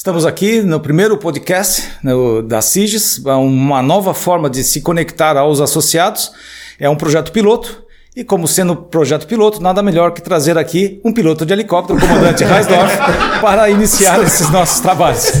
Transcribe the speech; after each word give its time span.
Estamos 0.00 0.24
aqui 0.24 0.62
no 0.62 0.80
primeiro 0.80 1.18
podcast 1.18 1.86
no, 2.02 2.40
da 2.40 2.62
SIGES, 2.62 3.18
uma 3.18 3.82
nova 3.82 4.14
forma 4.14 4.48
de 4.48 4.64
se 4.64 4.80
conectar 4.80 5.36
aos 5.36 5.60
associados. 5.60 6.32
É 6.78 6.88
um 6.88 6.96
projeto 6.96 7.30
piloto. 7.30 7.82
E 8.16 8.24
como 8.24 8.48
sendo 8.48 8.74
projeto 8.74 9.26
piloto, 9.26 9.62
nada 9.62 9.82
melhor 9.82 10.12
que 10.12 10.22
trazer 10.22 10.56
aqui 10.56 11.02
um 11.04 11.12
piloto 11.12 11.44
de 11.44 11.52
helicóptero, 11.52 11.98
o 11.98 12.00
comandante 12.00 12.42
Reisdorf, 12.42 12.96
para 13.42 13.68
iniciar 13.68 14.22
esses 14.22 14.48
nossos 14.48 14.80
trabalhos. 14.80 15.32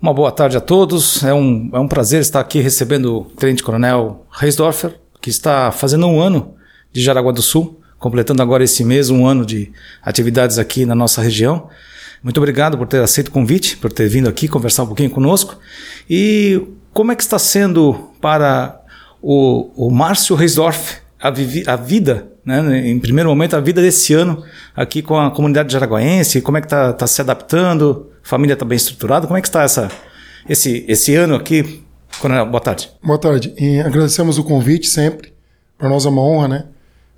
Uma 0.00 0.14
boa 0.14 0.30
tarde 0.30 0.56
a 0.56 0.60
todos. 0.60 1.24
É 1.24 1.34
um, 1.34 1.70
é 1.72 1.78
um 1.80 1.88
prazer 1.88 2.20
estar 2.20 2.38
aqui 2.38 2.60
recebendo 2.60 3.18
o 3.18 3.24
Tenente 3.24 3.64
Coronel 3.64 4.24
Reisdorfer, 4.30 4.96
que 5.28 5.32
está 5.34 5.70
fazendo 5.70 6.06
um 6.06 6.20
ano 6.20 6.54
de 6.90 7.02
Jaraguá 7.02 7.32
do 7.32 7.42
Sul, 7.42 7.80
completando 7.98 8.40
agora 8.42 8.64
esse 8.64 8.82
mês 8.82 9.10
um 9.10 9.26
ano 9.26 9.44
de 9.44 9.70
atividades 10.02 10.58
aqui 10.58 10.86
na 10.86 10.94
nossa 10.94 11.20
região. 11.20 11.68
Muito 12.22 12.38
obrigado 12.38 12.78
por 12.78 12.86
ter 12.86 13.02
aceito 13.02 13.28
o 13.28 13.30
convite, 13.30 13.76
por 13.76 13.92
ter 13.92 14.08
vindo 14.08 14.28
aqui 14.28 14.48
conversar 14.48 14.84
um 14.84 14.86
pouquinho 14.86 15.10
conosco. 15.10 15.58
E 16.08 16.62
como 16.92 17.12
é 17.12 17.14
que 17.14 17.22
está 17.22 17.38
sendo 17.38 18.10
para 18.22 18.80
o, 19.20 19.70
o 19.76 19.90
Márcio 19.90 20.34
Reisdorf 20.34 20.96
a, 21.20 21.28
a 21.28 21.76
vida, 21.76 22.32
né, 22.44 22.88
em 22.88 22.98
primeiro 22.98 23.28
momento, 23.28 23.54
a 23.54 23.60
vida 23.60 23.82
desse 23.82 24.14
ano 24.14 24.42
aqui 24.74 25.02
com 25.02 25.18
a 25.18 25.30
comunidade 25.30 25.70
jaraguaense? 25.70 26.40
Como 26.40 26.56
é 26.56 26.60
que 26.60 26.66
está 26.66 26.92
tá 26.94 27.06
se 27.06 27.20
adaptando? 27.20 28.10
família 28.22 28.54
está 28.54 28.64
bem 28.64 28.76
estruturada? 28.76 29.26
Como 29.26 29.36
é 29.38 29.42
que 29.42 29.48
está 29.48 29.62
essa, 29.62 29.90
esse, 30.48 30.84
esse 30.88 31.14
ano 31.14 31.34
aqui? 31.34 31.82
Boa 32.44 32.60
tarde. 32.60 32.90
Boa 33.02 33.18
tarde. 33.18 33.54
E 33.58 33.78
agradecemos 33.80 34.38
o 34.38 34.44
convite 34.44 34.88
sempre. 34.88 35.32
Para 35.76 35.88
nós 35.88 36.04
é 36.04 36.08
uma 36.08 36.22
honra, 36.22 36.48
né? 36.48 36.64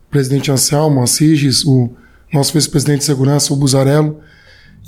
O 0.07 0.11
presidente 0.11 0.51
Anselmo, 0.51 1.03
Assiges, 1.03 1.65
o 1.65 1.91
nosso 2.33 2.53
vice-presidente 2.53 2.99
de 2.99 3.05
segurança, 3.05 3.53
o 3.53 3.57
Buzarello. 3.57 4.21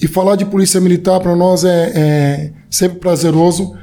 E 0.00 0.06
falar 0.06 0.36
de 0.36 0.44
polícia 0.44 0.80
militar 0.80 1.20
para 1.20 1.34
nós 1.34 1.64
é, 1.64 1.92
é, 1.94 2.52
sempre 2.70 2.98
prazeroso, 2.98 3.76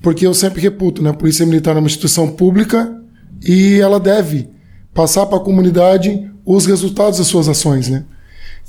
porque 0.00 0.26
eu 0.26 0.32
sempre 0.32 0.60
reputo, 0.60 1.02
né? 1.02 1.12
Polícia 1.12 1.44
militar 1.44 1.76
é 1.76 1.78
uma 1.78 1.86
instituição 1.86 2.28
pública 2.28 2.94
e 3.42 3.78
ela 3.80 4.00
deve 4.00 4.48
passar 4.94 5.26
para 5.26 5.38
a 5.38 5.40
comunidade 5.40 6.30
os 6.44 6.66
resultados 6.66 7.18
das 7.18 7.26
suas 7.26 7.48
ações, 7.48 7.88
né? 7.88 8.04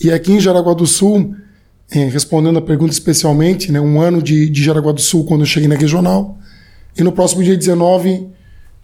E 0.01 0.11
aqui 0.11 0.33
em 0.33 0.39
Jaraguá 0.39 0.73
do 0.73 0.85
Sul, 0.85 1.35
é, 1.91 2.05
respondendo 2.05 2.57
a 2.57 2.61
pergunta 2.61 2.91
especialmente, 2.91 3.71
né, 3.71 3.79
um 3.79 4.01
ano 4.01 4.21
de, 4.21 4.49
de 4.49 4.63
Jaraguá 4.63 4.91
do 4.91 5.01
Sul 5.01 5.25
quando 5.25 5.41
eu 5.41 5.45
cheguei 5.45 5.69
na 5.69 5.75
regional. 5.75 6.37
E 6.97 7.03
no 7.03 7.11
próximo 7.11 7.43
dia 7.43 7.55
19 7.55 8.27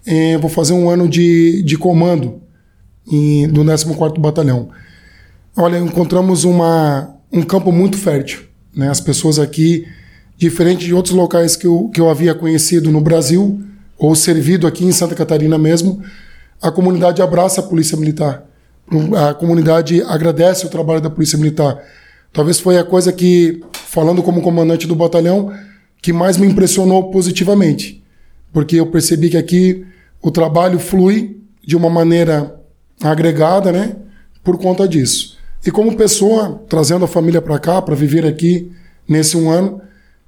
é, 0.06 0.38
vou 0.38 0.50
fazer 0.50 0.73
um 0.73 0.90
ano 0.90 1.08
de, 1.08 1.62
de 1.64 1.78
comando 1.78 2.42
em, 3.09 3.48
do 3.48 3.64
14º 3.64 4.20
Batalhão. 4.20 4.70
Olha, 5.56 5.78
encontramos 5.78 6.44
uma, 6.44 7.16
um 7.31 7.42
campo 7.42 7.72
muito 7.72 7.98
fértil. 7.98 8.42
Né? 8.76 8.90
As 8.90 9.00
pessoas 9.00 9.40
aqui, 9.40 9.86
diferente 10.38 10.86
de 10.86 10.94
outros 10.94 11.14
locais 11.16 11.56
que 11.56 11.68
eu, 11.68 11.90
que 11.94 12.00
eu 12.00 12.09
havia 12.09 12.34
conhecido 12.34 12.92
no 12.92 13.02
Brasil, 13.02 13.62
ou 13.98 14.16
servido 14.16 14.66
aqui 14.66 14.84
em 14.84 14.92
Santa 14.92 15.14
Catarina 15.14 15.58
mesmo, 15.58 16.02
a 16.62 16.72
comunidade 16.72 17.22
abraça 17.22 17.62
a 17.62 17.64
Polícia 17.64 17.98
Militar. 17.98 18.44
A 19.30 19.34
comunidade 19.34 20.02
agradece 20.03 20.66
o 20.66 20.70
trabalho 20.70 21.00
da 21.00 21.09
Polícia 21.09 21.38
Militar 21.38 21.81
Talvez 22.34 22.59
foi 22.59 22.78
a 22.78 22.84
coisa 22.84 23.12
que, 23.12 23.62
falando 23.73 24.23
como 24.23 24.42
comandante 24.42 24.88
do 24.88 24.96
batalhão, 24.96 25.52
que 26.02 26.14
mais 26.14 26.38
me 26.38 26.48
impressionou 26.48 27.12
positivamente. 27.12 28.00
Porque 28.53 28.77
eu 28.77 28.88
percebi 28.88 29.30
que 29.30 29.38
aqui 29.38 29.85
o 30.21 30.30
trabalho 30.30 30.80
flui 30.80 31.38
de 31.66 31.75
uma 31.75 31.89
maneira 31.89 32.59
agregada, 33.02 33.71
né? 33.71 33.95
Por 34.44 34.57
conta 34.57 34.88
disso. 34.88 35.38
E 35.66 35.71
como 35.71 35.95
pessoa, 35.95 36.61
trazendo 36.67 37.05
a 37.05 37.07
família 37.07 37.41
para 37.41 37.59
cá, 37.59 37.81
para 37.81 37.95
viver 37.95 38.25
aqui 38.25 38.72
nesse 39.07 39.38
um 39.38 39.50
ano, 39.50 39.81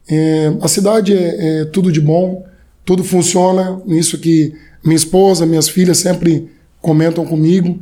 é, 0.07 0.53
a 0.61 0.67
cidade 0.67 1.13
é, 1.13 1.61
é 1.61 1.65
tudo 1.65 1.91
de 1.91 1.99
bom, 1.99 2.45
tudo 2.85 3.03
funciona. 3.03 3.81
Isso 3.87 4.17
que 4.17 4.53
minha 4.83 4.95
esposa, 4.95 5.45
minhas 5.45 5.69
filhas 5.69 5.97
sempre 5.97 6.49
comentam 6.81 7.25
comigo. 7.25 7.79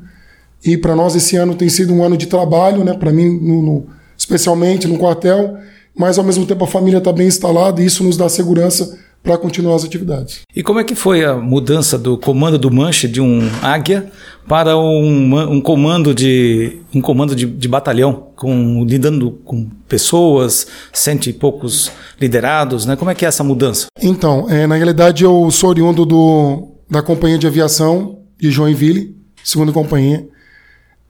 E 0.63 0.77
para 0.77 0.95
nós 0.95 1.15
esse 1.15 1.35
ano 1.35 1.55
tem 1.55 1.69
sido 1.69 1.93
um 1.93 2.03
ano 2.03 2.15
de 2.15 2.27
trabalho, 2.27 2.83
né? 2.83 2.93
Para 2.93 3.11
mim, 3.11 3.37
no, 3.39 3.61
no 3.61 3.87
especialmente 4.17 4.87
no 4.87 4.99
quartel, 4.99 5.57
mas 5.95 6.19
ao 6.19 6.23
mesmo 6.23 6.45
tempo 6.45 6.63
a 6.63 6.67
família 6.67 6.99
está 6.99 7.11
bem 7.11 7.27
instalada 7.27 7.81
e 7.81 7.85
isso 7.85 8.03
nos 8.03 8.15
dá 8.15 8.29
segurança 8.29 8.99
para 9.23 9.37
continuar 9.37 9.75
as 9.75 9.83
atividades. 9.83 10.41
E 10.55 10.63
como 10.63 10.79
é 10.79 10.83
que 10.83 10.95
foi 10.95 11.23
a 11.23 11.35
mudança 11.35 11.97
do 11.97 12.17
comando 12.17 12.57
do 12.57 12.71
Manche 12.71 13.07
de 13.07 13.21
um 13.21 13.41
Águia 13.61 14.11
para 14.47 14.75
um, 14.77 15.53
um 15.53 15.61
comando 15.61 16.13
de 16.13 16.81
um 16.93 17.01
comando 17.01 17.35
de, 17.35 17.45
de, 17.45 17.67
batalhão, 17.67 18.29
com, 18.35 18.83
lidando 18.83 19.31
com 19.45 19.69
pessoas, 19.87 20.67
cento 20.91 21.27
e 21.27 21.33
poucos 21.33 21.91
liderados, 22.19 22.85
né? 22.85 22.95
Como 22.95 23.11
é 23.11 23.15
que 23.15 23.23
é 23.23 23.27
essa 23.27 23.43
mudança? 23.43 23.87
Então, 24.01 24.49
é, 24.49 24.65
na 24.65 24.75
realidade 24.75 25.23
eu 25.23 25.49
sou 25.51 25.69
oriundo 25.69 26.05
do, 26.05 26.69
da 26.89 27.01
companhia 27.01 27.37
de 27.37 27.45
aviação 27.45 28.19
de 28.39 28.49
Joinville, 28.49 29.15
segunda 29.43 29.71
companhia. 29.71 30.27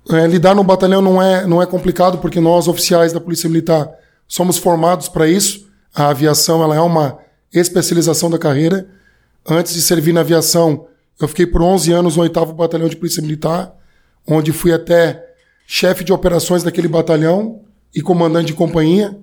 É, 0.09 0.27
lidar 0.27 0.53
no 0.53 0.63
batalhão 0.63 1.01
não 1.01 1.21
é, 1.21 1.47
não 1.47 1.61
é 1.61 1.65
complicado, 1.65 2.17
porque 2.17 2.39
nós, 2.39 2.67
oficiais 2.67 3.13
da 3.13 3.21
Polícia 3.21 3.47
Militar, 3.47 3.89
somos 4.27 4.57
formados 4.57 5.07
para 5.07 5.27
isso. 5.27 5.67
A 5.95 6.09
aviação 6.09 6.63
ela 6.63 6.75
é 6.75 6.81
uma 6.81 7.17
especialização 7.53 8.29
da 8.29 8.37
carreira. 8.37 8.87
Antes 9.47 9.73
de 9.73 9.81
servir 9.81 10.13
na 10.13 10.21
aviação, 10.21 10.87
eu 11.19 11.27
fiquei 11.27 11.45
por 11.45 11.61
11 11.61 11.91
anos 11.91 12.15
no 12.15 12.23
8 12.23 12.45
Batalhão 12.53 12.87
de 12.87 12.95
Polícia 12.95 13.21
Militar, 13.21 13.75
onde 14.27 14.51
fui 14.51 14.71
até 14.71 15.23
chefe 15.65 16.03
de 16.03 16.13
operações 16.13 16.63
daquele 16.63 16.87
batalhão 16.87 17.61
e 17.93 18.01
comandante 18.01 18.47
de 18.47 18.53
companhia. 18.53 19.17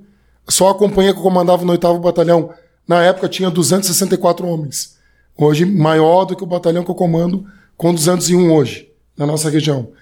Só 0.48 0.70
a 0.70 0.74
companhia 0.74 1.12
que 1.12 1.18
eu 1.18 1.22
comandava 1.22 1.64
no 1.64 1.72
8 1.72 1.98
Batalhão, 1.98 2.50
na 2.86 3.02
época, 3.02 3.28
tinha 3.28 3.50
264 3.50 4.46
homens. 4.46 4.96
Hoje, 5.36 5.64
maior 5.64 6.24
do 6.24 6.34
que 6.34 6.42
o 6.42 6.46
batalhão 6.46 6.82
que 6.82 6.90
eu 6.90 6.94
comando, 6.94 7.44
com 7.76 7.94
201 7.94 8.52
hoje, 8.52 8.90
na 9.16 9.26
nossa 9.26 9.50
região. 9.50 9.92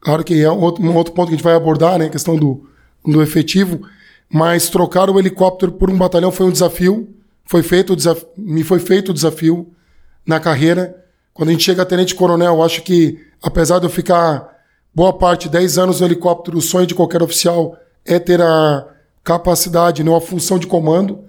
Claro 0.00 0.22
que 0.22 0.42
é 0.42 0.50
um 0.50 0.60
outro, 0.60 1.14
ponto 1.14 1.28
que 1.28 1.34
a 1.34 1.36
gente 1.36 1.44
vai 1.44 1.54
abordar, 1.54 1.98
né? 1.98 2.06
A 2.06 2.10
questão 2.10 2.36
do, 2.36 2.68
do 3.06 3.22
efetivo. 3.22 3.80
Mas 4.28 4.68
trocar 4.68 5.08
o 5.08 5.18
helicóptero 5.18 5.72
por 5.72 5.88
um 5.88 5.96
batalhão 5.96 6.30
foi 6.30 6.44
um 6.44 6.50
desafio. 6.50 7.08
Foi 7.44 7.62
feito 7.62 7.92
o 7.92 7.96
desafio, 7.96 8.28
me 8.36 8.62
foi 8.62 8.78
feito 8.78 9.10
o 9.10 9.14
desafio 9.14 9.72
na 10.26 10.40
carreira. 10.40 11.04
Quando 11.32 11.48
a 11.48 11.52
gente 11.52 11.64
chega 11.64 11.82
a 11.82 11.86
tenente-coronel, 11.86 12.62
acho 12.62 12.82
que, 12.82 13.18
apesar 13.42 13.78
de 13.78 13.86
eu 13.86 13.90
ficar 13.90 14.48
boa 14.94 15.12
parte, 15.12 15.48
10 15.48 15.78
anos 15.78 16.00
no 16.00 16.06
helicóptero, 16.06 16.56
o 16.56 16.62
sonho 16.62 16.86
de 16.86 16.94
qualquer 16.94 17.22
oficial 17.22 17.76
é 18.04 18.18
ter 18.18 18.40
a 18.40 18.86
capacidade, 19.22 20.04
não 20.04 20.12
né, 20.12 20.18
a 20.18 20.20
função 20.20 20.58
de 20.58 20.66
comando. 20.66 21.24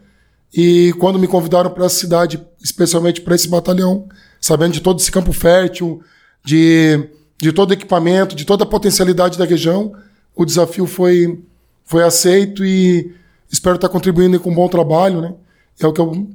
E 0.53 0.94
quando 1.00 1.20
me 1.20 1.28
convidaram 1.28 1.70
para 1.72 1.86
essa 1.86 1.96
cidade, 1.96 2.46
especialmente 2.64 3.22
para 3.22 3.36
esse 3.36 3.47
batalhão, 3.47 4.08
sabendo 4.40 4.74
de 4.74 4.82
todo 4.82 5.00
esse 5.00 5.12
campo 5.12 5.34
fértil, 5.34 6.02
de 6.44 7.09
de 7.38 7.52
todo 7.52 7.72
o 7.72 7.74
equipamento, 7.74 8.36
de 8.36 8.46
toda 8.46 8.64
a 8.64 8.68
potencialidade 8.68 9.38
da 9.38 9.46
região, 9.46 9.94
o 10.36 10.46
desafio 10.46 10.86
foi, 10.86 11.44
foi 11.84 12.03
aceito 12.03 12.64
e 12.64 13.14
espero 13.52 13.76
estar 13.76 13.90
contribuindo 13.90 14.40
com 14.40 14.52
um 14.52 14.56
bom 14.56 14.68
trabalho, 14.68 15.22
né? 15.22 15.34
É 15.80 15.88
o 15.88 15.94
que 15.94 16.02
eu, 16.02 16.28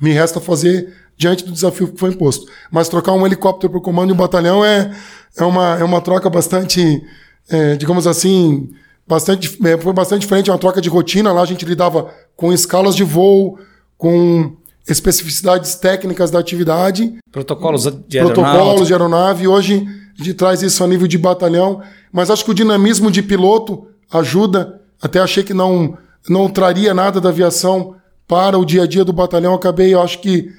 me 0.00 0.12
resta 0.12 0.40
fazer 0.40 0.92
diante 1.16 1.44
do 1.44 1.52
desafio 1.52 1.88
que 1.88 1.98
foi 1.98 2.10
imposto. 2.10 2.46
Mas 2.70 2.88
trocar 2.88 3.12
um 3.12 3.26
helicóptero 3.26 3.70
para 3.70 3.78
o 3.78 3.82
comando 3.82 4.08
de 4.08 4.12
um 4.12 4.16
batalhão 4.16 4.64
é, 4.64 4.94
é, 5.36 5.44
uma, 5.44 5.78
é 5.78 5.84
uma 5.84 6.00
troca 6.00 6.28
bastante, 6.28 7.02
é, 7.48 7.76
digamos 7.76 8.06
assim, 8.06 8.70
bastante, 9.06 9.58
é, 9.64 9.78
foi 9.78 9.92
bastante 9.92 10.22
diferente, 10.22 10.50
é 10.50 10.52
uma 10.52 10.58
troca 10.58 10.80
de 10.80 10.88
rotina. 10.88 11.32
Lá 11.32 11.42
a 11.42 11.46
gente 11.46 11.64
lidava 11.64 12.12
com 12.36 12.52
escalas 12.52 12.94
de 12.94 13.04
voo, 13.04 13.58
com 13.96 14.56
especificidades 14.86 15.76
técnicas 15.76 16.30
da 16.30 16.38
atividade. 16.38 17.14
Protocolos 17.32 17.84
de 18.06 18.18
aeronave. 18.18 18.42
Protocolos 18.42 18.86
de 18.86 18.92
aeronave. 18.92 19.48
Hoje 19.48 19.86
a 20.18 20.22
gente 20.22 20.34
traz 20.34 20.62
isso 20.62 20.82
a 20.84 20.86
nível 20.86 21.06
de 21.06 21.16
batalhão, 21.16 21.80
mas 22.12 22.30
acho 22.30 22.44
que 22.44 22.50
o 22.50 22.54
dinamismo 22.54 23.10
de 23.10 23.22
piloto 23.22 23.86
ajuda. 24.12 24.80
Até 25.00 25.20
achei 25.20 25.42
que 25.42 25.54
não, 25.54 25.96
não 26.28 26.48
traria 26.48 26.92
nada 26.94 27.20
da 27.20 27.28
aviação 27.28 27.96
para 28.26 28.58
o 28.58 28.64
dia 28.64 28.82
a 28.82 28.86
dia 28.86 29.04
do 29.04 29.12
batalhão. 29.12 29.54
Acabei, 29.54 29.94
eu 29.94 30.00
acho 30.00 30.20
que 30.20 30.50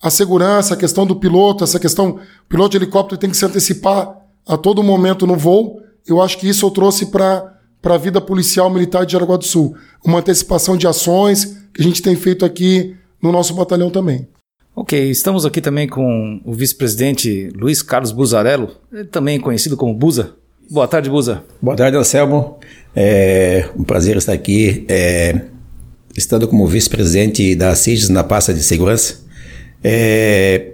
a 0.00 0.10
segurança, 0.10 0.74
a 0.74 0.76
questão 0.76 1.06
do 1.06 1.16
piloto, 1.16 1.64
essa 1.64 1.78
questão, 1.78 2.18
o 2.44 2.48
piloto 2.48 2.70
de 2.70 2.78
helicóptero 2.78 3.20
tem 3.20 3.30
que 3.30 3.36
se 3.36 3.44
antecipar 3.44 4.16
a 4.46 4.56
todo 4.56 4.82
momento 4.82 5.26
no 5.26 5.36
voo. 5.36 5.80
Eu 6.06 6.20
acho 6.20 6.38
que 6.38 6.48
isso 6.48 6.66
eu 6.66 6.70
trouxe 6.70 7.06
para 7.06 7.52
para 7.82 7.96
a 7.96 7.98
vida 7.98 8.20
policial 8.20 8.70
militar 8.70 9.04
de 9.04 9.12
Jaraguá 9.12 9.36
do 9.36 9.44
Sul. 9.44 9.74
Uma 10.04 10.20
antecipação 10.20 10.76
de 10.76 10.86
ações 10.86 11.58
que 11.74 11.82
a 11.82 11.84
gente 11.84 12.00
tem 12.00 12.14
feito 12.14 12.44
aqui 12.44 12.96
no 13.20 13.32
nosso 13.32 13.52
batalhão 13.54 13.90
também. 13.90 14.28
Ok, 14.74 15.10
estamos 15.10 15.44
aqui 15.44 15.60
também 15.60 15.86
com 15.86 16.40
o 16.44 16.54
vice-presidente 16.54 17.50
Luiz 17.54 17.82
Carlos 17.82 18.12
Buzarello, 18.12 18.70
também 19.10 19.38
conhecido 19.38 19.76
como 19.76 19.92
Buza. 19.92 20.34
Boa 20.70 20.88
tarde, 20.88 21.10
Buza. 21.10 21.44
Boa 21.60 21.76
tarde, 21.76 21.96
Anselmo. 21.96 22.58
É 22.96 23.68
um 23.76 23.84
prazer 23.84 24.16
estar 24.16 24.32
aqui, 24.32 24.86
é, 24.88 25.42
estando 26.16 26.46
como 26.46 26.66
vice-presidente 26.66 27.54
da 27.54 27.74
CIGES 27.74 28.08
na 28.08 28.22
pasta 28.24 28.52
de 28.52 28.62
segurança. 28.62 29.20
É, 29.82 30.72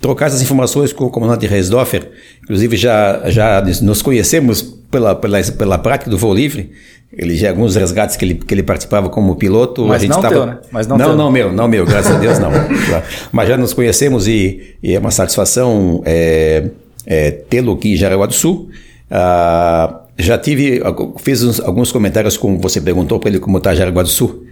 trocar 0.00 0.26
essas 0.26 0.42
informações 0.42 0.92
com 0.92 1.04
o 1.04 1.10
comandante 1.10 1.46
Reisdorfer. 1.46 2.10
Inclusive, 2.42 2.76
já, 2.76 3.30
já 3.30 3.62
nos 3.82 4.02
conhecemos 4.02 4.62
pela, 4.90 5.14
pela, 5.14 5.42
pela 5.42 5.78
prática 5.78 6.10
do 6.10 6.18
voo 6.18 6.34
livre. 6.34 6.72
Ele 7.16 7.36
já 7.36 7.48
alguns 7.48 7.76
resgates 7.76 8.16
que 8.16 8.24
ele, 8.24 8.34
que 8.34 8.52
ele 8.52 8.62
participava 8.62 9.08
como 9.08 9.36
piloto. 9.36 9.86
Mas 9.86 9.96
a 9.96 9.98
gente 10.00 10.10
não 10.10 10.20
tava... 10.20 10.34
teu, 10.34 10.46
né? 10.46 10.58
Mas 10.70 10.86
não 10.86 10.98
não, 10.98 11.06
teu. 11.06 11.16
não 11.16 11.30
meu, 11.30 11.52
não 11.52 11.68
meu, 11.68 11.86
graças 11.86 12.14
a 12.14 12.18
Deus 12.18 12.38
não. 12.38 12.50
Mas 13.32 13.48
já 13.48 13.56
nos 13.56 13.72
conhecemos 13.72 14.26
e, 14.26 14.76
e 14.82 14.94
é 14.94 14.98
uma 14.98 15.12
satisfação 15.12 16.02
é, 16.04 16.64
é, 17.06 17.30
tê-lo 17.30 17.72
aqui 17.72 17.94
em 17.94 17.96
Jaraguá 17.96 18.26
do 18.26 18.34
Sul. 18.34 18.68
Ah, 19.10 20.00
já 20.18 20.38
tive, 20.38 20.80
fiz 21.18 21.42
uns, 21.42 21.60
alguns 21.60 21.90
comentários 21.90 22.36
com 22.36 22.58
você 22.58 22.80
perguntou 22.80 23.18
para 23.18 23.30
ele 23.30 23.38
como 23.38 23.58
está 23.58 23.74
Jaraguá 23.74 24.02
do 24.02 24.08
Sul. 24.08 24.44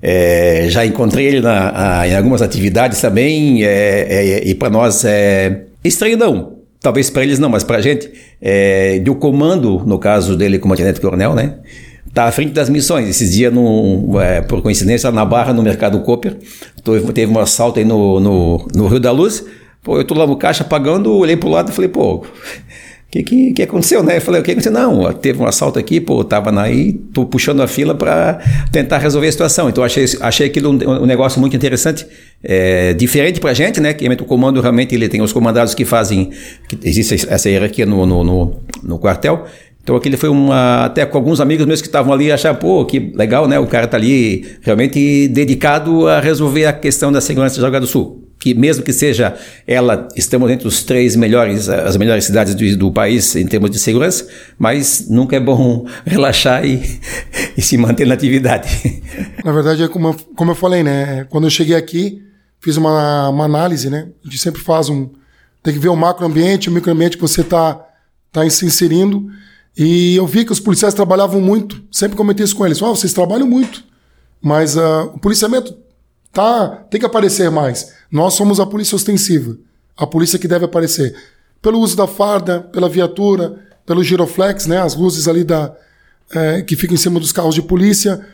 É, 0.00 0.66
já 0.68 0.84
encontrei 0.84 1.26
ele 1.26 1.40
na, 1.40 2.00
a, 2.00 2.08
em 2.08 2.16
algumas 2.16 2.42
atividades 2.42 3.00
também, 3.00 3.64
é, 3.64 4.06
é, 4.08 4.48
e 4.48 4.54
para 4.54 4.70
nós 4.70 5.04
é 5.04 5.64
estranho 5.84 6.16
não. 6.16 6.52
Talvez 6.80 7.10
para 7.10 7.22
eles 7.22 7.38
não, 7.38 7.48
mas 7.48 7.62
para 7.62 7.76
a 7.76 7.80
gente, 7.80 8.10
é, 8.40 8.98
do 8.98 9.14
comando, 9.14 9.82
no 9.86 9.98
caso 9.98 10.36
dele 10.36 10.58
como 10.58 10.74
tenente 10.74 11.00
coronel, 11.00 11.34
né? 11.34 11.54
Tá 12.12 12.24
à 12.24 12.32
frente 12.32 12.52
das 12.52 12.68
missões. 12.68 13.08
Esses 13.08 13.32
dias, 13.32 13.52
no, 13.52 14.20
é, 14.20 14.42
por 14.42 14.60
coincidência, 14.60 15.10
na 15.12 15.24
Barra, 15.24 15.52
no 15.52 15.62
Mercado 15.62 16.00
Cooper, 16.00 16.36
teve 17.14 17.32
um 17.32 17.38
assalto 17.38 17.78
aí 17.78 17.84
no, 17.84 18.18
no, 18.18 18.68
no 18.74 18.88
Rio 18.88 18.98
da 18.98 19.12
Luz. 19.12 19.44
Pô, 19.82 19.96
eu 19.96 20.04
tô 20.04 20.14
lá 20.14 20.26
no 20.26 20.36
caixa 20.36 20.64
pagando, 20.64 21.12
olhei 21.12 21.36
pro 21.36 21.48
lado 21.48 21.70
e 21.70 21.72
falei, 21.72 21.88
pô, 21.88 22.24
que, 23.12 23.22
que, 23.22 23.52
que 23.52 23.62
aconteceu, 23.62 24.02
né? 24.02 24.16
Eu 24.16 24.20
falei, 24.22 24.40
o 24.40 24.44
que 24.44 24.52
aconteceu? 24.52 24.72
Não, 24.72 25.12
teve 25.12 25.38
um 25.42 25.46
assalto 25.46 25.78
aqui, 25.78 26.00
pô, 26.00 26.24
tava 26.24 26.50
aí, 26.62 26.94
tô 27.12 27.26
puxando 27.26 27.60
a 27.60 27.68
fila 27.68 27.94
para 27.94 28.40
tentar 28.72 28.96
resolver 28.96 29.28
a 29.28 29.32
situação. 29.32 29.68
Então, 29.68 29.84
achei, 29.84 30.06
achei 30.22 30.46
aquilo 30.46 30.70
um, 30.70 31.02
um 31.02 31.04
negócio 31.04 31.38
muito 31.38 31.54
interessante, 31.54 32.06
é, 32.42 32.94
diferente 32.94 33.38
pra 33.38 33.52
gente, 33.52 33.80
né? 33.80 33.92
Que 33.92 34.08
o 34.08 34.24
comando 34.24 34.62
realmente 34.62 34.94
ele 34.94 35.10
tem 35.10 35.20
os 35.20 35.30
comandados 35.30 35.74
que 35.74 35.84
fazem, 35.84 36.30
que 36.66 36.78
existe 36.82 37.26
essa 37.28 37.50
hierarquia 37.50 37.84
no, 37.84 38.06
no, 38.06 38.24
no, 38.24 38.56
no 38.82 38.98
quartel. 38.98 39.44
Então 39.82 39.94
aquele 39.94 40.16
foi 40.16 40.30
uma. 40.30 40.86
Até 40.86 41.04
com 41.04 41.18
alguns 41.18 41.38
amigos 41.38 41.66
meus 41.66 41.82
que 41.82 41.88
estavam 41.88 42.14
ali 42.14 42.32
acharam, 42.32 42.56
pô, 42.56 42.82
que 42.86 43.12
legal, 43.14 43.46
né? 43.46 43.58
O 43.58 43.66
cara 43.66 43.86
tá 43.86 43.98
ali 43.98 44.46
realmente 44.62 45.28
dedicado 45.28 46.08
a 46.08 46.18
resolver 46.18 46.64
a 46.64 46.72
questão 46.72 47.12
da 47.12 47.20
segurança 47.20 47.60
do 47.60 47.68
Rio 47.68 47.80
do 47.80 47.86
Sul 47.86 48.21
que 48.42 48.54
mesmo 48.54 48.82
que 48.82 48.92
seja 48.92 49.36
ela, 49.68 50.08
estamos 50.16 50.50
entre 50.50 50.66
os 50.66 50.82
três 50.82 51.14
melhores, 51.14 51.68
as 51.68 51.96
melhores 51.96 52.24
cidades 52.24 52.56
do, 52.56 52.76
do 52.76 52.90
país 52.90 53.36
em 53.36 53.46
termos 53.46 53.70
de 53.70 53.78
segurança, 53.78 54.26
mas 54.58 55.06
nunca 55.08 55.36
é 55.36 55.40
bom 55.40 55.86
relaxar 56.04 56.66
e, 56.66 56.82
e 57.56 57.62
se 57.62 57.78
manter 57.78 58.04
na 58.04 58.14
atividade. 58.14 59.00
Na 59.44 59.52
verdade, 59.52 59.84
é 59.84 59.88
como, 59.88 60.16
como 60.34 60.50
eu 60.50 60.54
falei, 60.56 60.82
né? 60.82 61.24
Quando 61.30 61.44
eu 61.44 61.50
cheguei 61.50 61.76
aqui, 61.76 62.20
fiz 62.58 62.76
uma, 62.76 63.28
uma 63.28 63.44
análise, 63.44 63.88
né? 63.88 64.08
A 64.24 64.28
gente 64.28 64.42
sempre 64.42 64.60
faz 64.60 64.88
um. 64.88 65.08
Tem 65.62 65.72
que 65.72 65.78
ver 65.78 65.90
o 65.90 65.96
macroambiente, 65.96 66.68
o 66.68 66.72
microambiente 66.72 67.16
que 67.16 67.22
você 67.22 67.42
está 67.42 67.80
tá 68.32 68.50
se 68.50 68.66
inserindo. 68.66 69.30
E 69.78 70.16
eu 70.16 70.26
vi 70.26 70.44
que 70.44 70.50
os 70.50 70.58
policiais 70.58 70.94
trabalhavam 70.94 71.40
muito. 71.40 71.80
Sempre 71.92 72.16
comentei 72.16 72.42
isso 72.42 72.56
com 72.56 72.66
eles. 72.66 72.82
Oh, 72.82 72.92
vocês 72.92 73.12
trabalham 73.12 73.46
muito. 73.46 73.84
Mas 74.42 74.76
uh, 74.76 75.12
o 75.14 75.20
policiamento 75.20 75.72
tá, 76.32 76.84
tem 76.90 76.98
que 76.98 77.06
aparecer 77.06 77.50
mais. 77.50 77.92
Nós 78.10 78.34
somos 78.34 78.58
a 78.58 78.66
polícia 78.66 78.96
ostensiva, 78.96 79.56
a 79.96 80.06
polícia 80.06 80.38
que 80.38 80.48
deve 80.48 80.64
aparecer. 80.64 81.14
Pelo 81.60 81.78
uso 81.78 81.96
da 81.96 82.06
farda, 82.06 82.60
pela 82.60 82.88
viatura, 82.88 83.60
pelo 83.86 84.02
giroflex, 84.02 84.66
né, 84.66 84.78
as 84.78 84.94
luzes 84.94 85.28
ali 85.28 85.44
da, 85.44 85.74
é, 86.34 86.62
que 86.62 86.76
ficam 86.76 86.94
em 86.94 86.98
cima 86.98 87.20
dos 87.20 87.32
carros 87.32 87.54
de 87.54 87.62
polícia. 87.62 88.26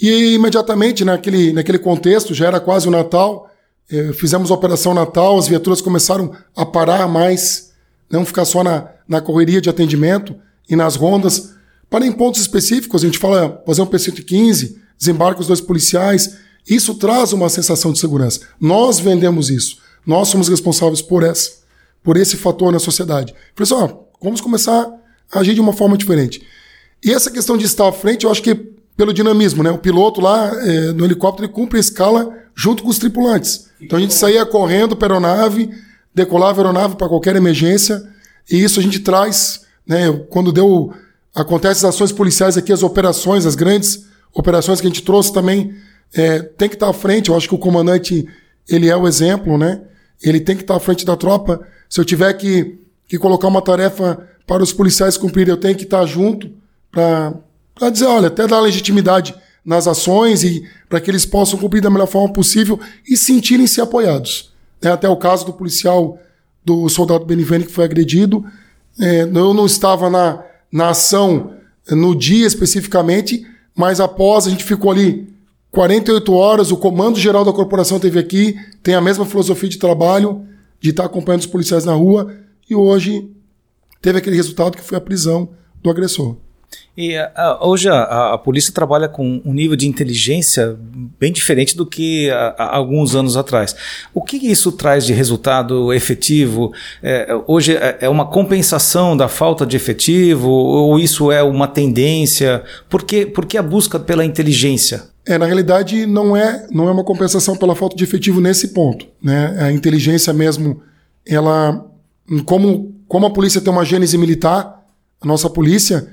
E 0.00 0.34
imediatamente, 0.34 1.04
naquele, 1.04 1.52
naquele 1.52 1.78
contexto, 1.78 2.34
já 2.34 2.46
era 2.46 2.60
quase 2.60 2.88
o 2.88 2.90
Natal, 2.90 3.50
é, 3.90 4.12
fizemos 4.12 4.50
a 4.50 4.54
Operação 4.54 4.94
Natal, 4.94 5.38
as 5.38 5.48
viaturas 5.48 5.80
começaram 5.80 6.34
a 6.56 6.64
parar 6.64 7.06
mais, 7.08 7.72
não 8.10 8.24
ficar 8.24 8.44
só 8.44 8.62
na, 8.62 8.88
na 9.06 9.20
correria 9.20 9.60
de 9.60 9.68
atendimento 9.68 10.34
e 10.68 10.76
nas 10.76 10.96
rondas. 10.96 11.54
Para 11.90 12.06
em 12.06 12.12
pontos 12.12 12.40
específicos, 12.40 13.02
a 13.02 13.06
gente 13.06 13.18
fala 13.18 13.62
fazer 13.66 13.82
um 13.82 13.86
P-115, 13.86 14.76
desembarque 14.96 15.40
os 15.40 15.46
dois 15.46 15.60
policiais, 15.60 16.38
isso 16.68 16.94
traz 16.94 17.32
uma 17.32 17.48
sensação 17.48 17.92
de 17.92 17.98
segurança. 17.98 18.40
Nós 18.60 19.00
vendemos 19.00 19.50
isso. 19.50 19.78
Nós 20.06 20.28
somos 20.28 20.48
responsáveis 20.48 21.02
por 21.02 21.22
essa, 21.22 21.52
por 22.02 22.16
esse 22.16 22.36
fator 22.36 22.72
na 22.72 22.78
sociedade. 22.78 23.34
Ó, 23.72 23.88
vamos 24.22 24.40
começar 24.40 24.90
a 25.30 25.40
agir 25.40 25.54
de 25.54 25.60
uma 25.60 25.72
forma 25.72 25.96
diferente. 25.96 26.42
E 27.04 27.12
essa 27.12 27.30
questão 27.30 27.56
de 27.56 27.64
estar 27.64 27.88
à 27.88 27.92
frente, 27.92 28.24
eu 28.24 28.30
acho 28.30 28.42
que 28.42 28.54
pelo 28.96 29.12
dinamismo, 29.12 29.62
né? 29.62 29.70
O 29.70 29.78
piloto 29.78 30.20
lá 30.20 30.50
é, 30.54 30.92
no 30.92 31.04
helicóptero 31.04 31.46
ele 31.46 31.52
cumpre 31.52 31.78
a 31.78 31.80
escala 31.80 32.36
junto 32.54 32.82
com 32.82 32.90
os 32.90 32.98
tripulantes. 32.98 33.68
Então 33.80 33.98
a 33.98 34.02
gente 34.02 34.14
saía 34.14 34.44
correndo 34.44 34.94
para 34.94 35.14
a 35.14 35.16
aeronave, 35.16 35.70
decolava 36.14 36.60
a 36.60 36.64
aeronave 36.64 36.96
para 36.96 37.08
qualquer 37.08 37.34
emergência, 37.34 38.02
e 38.50 38.62
isso 38.62 38.78
a 38.78 38.82
gente 38.82 39.00
traz, 39.00 39.62
né? 39.86 40.12
Quando 40.28 40.52
deu 40.52 40.92
acontece 41.34 41.84
as 41.86 41.94
ações 41.94 42.12
policiais 42.12 42.56
aqui, 42.58 42.72
as 42.72 42.82
operações, 42.82 43.46
as 43.46 43.54
grandes 43.54 44.04
operações 44.34 44.80
que 44.80 44.86
a 44.86 44.90
gente 44.90 45.02
trouxe 45.02 45.32
também 45.32 45.74
é, 46.14 46.40
tem 46.40 46.68
que 46.68 46.74
estar 46.74 46.88
à 46.88 46.92
frente. 46.92 47.30
Eu 47.30 47.36
acho 47.36 47.48
que 47.48 47.54
o 47.54 47.58
comandante 47.58 48.26
ele 48.68 48.88
é 48.88 48.96
o 48.96 49.06
exemplo, 49.06 49.56
né? 49.58 49.80
Ele 50.22 50.40
tem 50.40 50.56
que 50.56 50.62
estar 50.62 50.76
à 50.76 50.80
frente 50.80 51.04
da 51.04 51.16
tropa. 51.16 51.66
Se 51.88 52.00
eu 52.00 52.04
tiver 52.04 52.32
que, 52.34 52.78
que 53.08 53.18
colocar 53.18 53.48
uma 53.48 53.62
tarefa 53.62 54.28
para 54.46 54.62
os 54.62 54.72
policiais 54.72 55.16
cumprirem, 55.16 55.52
eu 55.52 55.60
tenho 55.60 55.76
que 55.76 55.84
estar 55.84 56.04
junto 56.06 56.50
para 56.90 57.90
dizer, 57.90 58.06
olha, 58.06 58.28
até 58.28 58.46
dar 58.46 58.60
legitimidade 58.60 59.34
nas 59.64 59.86
ações 59.86 60.42
e 60.42 60.68
para 60.88 61.00
que 61.00 61.10
eles 61.10 61.24
possam 61.24 61.58
cumprir 61.58 61.80
da 61.80 61.90
melhor 61.90 62.06
forma 62.06 62.32
possível 62.32 62.78
e 63.08 63.16
sentirem-se 63.16 63.80
apoiados. 63.80 64.52
É, 64.80 64.88
até 64.88 65.08
o 65.08 65.16
caso 65.16 65.46
do 65.46 65.52
policial, 65.52 66.18
do 66.64 66.88
soldado 66.88 67.24
Benivene 67.24 67.64
que 67.64 67.72
foi 67.72 67.84
agredido. 67.84 68.44
É, 69.00 69.22
eu 69.22 69.54
não 69.54 69.66
estava 69.66 70.10
na, 70.10 70.42
na 70.70 70.90
ação 70.90 71.54
no 71.90 72.14
dia 72.14 72.46
especificamente, 72.46 73.46
mas 73.74 74.00
após 74.00 74.46
a 74.46 74.50
gente 74.50 74.64
ficou 74.64 74.90
ali 74.90 75.32
48 75.72 76.34
horas, 76.34 76.70
o 76.70 76.76
comando 76.76 77.18
geral 77.18 77.46
da 77.46 77.52
corporação 77.52 77.98
teve 77.98 78.18
aqui, 78.18 78.54
tem 78.82 78.94
a 78.94 79.00
mesma 79.00 79.24
filosofia 79.24 79.70
de 79.70 79.78
trabalho, 79.78 80.46
de 80.78 80.90
estar 80.90 81.06
acompanhando 81.06 81.40
os 81.40 81.46
policiais 81.46 81.86
na 81.86 81.94
rua, 81.94 82.30
e 82.68 82.74
hoje 82.74 83.30
teve 84.00 84.18
aquele 84.18 84.36
resultado 84.36 84.76
que 84.76 84.82
foi 84.82 84.98
a 84.98 85.00
prisão 85.00 85.48
do 85.82 85.88
agressor. 85.88 86.36
E 86.96 87.16
uh, 87.16 87.22
hoje 87.60 87.88
a, 87.88 88.34
a, 88.34 88.38
polícia 88.38 88.72
trabalha 88.72 89.08
com 89.08 89.40
um 89.44 89.54
nível 89.54 89.76
de 89.76 89.88
inteligência 89.88 90.76
bem 91.18 91.32
diferente 91.32 91.74
do 91.74 91.86
que 91.86 92.30
há, 92.30 92.76
alguns 92.76 93.14
anos 93.14 93.34
atrás. 93.34 93.74
O 94.12 94.20
que 94.20 94.36
isso 94.36 94.70
traz 94.70 95.06
de 95.06 95.12
resultado 95.14 95.90
efetivo? 95.92 96.70
É, 97.02 97.28
hoje 97.46 97.74
é, 97.74 97.98
é 98.02 98.08
uma 98.10 98.26
compensação 98.26 99.16
da 99.16 99.26
falta 99.26 99.64
de 99.64 99.74
efetivo 99.74 100.50
ou 100.50 101.00
isso 101.00 101.32
é 101.32 101.42
uma 101.42 101.66
tendência? 101.66 102.62
Por 102.90 103.02
que, 103.04 103.24
por 103.24 103.46
que 103.46 103.56
a 103.56 103.62
busca 103.62 103.98
pela 103.98 104.22
inteligência? 104.22 105.04
É, 105.24 105.38
na 105.38 105.46
realidade, 105.46 106.04
não 106.04 106.36
é, 106.36 106.66
não 106.70 106.88
é 106.88 106.92
uma 106.92 107.04
compensação 107.04 107.56
pela 107.56 107.74
falta 107.74 107.96
de 107.96 108.04
efetivo 108.04 108.38
nesse 108.38 108.68
ponto. 108.68 109.06
Né? 109.22 109.56
A 109.60 109.72
inteligência 109.72 110.32
mesmo, 110.32 110.82
ela. 111.26 111.86
Como, 112.44 112.94
como 113.08 113.26
a 113.26 113.30
polícia 113.30 113.60
tem 113.60 113.72
uma 113.72 113.84
gênese 113.84 114.18
militar, 114.18 114.84
a 115.20 115.26
nossa 115.26 115.48
polícia 115.48 116.08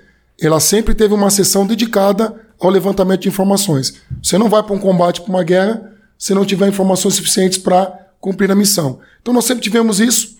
ela 0.46 0.60
sempre 0.60 0.93
teve 0.93 1.13
uma 1.13 1.29
sessão 1.29 1.65
dedicada 1.65 2.36
ao 2.60 2.69
levantamento 2.69 3.22
de 3.22 3.29
informações. 3.29 3.96
Você 4.22 4.38
não 4.38 4.50
vai 4.50 4.62
para 4.63 4.75
um 4.75 4.79
combate, 4.79 5.22
para 5.22 5.29
uma 5.29 5.43
guerra, 5.43 5.93
se 6.17 6.34
não 6.34 6.46
tiver 6.46 6.67
informações 6.67 7.15
suficientes 7.15 7.58
para 7.58 8.08
cumprir 8.19 8.51
a 8.51 8.55
missão. 8.55 9.00
Então 9.22 9.34
nós 9.34 9.46
sempre 9.46 9.63
tivemos 9.63 10.00
isso. 10.00 10.38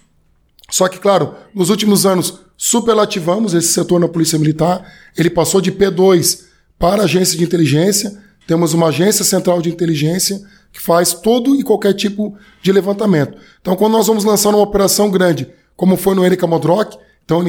Só 0.70 0.88
que, 0.88 1.00
claro, 1.00 1.34
nos 1.54 1.70
últimos 1.70 2.06
anos 2.06 2.40
superlativamos 2.58 3.54
esse 3.54 3.70
setor 3.70 4.00
na 4.00 4.08
Polícia 4.08 4.38
Militar. 4.38 4.86
Ele 5.18 5.30
passou 5.30 5.62
de 5.62 5.72
P2 5.72 6.42
para 6.78 7.04
agência 7.04 7.38
de 7.38 7.44
inteligência. 7.44 8.18
Temos 8.46 8.74
uma 8.74 8.88
agência 8.88 9.24
central 9.24 9.62
de 9.62 9.70
inteligência 9.70 10.42
que 10.72 10.82
faz 10.82 11.14
todo 11.14 11.56
e 11.56 11.64
qualquer 11.64 11.94
tipo 11.94 12.38
de 12.62 12.72
levantamento. 12.72 13.38
Então, 13.62 13.76
quando 13.76 13.94
nós 13.94 14.08
vamos 14.08 14.24
lançar 14.24 14.50
uma 14.50 14.60
operação 14.60 15.10
grande, 15.10 15.50
como 15.76 15.96
foi 15.96 16.14
no 16.14 16.26
Erika 16.26 16.46
Modrock, 16.46 16.98
então 17.24 17.42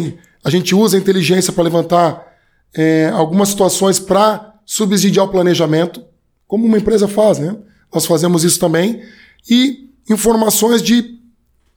a 0.45 0.49
gente 0.49 0.75
usa 0.75 0.97
a 0.97 1.01
inteligência 1.01 1.53
para 1.53 1.65
levantar 1.65 2.30
é, 2.75 3.11
algumas 3.11 3.51
situações 3.51 3.99
para 3.99 4.55
subsidiar 4.65 5.27
o 5.27 5.31
planejamento, 5.31 6.03
como 6.47 6.67
uma 6.67 6.79
empresa 6.79 7.09
faz, 7.09 7.39
né? 7.39 7.57
Nós 7.93 8.07
fazemos 8.07 8.45
isso 8.45 8.59
também. 8.59 9.03
E 9.49 9.91
informações 10.09 10.83
de 10.83 11.19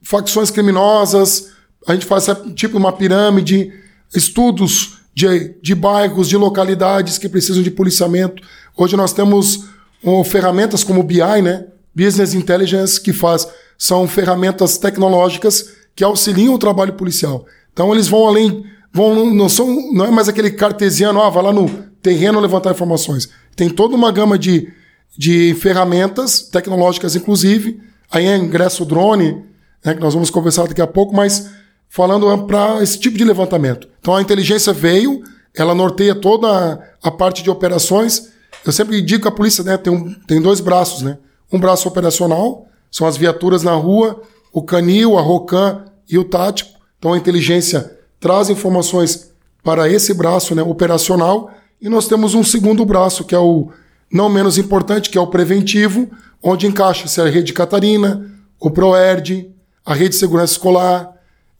facções 0.02 0.50
criminosas, 0.50 1.50
a 1.86 1.94
gente 1.94 2.06
faz 2.06 2.26
tipo 2.54 2.78
uma 2.78 2.92
pirâmide, 2.92 3.72
estudos 4.14 4.98
de, 5.14 5.56
de 5.62 5.74
bairros, 5.74 6.28
de 6.28 6.36
localidades 6.36 7.18
que 7.18 7.28
precisam 7.28 7.62
de 7.62 7.70
policiamento. 7.70 8.42
Hoje 8.76 8.96
nós 8.96 9.12
temos 9.12 9.64
um, 10.02 10.22
ferramentas 10.24 10.84
como 10.84 11.00
o 11.00 11.04
BI, 11.04 11.42
né? 11.42 11.66
Business 11.94 12.34
Intelligence, 12.34 13.00
que 13.00 13.12
faz, 13.12 13.46
são 13.78 14.06
ferramentas 14.08 14.78
tecnológicas 14.78 15.70
que 15.94 16.02
auxiliam 16.02 16.54
o 16.54 16.58
trabalho 16.58 16.94
policial. 16.94 17.46
Então 17.72 17.92
eles 17.92 18.08
vão 18.08 18.26
além 18.26 18.64
vão, 18.94 19.34
não, 19.34 19.48
são, 19.48 19.92
não 19.92 20.04
é 20.04 20.10
mais 20.10 20.28
aquele 20.28 20.52
cartesiano, 20.52 21.20
ah, 21.20 21.28
vai 21.28 21.42
lá 21.42 21.52
no 21.52 21.68
terreno 22.00 22.38
levantar 22.38 22.70
informações. 22.70 23.28
Tem 23.56 23.68
toda 23.68 23.96
uma 23.96 24.12
gama 24.12 24.38
de, 24.38 24.72
de 25.18 25.52
ferramentas 25.54 26.42
tecnológicas, 26.42 27.16
inclusive. 27.16 27.80
Aí 28.08 28.26
é 28.26 28.36
ingresso 28.36 28.84
drone, 28.84 29.44
né, 29.84 29.94
que 29.94 30.00
nós 30.00 30.14
vamos 30.14 30.30
conversar 30.30 30.68
daqui 30.68 30.80
a 30.80 30.86
pouco, 30.86 31.14
mas 31.14 31.50
falando 31.88 32.46
para 32.46 32.80
esse 32.82 32.98
tipo 32.98 33.18
de 33.18 33.24
levantamento. 33.24 33.88
Então 33.98 34.14
a 34.14 34.22
inteligência 34.22 34.72
veio, 34.72 35.22
ela 35.56 35.74
norteia 35.74 36.14
toda 36.14 36.78
a, 37.02 37.10
parte 37.10 37.42
de 37.42 37.50
operações. 37.50 38.30
Eu 38.64 38.72
sempre 38.72 39.02
digo 39.02 39.22
que 39.22 39.28
a 39.28 39.32
polícia 39.32 39.64
né, 39.64 39.76
tem, 39.76 39.92
um, 39.92 40.14
tem 40.26 40.40
dois 40.40 40.60
braços, 40.60 41.02
né? 41.02 41.18
Um 41.52 41.58
braço 41.58 41.88
operacional, 41.88 42.66
são 42.90 43.06
as 43.06 43.16
viaturas 43.16 43.62
na 43.62 43.74
rua, 43.74 44.22
o 44.52 44.62
canil, 44.62 45.18
a 45.18 45.20
ROCAM 45.20 45.84
e 46.08 46.16
o 46.16 46.24
tático. 46.24 46.70
Então 46.98 47.12
a 47.12 47.18
inteligência 47.18 47.94
traz 48.24 48.48
informações 48.48 49.32
para 49.62 49.86
esse 49.86 50.14
braço 50.14 50.54
né, 50.54 50.62
operacional 50.62 51.52
e 51.78 51.90
nós 51.90 52.08
temos 52.08 52.32
um 52.32 52.42
segundo 52.42 52.82
braço, 52.86 53.22
que 53.22 53.34
é 53.34 53.38
o 53.38 53.68
não 54.10 54.30
menos 54.30 54.56
importante, 54.56 55.10
que 55.10 55.18
é 55.18 55.20
o 55.20 55.26
preventivo, 55.26 56.08
onde 56.42 56.66
encaixa-se 56.66 57.20
a 57.20 57.28
rede 57.28 57.52
Catarina, 57.52 58.32
o 58.58 58.70
ProERD, 58.70 59.50
a 59.84 59.92
rede 59.92 60.10
de 60.10 60.16
segurança 60.16 60.54
escolar, 60.54 61.12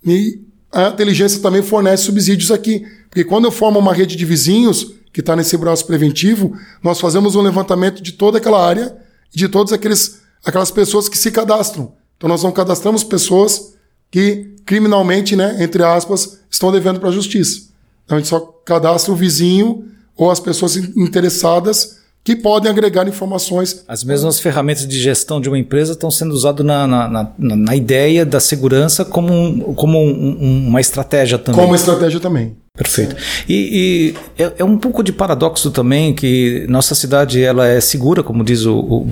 e 0.02 0.40
a 0.72 0.88
inteligência 0.88 1.42
também 1.42 1.60
fornece 1.60 2.04
subsídios 2.04 2.50
aqui. 2.50 2.86
Porque 3.10 3.24
quando 3.24 3.44
eu 3.44 3.52
formo 3.52 3.78
uma 3.78 3.92
rede 3.92 4.16
de 4.16 4.24
vizinhos, 4.24 4.94
que 5.12 5.20
está 5.20 5.36
nesse 5.36 5.58
braço 5.58 5.84
preventivo, 5.84 6.56
nós 6.82 6.98
fazemos 6.98 7.36
um 7.36 7.42
levantamento 7.42 8.02
de 8.02 8.12
toda 8.12 8.38
aquela 8.38 8.66
área 8.66 8.96
e 9.34 9.36
de 9.36 9.50
todas 9.50 9.70
aqueles, 9.70 10.22
aquelas 10.42 10.70
pessoas 10.70 11.10
que 11.10 11.18
se 11.18 11.30
cadastram. 11.30 11.92
Então 12.16 12.26
nós 12.26 12.42
não 12.42 12.50
cadastramos 12.50 13.04
pessoas 13.04 13.74
que 14.14 14.54
criminalmente, 14.64 15.34
né, 15.34 15.56
entre 15.58 15.82
aspas, 15.82 16.38
estão 16.48 16.70
devendo 16.70 17.00
para 17.00 17.08
a 17.08 17.12
justiça. 17.12 17.62
Então 18.04 18.16
a 18.16 18.20
gente 18.20 18.28
só 18.28 18.38
cadastra 18.64 19.12
o 19.12 19.16
vizinho 19.16 19.86
ou 20.16 20.30
as 20.30 20.38
pessoas 20.38 20.76
interessadas 20.76 21.98
que 22.22 22.36
podem 22.36 22.70
agregar 22.70 23.08
informações. 23.08 23.84
As 23.88 24.04
mesmas 24.04 24.38
ferramentas 24.38 24.86
de 24.86 25.00
gestão 25.00 25.40
de 25.40 25.48
uma 25.48 25.58
empresa 25.58 25.94
estão 25.94 26.12
sendo 26.12 26.30
usadas 26.30 26.64
na, 26.64 26.86
na, 26.86 27.08
na, 27.08 27.32
na 27.36 27.74
ideia 27.74 28.24
da 28.24 28.38
segurança 28.38 29.04
como, 29.04 29.32
um, 29.32 29.74
como 29.74 29.98
um, 29.98 30.68
uma 30.68 30.80
estratégia 30.80 31.36
também. 31.36 31.56
Como 31.58 31.72
uma 31.72 31.76
estratégia 31.76 32.20
também. 32.20 32.56
Perfeito. 32.76 33.14
E, 33.48 34.14
e 34.36 34.42
é, 34.42 34.52
é, 34.58 34.64
um 34.64 34.76
pouco 34.76 35.04
de 35.04 35.12
paradoxo 35.12 35.70
também 35.70 36.12
que 36.12 36.66
nossa 36.68 36.92
cidade 36.92 37.40
ela 37.40 37.68
é 37.68 37.80
segura, 37.80 38.20
como 38.20 38.42
diz 38.42 38.66
o, 38.66 38.76
o 38.76 39.08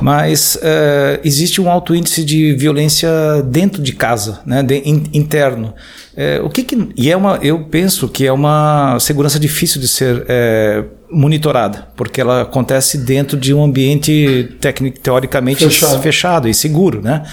mas 0.00 0.56
é, 0.62 1.18
existe 1.24 1.60
um 1.60 1.68
alto 1.68 1.96
índice 1.96 2.24
de 2.24 2.54
violência 2.54 3.10
dentro 3.44 3.82
de 3.82 3.92
casa, 3.92 4.38
né, 4.46 4.62
de, 4.62 4.88
in, 4.88 5.02
interno. 5.12 5.74
É, 6.16 6.40
o 6.44 6.48
que, 6.48 6.62
que 6.62 6.90
e 6.96 7.10
é 7.10 7.16
uma, 7.16 7.40
eu 7.42 7.64
penso 7.64 8.06
que 8.06 8.24
é 8.24 8.30
uma 8.30 9.00
segurança 9.00 9.40
difícil 9.40 9.80
de 9.80 9.88
ser 9.88 10.24
é, 10.28 10.84
monitorada, 11.10 11.88
porque 11.96 12.20
ela 12.20 12.42
acontece 12.42 12.98
dentro 12.98 13.36
de 13.36 13.52
um 13.52 13.64
ambiente 13.64 14.48
técnico, 14.60 15.00
teoricamente 15.00 15.64
fechado, 15.64 16.00
fechado 16.00 16.48
e 16.48 16.54
seguro, 16.54 17.02
né? 17.02 17.24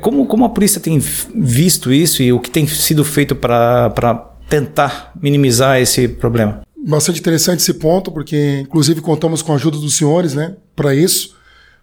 Como, 0.00 0.26
como 0.26 0.44
a 0.44 0.48
polícia 0.48 0.80
tem 0.80 0.98
visto 0.98 1.92
isso 1.92 2.24
e 2.24 2.32
o 2.32 2.40
que 2.40 2.50
tem 2.50 2.66
sido 2.66 3.04
feito 3.04 3.36
para 3.36 4.27
tentar 4.48 5.12
minimizar 5.20 5.80
esse 5.80 6.08
problema? 6.08 6.62
Bastante 6.86 7.20
interessante 7.20 7.60
esse 7.60 7.74
ponto, 7.74 8.10
porque 8.10 8.60
inclusive 8.60 9.00
contamos 9.00 9.42
com 9.42 9.52
a 9.52 9.56
ajuda 9.56 9.78
dos 9.78 9.96
senhores, 9.96 10.34
né, 10.34 10.56
para 10.74 10.94
isso. 10.94 11.36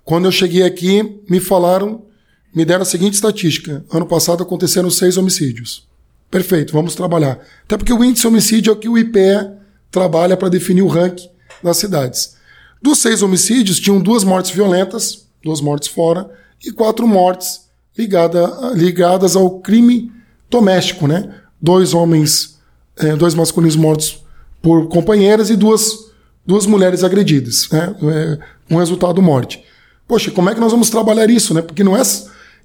Quando 0.04 0.26
eu 0.26 0.32
cheguei 0.32 0.64
aqui, 0.64 1.22
me 1.30 1.40
falaram, 1.40 2.06
me 2.54 2.64
deram 2.64 2.84
a 2.84 2.86
seguinte 2.86 3.14
estatística: 3.14 3.84
ano 3.92 4.06
passado 4.06 4.44
aconteceram 4.44 4.90
seis 4.90 5.18
homicídios. 5.18 5.88
Perfeito, 6.32 6.74
vamos 6.74 6.96
trabalhar. 6.96 7.40
Até 7.64 7.78
porque 7.78 7.94
o 7.94 8.04
índice 8.04 8.28
homicídio 8.28 8.72
é 8.72 8.74
o 8.74 8.78
que 8.78 8.90
o 8.90 8.98
IPE 8.98 9.52
trabalha 9.92 10.36
para 10.36 10.50
definir 10.50 10.82
o 10.82 10.88
ranking 10.88 11.30
das 11.64 11.78
cidades. 11.78 12.36
Dos 12.82 13.00
seis 13.00 13.22
homicídios, 13.22 13.80
tinham 13.80 14.00
duas 14.00 14.24
mortes 14.24 14.52
violentas, 14.52 15.28
duas 15.44 15.62
mortes 15.62 15.90
fora, 15.90 16.30
e 16.64 16.72
quatro 16.72 17.08
mortes 17.08 17.62
ligada, 17.98 18.74
ligadas 18.74 19.36
ao 19.36 19.60
crime 19.60 20.12
doméstico, 20.50 21.08
né? 21.08 21.34
Dois 21.62 21.94
homens 21.94 22.55
é, 22.98 23.16
dois 23.16 23.34
masculinos 23.34 23.76
mortos 23.76 24.24
por 24.62 24.88
companheiras 24.88 25.50
e 25.50 25.56
duas, 25.56 26.12
duas 26.46 26.66
mulheres 26.66 27.04
agredidas, 27.04 27.68
né? 27.72 27.96
É, 28.02 28.74
um 28.74 28.78
resultado 28.78 29.22
morte. 29.22 29.64
Poxa, 30.08 30.32
como 30.32 30.50
é 30.50 30.54
que 30.54 30.60
nós 30.60 30.72
vamos 30.72 30.90
trabalhar 30.90 31.30
isso, 31.30 31.54
né? 31.54 31.62
Porque 31.62 31.84
não 31.84 31.96
é 31.96 32.02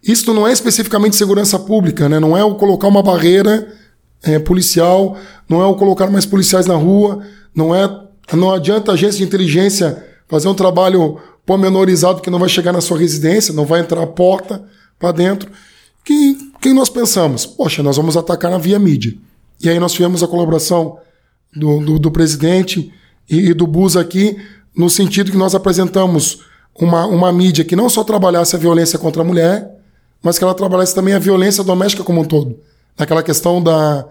isso 0.02 0.32
não 0.32 0.48
é 0.48 0.52
especificamente 0.52 1.16
segurança 1.16 1.58
pública, 1.58 2.08
né? 2.08 2.18
Não 2.18 2.36
é 2.36 2.42
o 2.42 2.54
colocar 2.54 2.88
uma 2.88 3.02
barreira 3.02 3.68
é, 4.22 4.38
policial, 4.38 5.16
não 5.48 5.62
é 5.62 5.66
o 5.66 5.74
colocar 5.74 6.10
mais 6.10 6.24
policiais 6.24 6.66
na 6.66 6.74
rua, 6.74 7.22
não 7.54 7.74
é 7.74 7.88
não 8.32 8.52
adianta 8.52 8.92
a 8.92 8.94
agência 8.94 9.18
de 9.18 9.24
inteligência 9.24 10.06
fazer 10.28 10.48
um 10.48 10.54
trabalho 10.54 11.18
pormenorizado 11.44 12.20
que 12.20 12.30
não 12.30 12.38
vai 12.38 12.48
chegar 12.48 12.72
na 12.72 12.80
sua 12.80 12.96
residência, 12.96 13.52
não 13.52 13.66
vai 13.66 13.80
entrar 13.80 14.02
a 14.02 14.06
porta 14.06 14.62
para 14.98 15.10
dentro. 15.10 15.50
Quem, 16.04 16.52
quem 16.60 16.72
nós 16.72 16.88
pensamos? 16.88 17.44
Poxa, 17.44 17.82
nós 17.82 17.96
vamos 17.96 18.16
atacar 18.16 18.50
na 18.50 18.58
via 18.58 18.78
mídia. 18.78 19.14
E 19.62 19.68
aí 19.68 19.78
nós 19.78 19.92
tivemos 19.92 20.22
a 20.22 20.28
colaboração 20.28 20.98
do, 21.54 21.80
do, 21.80 21.98
do 21.98 22.10
presidente 22.10 22.92
e, 23.28 23.50
e, 23.50 23.54
do 23.54 23.66
BUS 23.66 23.96
aqui, 23.96 24.36
no 24.74 24.88
sentido 24.88 25.30
que 25.30 25.36
nós 25.36 25.54
apresentamos 25.54 26.40
uma, 26.74 27.06
uma 27.06 27.32
mídia 27.32 27.64
que 27.64 27.76
não 27.76 27.88
só 27.88 28.02
trabalhasse 28.02 28.56
a 28.56 28.58
violência 28.58 28.98
contra 28.98 29.22
a 29.22 29.24
mulher, 29.24 29.70
mas 30.22 30.38
que 30.38 30.44
ela 30.44 30.54
trabalhasse 30.54 30.94
também 30.94 31.14
a 31.14 31.18
violência 31.18 31.62
doméstica 31.62 32.04
como 32.04 32.20
um 32.20 32.24
todo. 32.24 32.58
Naquela 32.98 33.22
questão 33.22 33.62
da, 33.62 34.06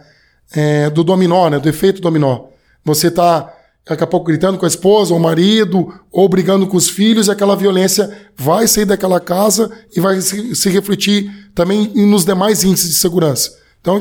é, 0.51 0.89
do 0.89 1.03
dominó, 1.03 1.49
né, 1.49 1.59
do 1.59 1.69
efeito 1.69 2.01
dominó. 2.01 2.45
Você 2.83 3.07
está 3.07 3.53
daqui 3.87 4.03
a 4.03 4.07
pouco 4.07 4.27
gritando 4.27 4.57
com 4.57 4.65
a 4.65 4.67
esposa, 4.67 5.13
ou 5.13 5.19
o 5.19 5.23
marido, 5.23 5.91
ou 6.11 6.29
brigando 6.29 6.67
com 6.67 6.77
os 6.77 6.87
filhos, 6.87 7.27
e 7.27 7.31
aquela 7.31 7.55
violência 7.55 8.15
vai 8.37 8.67
sair 8.67 8.85
daquela 8.85 9.19
casa 9.19 9.71
e 9.95 9.99
vai 9.99 10.21
se, 10.21 10.55
se 10.55 10.69
refletir 10.69 11.49
também 11.55 11.91
nos 11.95 12.23
demais 12.23 12.63
índices 12.63 12.89
de 12.89 12.95
segurança. 12.95 13.57
Então, 13.81 13.99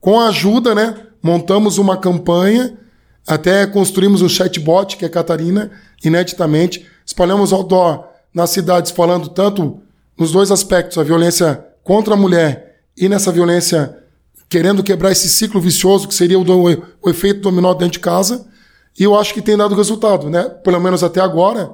com, 0.00 0.18
a 0.18 0.28
ajuda, 0.28 0.74
né, 0.74 0.96
montamos 1.22 1.78
uma 1.78 1.96
campanha, 1.96 2.76
até 3.26 3.66
construímos 3.66 4.22
um 4.22 4.28
chatbot, 4.28 4.96
que 4.96 5.04
é 5.04 5.08
Catarina, 5.08 5.70
ineditamente. 6.02 6.86
Espalhamos 7.04 7.52
outdoor 7.52 8.04
nas 8.32 8.50
cidades, 8.50 8.90
falando 8.90 9.28
tanto 9.28 9.80
nos 10.18 10.32
dois 10.32 10.50
aspectos, 10.50 10.98
a 10.98 11.02
violência 11.02 11.64
contra 11.84 12.14
a 12.14 12.16
mulher 12.16 12.80
e 12.96 13.08
nessa 13.08 13.30
violência 13.30 13.96
querendo 14.48 14.82
quebrar 14.82 15.12
esse 15.12 15.28
ciclo 15.28 15.60
vicioso 15.60 16.08
que 16.08 16.14
seria 16.14 16.38
o, 16.38 16.44
do, 16.44 16.60
o 17.00 17.08
efeito 17.08 17.40
dominó 17.40 17.72
dentro 17.72 17.92
de 17.92 18.00
casa. 18.00 18.46
E 18.98 19.04
eu 19.04 19.18
acho 19.18 19.32
que 19.32 19.40
tem 19.40 19.56
dado 19.56 19.76
resultado, 19.76 20.28
né? 20.28 20.42
Pelo 20.42 20.80
menos 20.80 21.04
até 21.04 21.20
agora, 21.20 21.70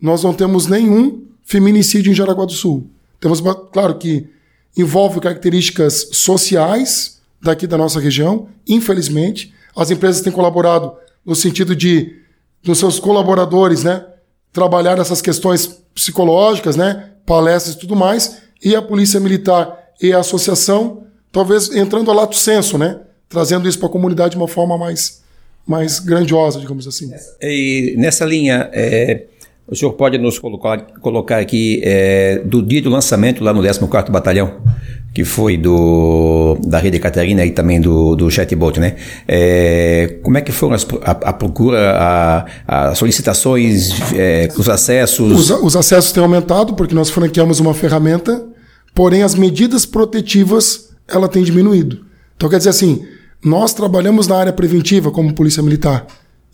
nós 0.00 0.22
não 0.22 0.32
temos 0.32 0.66
nenhum 0.66 1.26
feminicídio 1.42 2.12
em 2.12 2.14
Jaraguá 2.14 2.44
do 2.44 2.52
Sul. 2.52 2.88
Temos, 3.20 3.42
claro 3.72 3.96
que 3.96 4.28
envolve 4.76 5.20
características 5.20 6.08
sociais, 6.12 7.13
daqui 7.44 7.66
da 7.66 7.76
nossa 7.76 8.00
região, 8.00 8.48
infelizmente. 8.66 9.52
As 9.76 9.90
empresas 9.90 10.22
têm 10.22 10.32
colaborado 10.32 10.94
no 11.24 11.34
sentido 11.34 11.76
de, 11.76 12.16
dos 12.62 12.78
seus 12.78 12.98
colaboradores, 12.98 13.84
né, 13.84 14.04
trabalhar 14.52 14.98
essas 14.98 15.20
questões 15.20 15.66
psicológicas, 15.94 16.74
né, 16.74 17.10
palestras 17.26 17.76
e 17.76 17.78
tudo 17.78 17.94
mais, 17.94 18.38
e 18.62 18.74
a 18.74 18.82
Polícia 18.82 19.20
Militar 19.20 19.78
e 20.00 20.12
a 20.12 20.20
associação, 20.20 21.04
talvez 21.30 21.70
entrando 21.74 22.10
a 22.10 22.14
lato 22.14 22.36
senso, 22.36 22.78
né, 22.78 23.00
trazendo 23.28 23.68
isso 23.68 23.78
para 23.78 23.88
a 23.88 23.92
comunidade 23.92 24.32
de 24.32 24.36
uma 24.36 24.48
forma 24.48 24.78
mais, 24.78 25.22
mais 25.66 25.98
grandiosa, 25.98 26.58
digamos 26.60 26.86
assim. 26.86 27.10
E 27.40 27.94
nessa 27.98 28.24
linha, 28.24 28.70
é, 28.72 29.26
o 29.66 29.74
senhor 29.74 29.92
pode 29.94 30.18
nos 30.18 30.38
colocar, 30.38 30.78
colocar 31.00 31.38
aqui 31.38 31.80
é, 31.82 32.42
do 32.44 32.62
dia 32.62 32.82
do 32.82 32.90
lançamento 32.90 33.42
lá 33.42 33.52
no 33.52 33.62
14º 33.62 34.10
Batalhão, 34.10 34.60
que 35.14 35.24
foi 35.24 35.56
do 35.56 36.58
da 36.66 36.78
Rede 36.78 36.98
Catarina 36.98 37.46
e 37.46 37.50
também 37.50 37.80
do, 37.80 38.14
do 38.14 38.30
chatbot, 38.30 38.78
né? 38.78 38.96
É, 39.26 40.18
como 40.22 40.36
é 40.36 40.42
que 40.42 40.52
foram 40.52 40.74
as, 40.74 40.86
a, 41.02 41.10
a, 41.12 41.32
procura, 41.32 42.44
as 42.66 42.98
solicitações, 42.98 43.92
é, 44.12 44.48
os 44.58 44.68
acessos? 44.68 45.50
Os, 45.50 45.50
os 45.50 45.76
acessos 45.76 46.12
têm 46.12 46.22
aumentado 46.22 46.74
porque 46.74 46.94
nós 46.94 47.08
franqueamos 47.08 47.58
uma 47.58 47.72
ferramenta, 47.72 48.46
porém 48.94 49.22
as 49.22 49.34
medidas 49.34 49.86
protetivas 49.86 50.90
ela 51.08 51.28
tem 51.28 51.42
diminuído. 51.42 52.04
Então 52.36 52.50
quer 52.50 52.58
dizer 52.58 52.70
assim, 52.70 53.02
nós 53.42 53.72
trabalhamos 53.72 54.26
na 54.26 54.36
área 54.36 54.52
preventiva 54.52 55.10
como 55.10 55.32
polícia 55.32 55.62
militar 55.62 56.06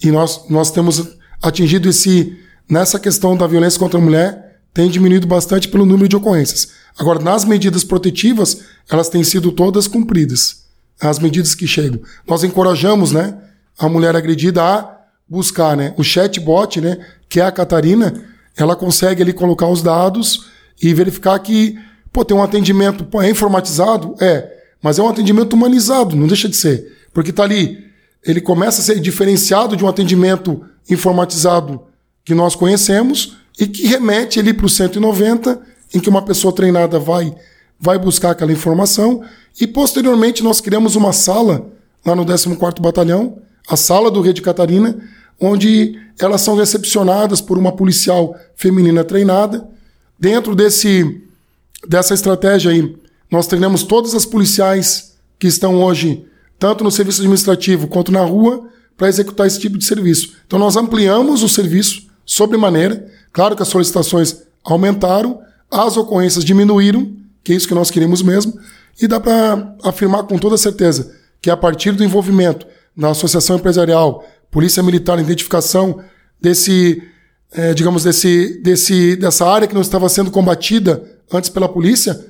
e 0.02 0.12
nós 0.12 0.45
nós 0.49 0.71
temos 0.71 1.17
atingido 1.43 1.88
esse 1.88 2.37
nessa 2.71 2.99
questão 2.99 3.37
da 3.37 3.47
violência 3.47 3.79
contra 3.79 3.99
a 3.99 4.03
mulher 4.03 4.61
tem 4.73 4.89
diminuído 4.89 5.27
bastante 5.27 5.69
pelo 5.69 5.85
número 5.85 6.09
de 6.09 6.17
ocorrências. 6.17 6.69
Agora, 6.97 7.19
nas 7.19 7.45
medidas 7.45 7.83
protetivas, 7.83 8.62
elas 8.89 9.09
têm 9.09 9.25
sido 9.25 9.50
todas 9.50 9.89
cumpridas. 9.89 10.65
As 11.00 11.19
medidas 11.19 11.55
que 11.55 11.67
chegam. 11.67 12.00
Nós 12.27 12.45
encorajamos, 12.45 13.11
né, 13.11 13.37
a 13.79 13.89
mulher 13.89 14.15
agredida 14.15 14.62
a 14.62 14.99
buscar, 15.29 15.77
né, 15.77 15.95
o 15.97 16.05
chatbot, 16.05 16.81
né, 16.81 16.99
que 17.29 17.41
é 17.41 17.45
a 17.45 17.50
Catarina, 17.50 18.23
ela 18.57 18.77
consegue 18.77 19.23
ali 19.23 19.33
colocar 19.33 19.67
os 19.67 19.83
dados 19.83 20.47
e 20.83 20.93
verificar 20.93 21.39
que, 21.39 21.79
pô, 22.12 22.25
tem 22.25 22.37
um 22.37 22.43
atendimento, 22.43 23.05
pô, 23.05 23.23
é 23.23 23.31
informatizado? 23.31 24.15
É, 24.21 24.49
mas 24.83 24.99
é 24.99 25.03
um 25.03 25.09
atendimento 25.09 25.55
humanizado, 25.55 26.15
não 26.15 26.27
deixa 26.27 26.49
de 26.49 26.57
ser. 26.57 26.97
Porque 27.12 27.33
tá 27.33 27.43
ali, 27.43 27.85
ele 28.25 28.41
começa 28.41 28.81
a 28.81 28.85
ser 28.85 29.00
diferenciado 29.00 29.77
de 29.77 29.85
um 29.85 29.89
atendimento 29.89 30.62
informatizado 30.89 31.83
que 32.31 32.35
nós 32.35 32.55
conhecemos 32.55 33.37
e 33.59 33.67
que 33.67 33.89
remete 33.89 34.39
ali 34.39 34.55
para 34.55 34.65
o 34.65 34.69
190, 34.69 35.61
em 35.93 35.99
que 35.99 36.09
uma 36.09 36.23
pessoa 36.23 36.55
treinada 36.55 36.97
vai 36.97 37.35
vai 37.77 37.99
buscar 37.99 38.31
aquela 38.31 38.53
informação 38.53 39.25
e 39.61 39.67
posteriormente 39.67 40.45
nós 40.45 40.61
criamos 40.61 40.95
uma 40.95 41.13
sala 41.13 41.67
lá 42.07 42.15
no 42.15 42.25
14º 42.25 42.81
Batalhão, 42.81 43.39
a 43.67 43.77
sala 43.77 44.13
do 44.13 44.21
Rede 44.21 44.43
Catarina, 44.43 44.97
onde 45.41 45.99
elas 46.21 46.43
são 46.43 46.55
recepcionadas 46.55 47.41
por 47.41 47.59
uma 47.59 47.73
policial 47.73 48.37
feminina 48.55 49.03
treinada. 49.03 49.67
Dentro 50.17 50.55
desse 50.55 51.21
dessa 51.89 52.15
estratégia 52.15 52.71
aí, 52.71 52.97
nós 53.29 53.49
treinamos 53.49 53.83
todas 53.83 54.15
as 54.15 54.25
policiais 54.25 55.17
que 55.37 55.49
estão 55.49 55.83
hoje 55.83 56.25
tanto 56.61 56.85
no 56.85 56.93
serviço 56.93 57.23
administrativo 57.23 57.89
quanto 57.89 58.13
na 58.13 58.23
rua 58.23 58.69
para 58.97 59.09
executar 59.09 59.49
esse 59.49 59.59
tipo 59.59 59.77
de 59.77 59.85
serviço. 59.85 60.37
Então 60.47 60.61
nós 60.61 60.77
ampliamos 60.77 61.43
o 61.43 61.49
serviço 61.49 62.10
sobremaneira. 62.31 63.11
Claro 63.33 63.57
que 63.57 63.63
as 63.63 63.69
solicitações 63.69 64.43
aumentaram, 64.65 65.41
as 65.69 65.97
ocorrências 65.97 66.45
diminuíram, 66.45 67.13
que 67.43 67.53
é 67.53 67.57
isso 67.57 67.67
que 67.67 67.75
nós 67.75 67.91
queremos 67.91 68.23
mesmo, 68.23 68.55
e 69.03 69.09
dá 69.09 69.19
para 69.19 69.75
afirmar 69.83 70.23
com 70.25 70.39
toda 70.39 70.57
certeza 70.57 71.13
que 71.43 71.51
a 71.51 71.57
partir 71.57 71.93
do 71.93 72.05
envolvimento 72.05 72.67
na 72.95 73.11
associação 73.11 73.57
empresarial, 73.57 74.25
polícia 74.51 74.83
militar, 74.83 75.19
identificação 75.19 76.01
desse, 76.41 77.03
é, 77.53 77.75
digamos, 77.75 78.05
desse, 78.05 78.61
desse, 78.63 79.17
dessa 79.17 79.47
área 79.47 79.67
que 79.67 79.75
não 79.75 79.81
estava 79.81 80.09
sendo 80.09 80.31
combatida 80.31 81.03
antes 81.33 81.51
pela 81.51 81.69
polícia, 81.69 82.27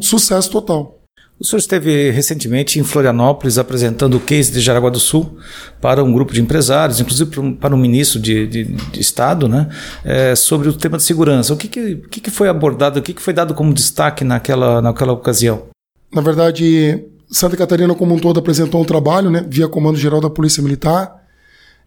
sucesso 0.00 0.50
total. 0.50 0.99
O 1.40 1.44
senhor 1.44 1.58
esteve 1.58 2.10
recentemente 2.10 2.78
em 2.78 2.84
Florianópolis 2.84 3.56
apresentando 3.56 4.18
o 4.18 4.20
case 4.20 4.52
de 4.52 4.60
Jaraguá 4.60 4.90
do 4.90 5.00
Sul 5.00 5.38
para 5.80 6.04
um 6.04 6.12
grupo 6.12 6.34
de 6.34 6.42
empresários, 6.42 7.00
inclusive 7.00 7.54
para 7.54 7.74
um 7.74 7.78
ministro 7.78 8.20
de, 8.20 8.46
de, 8.46 8.64
de 8.64 9.00
Estado, 9.00 9.48
né, 9.48 9.66
é, 10.04 10.34
sobre 10.36 10.68
o 10.68 10.74
tema 10.74 10.98
de 10.98 11.02
segurança. 11.02 11.54
O 11.54 11.56
que, 11.56 11.66
que, 11.66 12.20
que, 12.20 12.30
foi 12.30 12.46
abordado, 12.46 12.98
o 12.98 13.02
que, 13.02 13.14
que 13.14 13.22
foi 13.22 13.32
dado 13.32 13.54
como 13.54 13.72
destaque 13.72 14.22
naquela, 14.22 14.82
naquela 14.82 15.14
ocasião? 15.14 15.62
Na 16.12 16.20
verdade, 16.20 17.06
Santa 17.30 17.56
Catarina 17.56 17.94
como 17.94 18.14
um 18.14 18.18
todo 18.18 18.38
apresentou 18.38 18.82
um 18.82 18.84
trabalho, 18.84 19.30
né, 19.30 19.42
via 19.48 19.66
Comando 19.66 19.96
Geral 19.96 20.20
da 20.20 20.28
Polícia 20.28 20.62
Militar, 20.62 21.24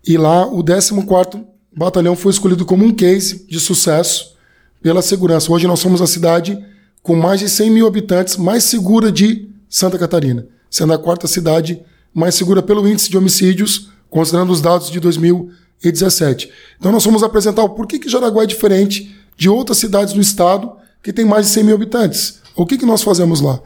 e 0.03 0.17
lá 0.17 0.47
o 0.47 0.63
14º 0.63 1.45
Batalhão 1.77 2.15
foi 2.15 2.31
escolhido 2.31 2.65
como 2.65 2.83
um 2.83 2.91
case 2.91 3.45
de 3.47 3.59
sucesso 3.59 4.35
pela 4.81 5.03
segurança. 5.03 5.51
Hoje 5.51 5.67
nós 5.67 5.79
somos 5.79 6.01
a 6.01 6.07
cidade 6.07 6.57
com 7.03 7.15
mais 7.17 7.41
de 7.41 7.49
100 7.49 7.69
mil 7.69 7.85
habitantes, 7.85 8.37
mais 8.37 8.63
segura 8.63 9.11
de 9.11 9.49
Santa 9.69 9.99
Catarina, 9.99 10.47
sendo 10.69 10.93
a 10.93 10.97
quarta 10.97 11.27
cidade 11.27 11.83
mais 12.13 12.33
segura 12.33 12.63
pelo 12.63 12.87
índice 12.87 13.09
de 13.09 13.17
homicídios, 13.17 13.89
considerando 14.09 14.51
os 14.51 14.61
dados 14.61 14.89
de 14.89 14.99
2017. 15.01 16.49
Então 16.79 16.91
nós 16.91 17.03
vamos 17.03 17.21
apresentar 17.21 17.63
o 17.63 17.69
porquê 17.69 17.99
que 17.99 18.09
Jaraguá 18.09 18.43
é 18.43 18.47
diferente 18.47 19.13
de 19.35 19.49
outras 19.49 19.79
cidades 19.79 20.13
do 20.13 20.21
estado 20.21 20.71
que 21.03 21.11
tem 21.11 21.25
mais 21.25 21.47
de 21.47 21.51
100 21.51 21.63
mil 21.65 21.75
habitantes. 21.75 22.39
O 22.55 22.65
que, 22.65 22.77
que 22.77 22.85
nós 22.85 23.03
fazemos 23.03 23.41
lá? 23.41 23.59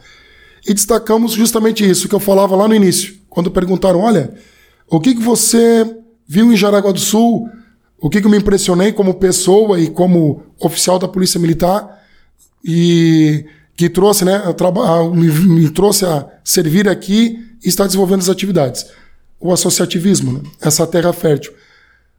E 0.66 0.74
destacamos 0.74 1.32
justamente 1.32 1.88
isso 1.88 2.08
que 2.08 2.14
eu 2.14 2.20
falava 2.20 2.56
lá 2.56 2.66
no 2.66 2.74
início, 2.74 3.14
quando 3.30 3.50
perguntaram, 3.50 4.00
olha, 4.00 4.34
o 4.90 4.98
que, 4.98 5.14
que 5.14 5.22
você 5.22 5.96
viu 6.26 6.52
em 6.52 6.56
Jaraguá 6.56 6.90
do 6.90 6.98
Sul? 6.98 7.48
O 8.00 8.10
que, 8.10 8.20
que 8.20 8.26
eu 8.26 8.30
me 8.30 8.38
impressionei 8.38 8.92
como 8.92 9.14
pessoa 9.14 9.78
e 9.78 9.88
como 9.88 10.42
oficial 10.58 10.98
da 10.98 11.06
Polícia 11.06 11.38
Militar? 11.38 11.97
E 12.64 13.44
que 13.76 13.88
trouxe, 13.88 14.24
né, 14.24 14.42
me, 15.14 15.28
me, 15.28 15.70
trouxe 15.70 16.04
a 16.04 16.26
servir 16.42 16.88
aqui 16.88 17.38
e 17.64 17.68
está 17.68 17.84
desenvolvendo 17.86 18.20
as 18.20 18.28
atividades. 18.28 18.86
O 19.40 19.52
associativismo, 19.52 20.32
né? 20.32 20.40
essa 20.60 20.86
terra 20.86 21.12
fértil. 21.12 21.52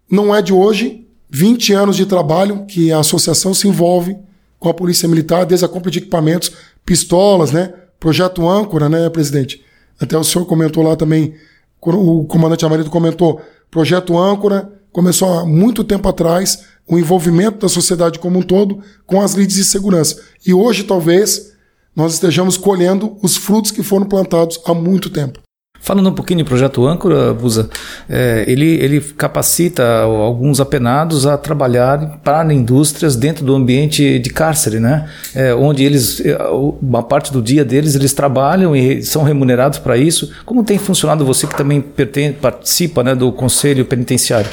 Não 0.10 0.34
é 0.34 0.42
de 0.42 0.54
hoje, 0.54 1.06
20 1.30 1.74
anos 1.74 1.98
de 1.98 2.06
trabalho 2.06 2.66
que 2.66 2.92
a 2.92 3.00
associação 3.00 3.54
se 3.54 3.68
envolve 3.68 4.18
com 4.58 4.70
a 4.70 4.74
Polícia 4.74 5.08
Militar, 5.08 5.46
desde 5.46 5.66
a 5.66 5.70
compra 5.70 5.92
de 5.92 6.00
equipamentos, 6.00 6.52
pistolas, 6.86 7.52
né, 7.52 7.74
projeto 8.00 8.48
âncora, 8.48 8.90
né, 8.90 9.10
presidente? 9.10 9.64
Até 10.00 10.18
o 10.18 10.24
senhor 10.24 10.46
comentou 10.46 10.84
lá 10.84 10.96
também, 10.96 11.36
o 11.82 12.26
comandante 12.26 12.66
Amarido 12.66 12.90
comentou, 12.90 13.42
projeto 13.70 14.18
âncora, 14.18 14.72
começou 14.92 15.40
há 15.40 15.46
muito 15.46 15.84
tempo 15.84 16.08
atrás, 16.08 16.64
o 16.88 16.98
envolvimento 16.98 17.60
da 17.60 17.70
sociedade 17.70 18.20
como 18.20 18.40
um 18.40 18.44
todo 18.44 18.82
com 19.06 19.22
as 19.22 19.36
leads 19.36 19.56
de 19.56 19.66
segurança. 19.66 20.22
E 20.46 20.54
hoje, 20.54 20.84
talvez, 20.84 21.54
nós 21.96 22.14
estejamos 22.14 22.58
colhendo 22.58 23.18
os 23.22 23.38
frutos 23.38 23.72
que 23.72 23.84
foram 23.84 24.06
plantados 24.06 24.60
há 24.66 24.74
muito 24.74 25.10
tempo. 25.10 25.40
Falando 25.82 26.10
um 26.10 26.14
pouquinho 26.14 26.40
de 26.40 26.44
projeto 26.44 26.86
âncora, 26.86 27.34
Busa, 27.34 27.70
é, 28.10 28.44
ele, 28.48 28.66
ele 28.66 29.00
capacita 29.00 30.02
alguns 30.02 30.60
apenados 30.60 31.26
a 31.26 31.38
trabalhar 31.38 32.20
para 32.24 32.54
indústrias 32.54 33.16
dentro 33.16 33.46
do 33.46 33.56
ambiente 33.56 34.20
de 34.20 34.30
cárcere, 34.30 34.80
né? 34.80 35.10
É, 35.34 35.54
onde 35.56 35.84
eles, 35.84 36.24
é, 36.24 36.38
uma 36.82 37.02
parte 37.02 37.32
do 37.32 37.42
dia 37.42 37.64
deles, 37.64 37.96
eles 37.96 38.14
trabalham 38.14 38.76
e 38.76 39.02
são 39.02 39.24
remunerados 39.24 39.80
para 39.80 39.98
isso. 39.98 40.32
Como 40.46 40.64
tem 40.64 40.78
funcionado 40.78 41.26
você 41.26 41.48
que 41.48 41.56
também 41.56 41.82
pertence, 41.82 42.34
participa 42.34 43.04
né, 43.04 43.16
do 43.16 43.32
Conselho 43.32 43.86
Penitenciário? 43.86 44.50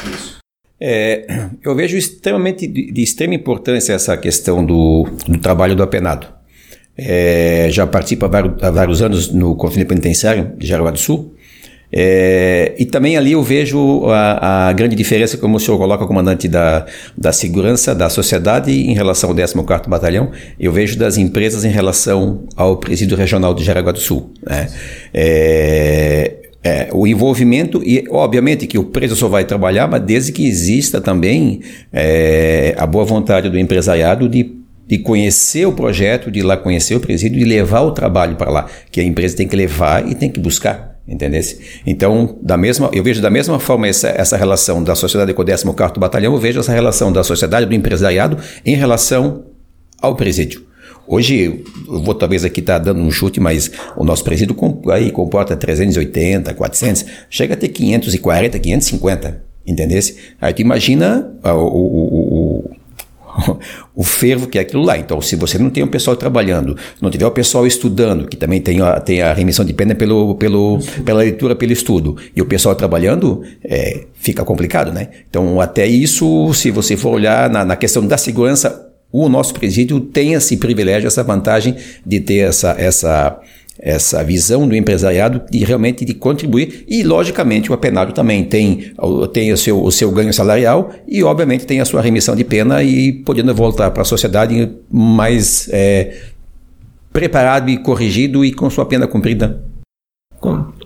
É, 0.81 1.49
eu 1.65 1.75
vejo 1.75 1.97
extremamente 1.97 2.67
de, 2.67 2.93
de, 2.93 3.03
extrema 3.03 3.35
importância 3.35 3.95
essa 3.95 4.17
questão 4.17 4.65
do, 4.65 5.07
do 5.27 5.39
trabalho 5.39 5.75
do 5.75 5.83
apenado. 5.83 6.36
É, 6.99 7.69
já 7.71 7.87
participo 7.87 8.25
há 8.25 8.29
vários, 8.29 8.63
há 8.63 8.71
vários, 8.71 9.03
anos 9.03 9.33
no 9.33 9.55
Conselho 9.55 9.87
Penitenciário 9.87 10.53
de 10.57 10.67
Jaraguá 10.67 10.91
do 10.91 10.99
Sul. 10.99 11.35
É, 11.93 12.75
e 12.79 12.85
também 12.85 13.17
ali 13.17 13.33
eu 13.33 13.43
vejo 13.43 14.07
a, 14.07 14.69
a, 14.69 14.73
grande 14.73 14.97
diferença, 14.97 15.37
como 15.37 15.57
o 15.57 15.61
senhor 15.61 15.79
coloca, 15.79 16.05
comandante 16.07 16.49
da, 16.49 16.85
da 17.17 17.33
segurança 17.33 17.95
da 17.95 18.09
sociedade 18.09 18.73
em 18.73 18.93
relação 18.93 19.31
ao 19.31 19.37
14º 19.37 19.89
Batalhão, 19.89 20.33
eu 20.59 20.73
vejo 20.73 20.99
das 20.99 21.17
empresas 21.17 21.65
em 21.65 21.71
relação 21.71 22.45
ao 22.57 22.77
Presídio 22.79 23.17
Regional 23.17 23.55
de 23.55 23.63
Jaraguá 23.63 23.93
do 23.93 24.01
Sul. 24.01 24.33
Né? 24.45 24.69
É, 25.15 26.35
é, 26.67 26.89
o 26.93 27.07
envolvimento, 27.07 27.81
e 27.85 28.05
obviamente 28.11 28.67
que 28.67 28.77
o 28.77 28.85
preso 28.85 29.15
só 29.15 29.29
vai 29.29 29.45
trabalhar, 29.45 29.87
mas 29.87 30.03
desde 30.03 30.33
que 30.33 30.45
exista 30.49 31.01
também 31.01 31.61
é, 31.93 32.75
a 32.77 32.85
boa 32.85 33.05
vontade 33.05 33.49
do 33.49 33.57
empresariado 33.57 34.29
de, 34.29 34.53
de 34.87 34.99
conhecer 34.99 35.67
o 35.67 35.73
projeto, 35.73 36.31
de 36.31 36.41
ir 36.41 36.43
lá 36.43 36.57
conhecer 36.57 36.95
o 36.95 37.01
presídio, 37.01 37.39
de 37.39 37.45
levar 37.45 37.81
o 37.81 37.91
trabalho 37.91 38.37
para 38.37 38.51
lá, 38.51 38.67
que 38.91 39.01
a 39.01 39.05
empresa 39.05 39.37
tem 39.37 39.49
que 39.49 39.57
levar 39.57 40.07
e 40.09 40.15
tem 40.15 40.31
que 40.31 40.39
buscar. 40.39 40.97
Entendesse? 41.09 41.61
Então, 41.87 42.37
da 42.43 42.57
mesma, 42.57 42.91
eu 42.93 43.03
vejo 43.03 43.23
da 43.23 43.31
mesma 43.31 43.61
forma 43.61 43.87
essa, 43.87 44.09
essa 44.09 44.37
relação 44.37 44.83
da 44.83 44.97
sociedade 44.97 45.33
com 45.35 45.43
o 45.43 45.45
14º 45.45 45.99
Batalhão, 45.99 46.35
eu 46.35 46.41
vejo 46.41 46.59
essa 46.59 46.73
relação 46.73 47.13
da 47.13 47.23
sociedade, 47.23 47.67
do 47.67 47.75
empresariado, 47.75 48.39
em 48.65 48.75
relação 48.75 49.45
ao 50.01 50.17
presídio. 50.17 50.67
Hoje, 51.07 51.63
eu 51.87 52.03
vou 52.03 52.15
talvez 52.15 52.45
aqui 52.45 52.59
estar 52.59 52.81
tá 52.81 52.87
dando 52.87 53.01
um 53.01 53.11
chute, 53.13 53.39
mas 53.39 53.71
o 53.97 54.03
nosso 54.03 54.25
presídio 54.25 54.57
aí 54.91 55.13
comporta 55.13 55.57
380, 55.57 56.53
400, 56.53 57.05
chega 57.31 57.55
a 57.55 57.57
ter 57.57 57.69
540, 57.69 58.59
550, 58.59 59.43
entendesse? 59.65 60.17
Aí 60.41 60.53
tu 60.53 60.63
imagina 60.63 61.33
o, 61.45 61.49
o, 61.49 61.55
o, 61.55 62.26
o, 63.95 64.03
fervo 64.03 64.47
que 64.47 64.59
é 64.59 64.61
aquilo 64.63 64.83
lá. 64.83 64.97
Então, 64.99 65.21
se 65.21 65.37
você 65.37 65.59
não 65.59 65.71
tem 65.71 65.83
o 65.83 65.89
pessoal 65.89 66.17
trabalhando, 66.17 66.77
não 67.01 67.11
tiver 67.11 67.27
o 67.27 67.31
pessoal 67.31 67.67
estudando, 67.67 68.27
que 68.27 68.37
também 68.37 68.61
tem 68.61 68.81
a, 68.81 69.01
tem 69.01 69.23
a 69.23 69.33
remissão 69.33 69.65
de 69.65 69.73
pena 69.73 69.95
pelo, 69.95 70.35
pelo, 70.37 70.79
pela 71.05 71.21
leitura, 71.21 71.55
pelo 71.55 71.73
estudo, 71.73 72.17
e 72.35 72.41
o 72.41 72.47
pessoal 72.47 72.75
trabalhando, 72.75 73.43
é, 73.65 74.05
fica 74.15 74.45
complicado, 74.45 74.93
né? 74.93 75.09
Então, 75.29 75.61
até 75.61 75.87
isso, 75.87 76.53
se 76.55 76.71
você 76.71 76.97
for 76.97 77.11
olhar 77.11 77.51
na, 77.51 77.65
na 77.65 77.77
questão 77.77 78.07
da 78.07 78.17
segurança, 78.17 78.87
o 79.13 79.29
nosso 79.29 79.55
presídio 79.55 80.01
tem 80.01 80.35
esse 80.35 80.57
privilégio, 80.57 81.07
essa 81.07 81.23
vantagem 81.23 81.77
de 82.05 82.21
ter 82.21 82.49
essa, 82.49 82.75
essa, 82.79 83.41
essa 83.79 84.23
visão 84.25 84.67
do 84.67 84.75
empresariado 84.75 85.43
de 85.51 85.65
realmente 85.65 86.05
de 86.05 86.15
contribuir 86.15 86.85
e 86.89 87.03
logicamente 87.03 87.71
o 87.71 87.75
apenado 87.75 88.13
também 88.13 88.45
tem, 88.45 88.93
tem 89.33 89.53
o, 89.53 89.57
seu, 89.57 89.83
o 89.83 89.91
seu 89.91 90.11
ganho 90.11 90.33
salarial 90.33 90.91
e 91.07 91.23
obviamente 91.23 91.67
tem 91.67 91.81
a 91.81 91.85
sua 91.85 92.01
remissão 92.01 92.35
de 92.35 92.45
pena 92.45 92.83
e 92.83 93.13
podendo 93.13 93.55
voltar 93.55 93.91
para 93.91 94.03
a 94.03 94.05
sociedade 94.05 94.71
mais 94.91 95.69
é, 95.73 96.17
preparado 97.13 97.71
e 97.71 97.79
corrigido 97.79 98.45
e 98.45 98.53
com 98.53 98.69
sua 98.71 98.87
pena 98.87 99.07
cumprida. 99.07 99.63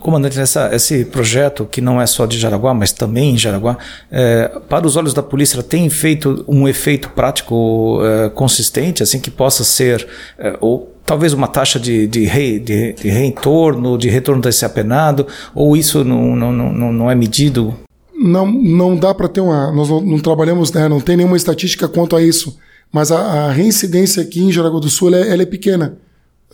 Comandante, 0.01 0.39
nessa, 0.39 0.75
esse 0.75 1.05
projeto, 1.05 1.67
que 1.67 1.81
não 1.81 2.01
é 2.01 2.07
só 2.07 2.25
de 2.25 2.39
Jaraguá, 2.39 2.73
mas 2.73 2.91
também 2.91 3.35
em 3.35 3.39
Jaraguá, 3.39 3.77
é, 4.11 4.49
para 4.67 4.87
os 4.87 4.97
olhos 4.97 5.13
da 5.13 5.23
polícia, 5.23 5.63
tem 5.63 5.89
feito 5.91 6.43
um 6.49 6.67
efeito 6.67 7.11
prático 7.11 8.01
é, 8.03 8.31
consistente, 8.31 9.03
assim, 9.03 9.21
que 9.21 9.31
possa 9.31 9.63
ser, 9.63 10.09
é, 10.39 10.57
ou 10.59 10.95
talvez 11.05 11.35
uma 11.35 11.47
taxa 11.47 11.79
de, 11.79 12.07
de, 12.07 12.27
de, 12.61 12.93
de 12.95 13.09
retorno, 13.11 13.99
de 13.99 14.09
retorno 14.09 14.41
desse 14.41 14.65
apenado, 14.65 15.27
ou 15.55 15.77
isso 15.77 16.03
não, 16.03 16.35
não, 16.35 16.51
não, 16.51 16.93
não 16.93 17.11
é 17.11 17.15
medido? 17.15 17.77
Não, 18.15 18.51
não 18.51 18.97
dá 18.97 19.15
para 19.15 19.29
ter 19.29 19.41
uma. 19.41 19.71
Nós 19.71 19.91
não, 19.91 20.01
não 20.01 20.19
trabalhamos, 20.19 20.73
né, 20.73 20.89
não 20.89 21.01
tem 21.01 21.17
nenhuma 21.17 21.37
estatística 21.37 21.87
quanto 21.87 22.17
a 22.17 22.23
isso, 22.23 22.57
mas 22.91 23.13
a, 23.13 23.19
a 23.19 23.53
reincidência 23.53 24.23
aqui 24.23 24.41
em 24.43 24.51
Jaraguá 24.51 24.81
do 24.81 24.89
Sul 24.89 25.09
ela 25.09 25.27
é, 25.27 25.33
ela 25.33 25.43
é 25.43 25.47
pequena, 25.47 25.99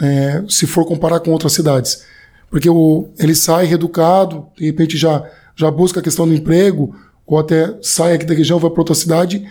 é, 0.01 0.43
se 0.49 0.67
for 0.67 0.85
comparar 0.85 1.21
com 1.21 1.31
outras 1.31 1.53
cidades. 1.53 2.16
Porque 2.51 2.69
o, 2.69 3.09
ele 3.19 3.35
sai 3.35 3.67
reeducado, 3.67 4.47
de 4.57 4.67
repente 4.67 4.97
já, 4.97 5.25
já 5.55 5.71
busca 5.71 6.01
a 6.01 6.03
questão 6.03 6.27
do 6.27 6.35
emprego, 6.35 6.95
ou 7.27 7.39
até 7.39 7.77
sai 7.83 8.15
aqui 8.15 8.25
da 8.25 8.35
região, 8.35 8.59
vai 8.59 8.71
para 8.71 8.81
outra 8.81 8.95
cidade, 8.95 9.47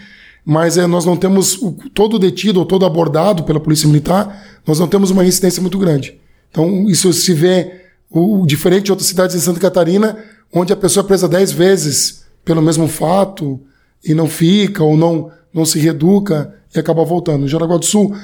mas 0.45 0.77
é, 0.77 0.86
nós 0.88 1.05
não 1.05 1.17
temos 1.17 1.62
o, 1.62 1.71
todo 1.93 2.19
detido 2.19 2.60
ou 2.60 2.65
todo 2.65 2.86
abordado 2.86 3.43
pela 3.43 3.60
Polícia 3.60 3.88
Militar, 3.88 4.60
nós 4.65 4.79
não 4.79 4.88
temos 4.88 5.12
uma 5.12 5.25
incidência 5.25 5.62
muito 5.62 5.77
grande. 5.77 6.19
Então, 6.49 6.89
isso 6.89 7.12
se 7.12 7.34
vê 7.34 7.81
o, 8.10 8.45
diferente 8.45 8.86
de 8.86 8.91
outras 8.91 9.10
cidades 9.10 9.36
em 9.36 9.39
Santa 9.39 9.60
Catarina, 9.60 10.17
onde 10.53 10.71
a 10.71 10.75
pessoa 10.75 11.03
é 11.03 11.08
presa 11.08 11.27
dez 11.27 11.51
vezes 11.51 12.23
pelo 12.45 12.62
mesmo 12.62 12.88
fato 12.88 13.60
e 14.03 14.13
não 14.13 14.27
fica 14.27 14.84
ou 14.84 14.95
não, 14.95 15.31
não 15.53 15.65
se 15.65 15.79
reeduca 15.79 16.53
e 16.73 16.79
acaba 16.79 17.03
voltando. 17.03 17.45
Em 17.45 17.47
Jaraguá 17.47 17.77
do 17.77 17.86
Sul, 17.86 18.15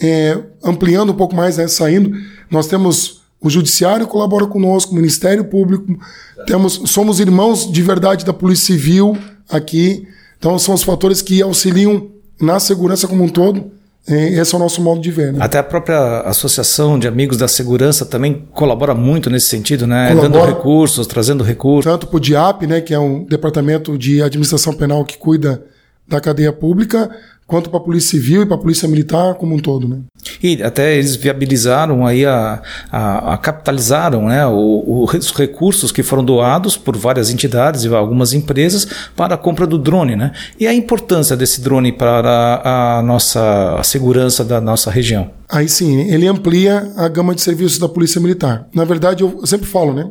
é, 0.00 0.38
ampliando 0.62 1.10
um 1.10 1.16
pouco 1.16 1.34
mais, 1.34 1.56
né, 1.56 1.66
saindo, 1.66 2.12
nós 2.50 2.66
temos 2.66 3.19
o 3.40 3.48
Judiciário 3.48 4.06
colabora 4.06 4.46
conosco, 4.46 4.92
o 4.92 4.94
Ministério 4.94 5.44
Público, 5.44 5.98
temos, 6.46 6.82
somos 6.86 7.20
irmãos 7.20 7.70
de 7.70 7.82
verdade 7.82 8.24
da 8.24 8.32
Polícia 8.32 8.74
Civil 8.74 9.16
aqui, 9.48 10.06
então 10.38 10.58
são 10.58 10.74
os 10.74 10.82
fatores 10.82 11.22
que 11.22 11.40
auxiliam 11.42 12.08
na 12.40 12.60
segurança 12.60 13.08
como 13.08 13.24
um 13.24 13.28
todo 13.28 13.70
é, 14.08 14.40
esse 14.40 14.54
é 14.54 14.56
o 14.56 14.60
nosso 14.60 14.80
modo 14.82 15.00
de 15.00 15.10
ver. 15.10 15.32
Né? 15.32 15.38
Até 15.40 15.58
a 15.58 15.62
própria 15.62 16.20
Associação 16.22 16.98
de 16.98 17.06
Amigos 17.06 17.36
da 17.36 17.46
Segurança 17.46 18.04
também 18.06 18.48
colabora 18.52 18.94
muito 18.94 19.28
nesse 19.28 19.46
sentido, 19.46 19.86
né? 19.86 20.08
Colabora, 20.08 20.28
Dando 20.28 20.46
recursos, 20.46 21.06
trazendo 21.06 21.44
recursos. 21.44 21.90
Tanto 21.90 22.06
para 22.06 22.16
o 22.16 22.20
DIAP, 22.20 22.66
né, 22.66 22.80
que 22.80 22.94
é 22.94 22.98
um 22.98 23.24
departamento 23.24 23.96
de 23.98 24.22
administração 24.22 24.72
penal 24.72 25.04
que 25.04 25.18
cuida 25.18 25.62
da 26.08 26.20
cadeia 26.20 26.52
pública, 26.52 27.10
quanto 27.50 27.68
para 27.68 27.80
a 27.80 27.82
Polícia 27.82 28.10
Civil 28.10 28.42
e 28.42 28.46
para 28.46 28.54
a 28.54 28.58
Polícia 28.58 28.88
Militar 28.88 29.34
como 29.34 29.56
um 29.56 29.58
todo. 29.58 29.88
Né? 29.88 29.98
E 30.40 30.62
até 30.62 30.94
eles 30.94 31.16
viabilizaram 31.16 32.06
aí 32.06 32.24
a, 32.24 32.62
a, 32.92 33.34
a 33.34 33.38
capitalizaram 33.38 34.28
né, 34.28 34.46
o, 34.46 34.52
o, 34.52 35.04
os 35.04 35.32
recursos 35.32 35.90
que 35.90 36.04
foram 36.04 36.24
doados 36.24 36.76
por 36.76 36.96
várias 36.96 37.28
entidades 37.28 37.82
e 37.82 37.88
algumas 37.88 38.32
empresas 38.32 38.86
para 39.16 39.34
a 39.34 39.36
compra 39.36 39.66
do 39.66 39.76
drone. 39.76 40.14
Né? 40.14 40.30
E 40.60 40.66
a 40.66 40.72
importância 40.72 41.36
desse 41.36 41.60
drone 41.60 41.90
para 41.92 42.20
a, 42.62 42.98
a 42.98 43.02
nossa 43.02 43.74
a 43.80 43.82
segurança 43.82 44.44
da 44.44 44.60
nossa 44.60 44.88
região? 44.88 45.32
Aí 45.48 45.68
sim, 45.68 46.08
ele 46.08 46.28
amplia 46.28 46.92
a 46.96 47.08
gama 47.08 47.34
de 47.34 47.42
serviços 47.42 47.80
da 47.80 47.88
Polícia 47.88 48.20
Militar. 48.20 48.68
Na 48.72 48.84
verdade, 48.84 49.24
eu 49.24 49.44
sempre 49.44 49.66
falo, 49.66 49.92
né? 49.92 50.08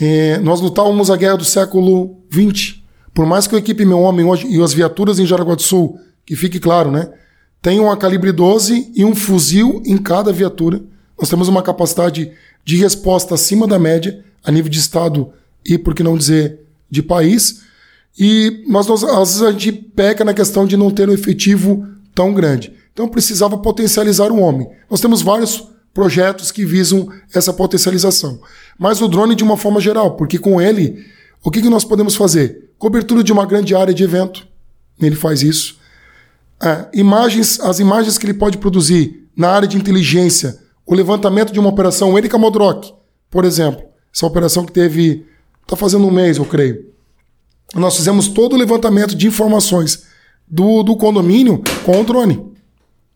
É, 0.00 0.38
nós 0.38 0.60
lutávamos 0.60 1.10
a 1.10 1.16
guerra 1.16 1.38
do 1.38 1.44
século 1.44 2.18
XX. 2.32 2.76
Por 3.12 3.26
mais 3.26 3.48
que 3.48 3.56
a 3.56 3.58
equipe 3.58 3.84
Meu 3.84 3.98
Homem 3.98 4.24
hoje, 4.24 4.46
e 4.46 4.62
as 4.62 4.72
viaturas 4.72 5.18
em 5.18 5.26
Jaraguá 5.26 5.56
do 5.56 5.62
Sul 5.62 5.98
que 6.24 6.36
fique 6.36 6.58
claro, 6.58 6.90
né? 6.90 7.12
Tem 7.60 7.78
uma 7.78 7.96
calibre 7.96 8.32
12 8.32 8.92
e 8.94 9.04
um 9.04 9.14
fuzil 9.14 9.82
em 9.86 9.96
cada 9.96 10.32
viatura. 10.32 10.82
Nós 11.18 11.28
temos 11.28 11.48
uma 11.48 11.62
capacidade 11.62 12.32
de 12.64 12.76
resposta 12.76 13.34
acima 13.34 13.66
da 13.66 13.78
média, 13.78 14.24
a 14.44 14.50
nível 14.50 14.70
de 14.70 14.78
Estado 14.78 15.32
e, 15.64 15.78
por 15.78 15.94
que 15.94 16.02
não 16.02 16.16
dizer, 16.16 16.60
de 16.90 17.02
país. 17.02 17.62
E 18.18 18.64
mas 18.68 18.86
nós, 18.86 19.04
às 19.04 19.28
vezes 19.28 19.42
a 19.42 19.52
gente 19.52 19.72
peca 19.72 20.24
na 20.24 20.34
questão 20.34 20.66
de 20.66 20.76
não 20.76 20.90
ter 20.90 21.08
um 21.08 21.12
efetivo 21.12 21.86
tão 22.14 22.34
grande. 22.34 22.72
Então 22.92 23.08
precisava 23.08 23.56
potencializar 23.56 24.30
o 24.30 24.38
homem. 24.38 24.68
Nós 24.90 25.00
temos 25.00 25.22
vários 25.22 25.68
projetos 25.94 26.50
que 26.50 26.64
visam 26.64 27.08
essa 27.34 27.52
potencialização. 27.52 28.40
Mas 28.78 29.00
o 29.00 29.08
drone 29.08 29.34
de 29.34 29.44
uma 29.44 29.56
forma 29.56 29.80
geral, 29.80 30.16
porque 30.16 30.38
com 30.38 30.60
ele, 30.60 31.06
o 31.42 31.50
que, 31.50 31.62
que 31.62 31.68
nós 31.68 31.84
podemos 31.84 32.14
fazer? 32.14 32.70
Cobertura 32.78 33.22
de 33.22 33.32
uma 33.32 33.46
grande 33.46 33.74
área 33.74 33.94
de 33.94 34.02
evento. 34.02 34.46
Ele 35.00 35.16
faz 35.16 35.42
isso. 35.42 35.78
É, 36.62 36.88
imagens, 36.94 37.58
as 37.60 37.80
imagens 37.80 38.16
que 38.16 38.24
ele 38.24 38.34
pode 38.34 38.56
produzir 38.58 39.28
na 39.36 39.50
área 39.50 39.66
de 39.66 39.76
inteligência, 39.76 40.58
o 40.86 40.94
levantamento 40.94 41.52
de 41.52 41.58
uma 41.58 41.68
operação 41.68 42.16
Erika 42.16 42.38
Modrock, 42.38 42.92
por 43.30 43.44
exemplo, 43.44 43.82
essa 44.14 44.26
operação 44.26 44.64
que 44.64 44.72
teve, 44.72 45.26
está 45.62 45.74
fazendo 45.74 46.06
um 46.06 46.10
mês, 46.10 46.36
eu 46.36 46.44
creio. 46.44 46.92
Nós 47.74 47.96
fizemos 47.96 48.28
todo 48.28 48.52
o 48.52 48.58
levantamento 48.58 49.14
de 49.16 49.26
informações 49.26 50.04
do, 50.46 50.82
do 50.82 50.96
condomínio 50.96 51.62
com 51.84 52.00
o 52.00 52.04
drone. 52.04 52.52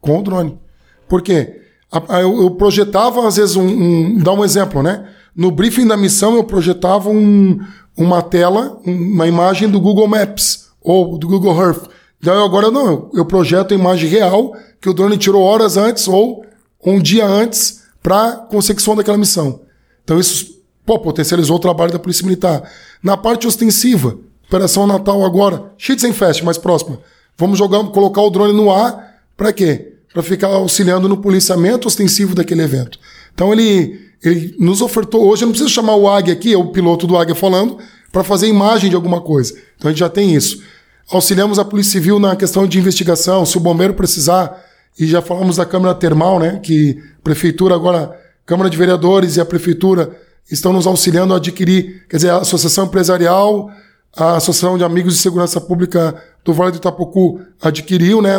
Com 0.01 0.19
o 0.19 0.23
drone. 0.23 0.59
Por 1.07 1.23
quê? 1.23 1.61
Eu, 2.09 2.43
eu 2.43 2.51
projetava, 2.53 3.29
às 3.29 3.37
vezes, 3.37 3.55
um, 3.55 3.67
um, 3.67 4.19
Dá 4.19 4.33
um 4.33 4.45
exemplo, 4.45 4.83
né? 4.83 5.09
No 5.35 5.51
briefing 5.51 5.87
da 5.87 5.97
missão, 5.97 6.35
eu 6.35 6.45
projetava 6.45 7.11
um, 7.11 7.61
uma 7.97 8.23
tela, 8.23 8.81
uma 8.85 9.27
imagem 9.29 9.69
do 9.69 9.79
Google 9.79 10.09
Maps 10.09 10.69
ou 10.81 11.19
do 11.19 11.29
Google 11.29 11.61
Earth 11.61 11.96
então 12.21 12.45
agora 12.45 12.71
não, 12.71 13.11
eu 13.15 13.25
projeto 13.25 13.73
a 13.73 13.75
imagem 13.77 14.09
real 14.09 14.55
que 14.81 14.89
o 14.89 14.95
drone 14.95 15.19
tirou 15.19 15.43
horas 15.43 15.77
antes 15.77 16.09
ou 16.09 16.45
um 16.85 17.01
dia 17.01 17.27
antes 17.27 17.83
para 18.03 18.37
consecução 18.37 18.95
daquela 18.97 19.19
missão. 19.19 19.61
Então 20.05 20.19
isso 20.19 20.63
pô, 20.85 20.99
potencializou 20.99 21.57
o 21.57 21.61
trabalho 21.61 21.93
da 21.93 21.99
Polícia 21.99 22.25
Militar. 22.25 22.63
Na 23.03 23.17
parte 23.17 23.47
ostensiva, 23.47 24.17
Operação 24.47 24.87
Natal 24.87 25.25
agora, 25.25 25.73
Schützenfest 25.77 26.43
mais 26.43 26.57
próxima. 26.57 27.01
Vamos 27.37 27.59
jogar, 27.59 27.83
colocar 27.91 28.23
o 28.23 28.31
drone 28.31 28.53
no 28.53 28.71
ar 28.71 29.17
para 29.37 29.53
quê? 29.53 29.95
Para 30.13 30.23
ficar 30.23 30.49
auxiliando 30.49 31.09
no 31.09 31.17
policiamento 31.17 31.89
ostensivo 31.89 32.35
daquele 32.35 32.63
evento. 32.63 32.99
Então 33.35 33.53
ele, 33.53 34.01
ele 34.23 34.55
nos 34.59 34.81
ofertou 34.81 35.27
hoje, 35.27 35.43
eu 35.43 35.47
não 35.47 35.53
preciso 35.53 35.75
chamar 35.75 35.97
o 35.97 36.09
Águia 36.09 36.33
aqui, 36.33 36.55
é 36.55 36.57
o 36.57 36.71
piloto 36.71 37.07
do 37.07 37.17
Águia 37.17 37.35
falando, 37.35 37.79
para 38.13 38.23
fazer 38.23 38.47
imagem 38.47 38.89
de 38.89 38.97
alguma 38.97 39.21
coisa. 39.21 39.53
Então 39.77 39.89
a 39.89 39.93
gente 39.93 40.01
já 40.01 40.09
tem 40.09 40.35
isso. 40.35 40.63
Auxiliamos 41.11 41.59
a 41.61 41.65
Polícia 41.65 41.93
Civil 41.93 42.19
na 42.19 42.35
questão 42.35 42.67
de 42.67 42.79
investigação, 42.79 43.47
se 43.47 43.57
o 43.57 43.61
bombeiro 43.61 43.95
precisar, 43.95 44.61
e 44.99 45.07
já 45.07 45.23
falamos 45.23 45.57
da 45.57 45.65
Câmara 45.65 45.95
Termal, 45.95 46.41
né, 46.41 46.59
que 46.61 47.01
a 47.19 47.23
Prefeitura 47.23 47.77
agora, 47.77 48.19
Câmara 48.45 48.69
de 48.69 48.77
Vereadores 48.77 49.37
e 49.37 49.41
a 49.41 49.45
Prefeitura 49.45 50.11
estão 50.51 50.73
nos 50.73 50.85
auxiliando 50.85 51.33
a 51.33 51.37
adquirir, 51.37 52.05
quer 52.09 52.17
dizer, 52.17 52.31
a 52.31 52.39
Associação 52.39 52.87
Empresarial, 52.87 53.71
a 54.17 54.37
Associação 54.37 54.77
de 54.77 54.83
Amigos 54.83 55.15
de 55.15 55.21
Segurança 55.21 55.61
Pública 55.61 56.21
do 56.45 56.53
Vale 56.53 56.73
do 56.73 56.79
Itapocu 56.79 57.41
adquiriu, 57.63 58.21
né, 58.21 58.35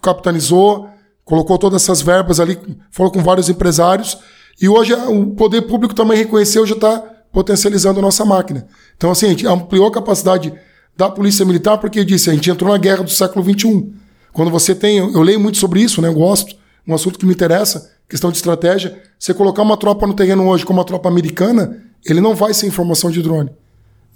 capitalizou, 0.00 0.88
colocou 1.24 1.58
todas 1.58 1.82
essas 1.82 2.00
verbas 2.00 2.38
ali, 2.38 2.56
falou 2.92 3.10
com 3.10 3.22
vários 3.24 3.48
empresários, 3.48 4.16
e 4.60 4.68
hoje 4.68 4.94
o 4.94 5.26
poder 5.34 5.62
público 5.62 5.94
também 5.94 6.16
reconheceu, 6.16 6.64
já 6.64 6.76
está 6.76 7.02
potencializando 7.32 7.98
a 7.98 8.02
nossa 8.02 8.24
máquina. 8.24 8.68
Então, 8.96 9.10
assim, 9.10 9.26
a 9.26 9.30
gente 9.30 9.46
ampliou 9.48 9.88
a 9.88 9.92
capacidade 9.92 10.52
da 10.96 11.08
Polícia 11.10 11.44
Militar, 11.44 11.78
porque 11.78 12.04
disse, 12.04 12.30
a 12.30 12.34
gente 12.34 12.50
entrou 12.50 12.70
na 12.70 12.78
guerra 12.78 13.02
do 13.02 13.10
século 13.10 13.44
XXI. 13.44 13.92
Quando 14.32 14.50
você 14.50 14.74
tem, 14.74 14.98
eu 14.98 15.22
leio 15.22 15.40
muito 15.40 15.58
sobre 15.58 15.80
isso, 15.80 16.00
né? 16.00 16.08
Eu 16.08 16.14
gosto, 16.14 16.54
um 16.86 16.94
assunto 16.94 17.18
que 17.18 17.26
me 17.26 17.32
interessa, 17.32 17.92
questão 18.08 18.30
de 18.30 18.36
estratégia. 18.36 19.00
Você 19.18 19.32
colocar 19.32 19.62
uma 19.62 19.76
tropa 19.76 20.06
no 20.06 20.14
terreno 20.14 20.46
hoje 20.48 20.64
como 20.64 20.78
uma 20.78 20.84
tropa 20.84 21.08
americana, 21.08 21.82
ele 22.04 22.20
não 22.20 22.34
vai 22.34 22.52
sem 22.52 22.68
informação 22.68 23.10
de 23.10 23.22
drone, 23.22 23.50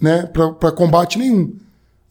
né? 0.00 0.26
Para 0.26 0.72
combate 0.72 1.18
nenhum. 1.18 1.52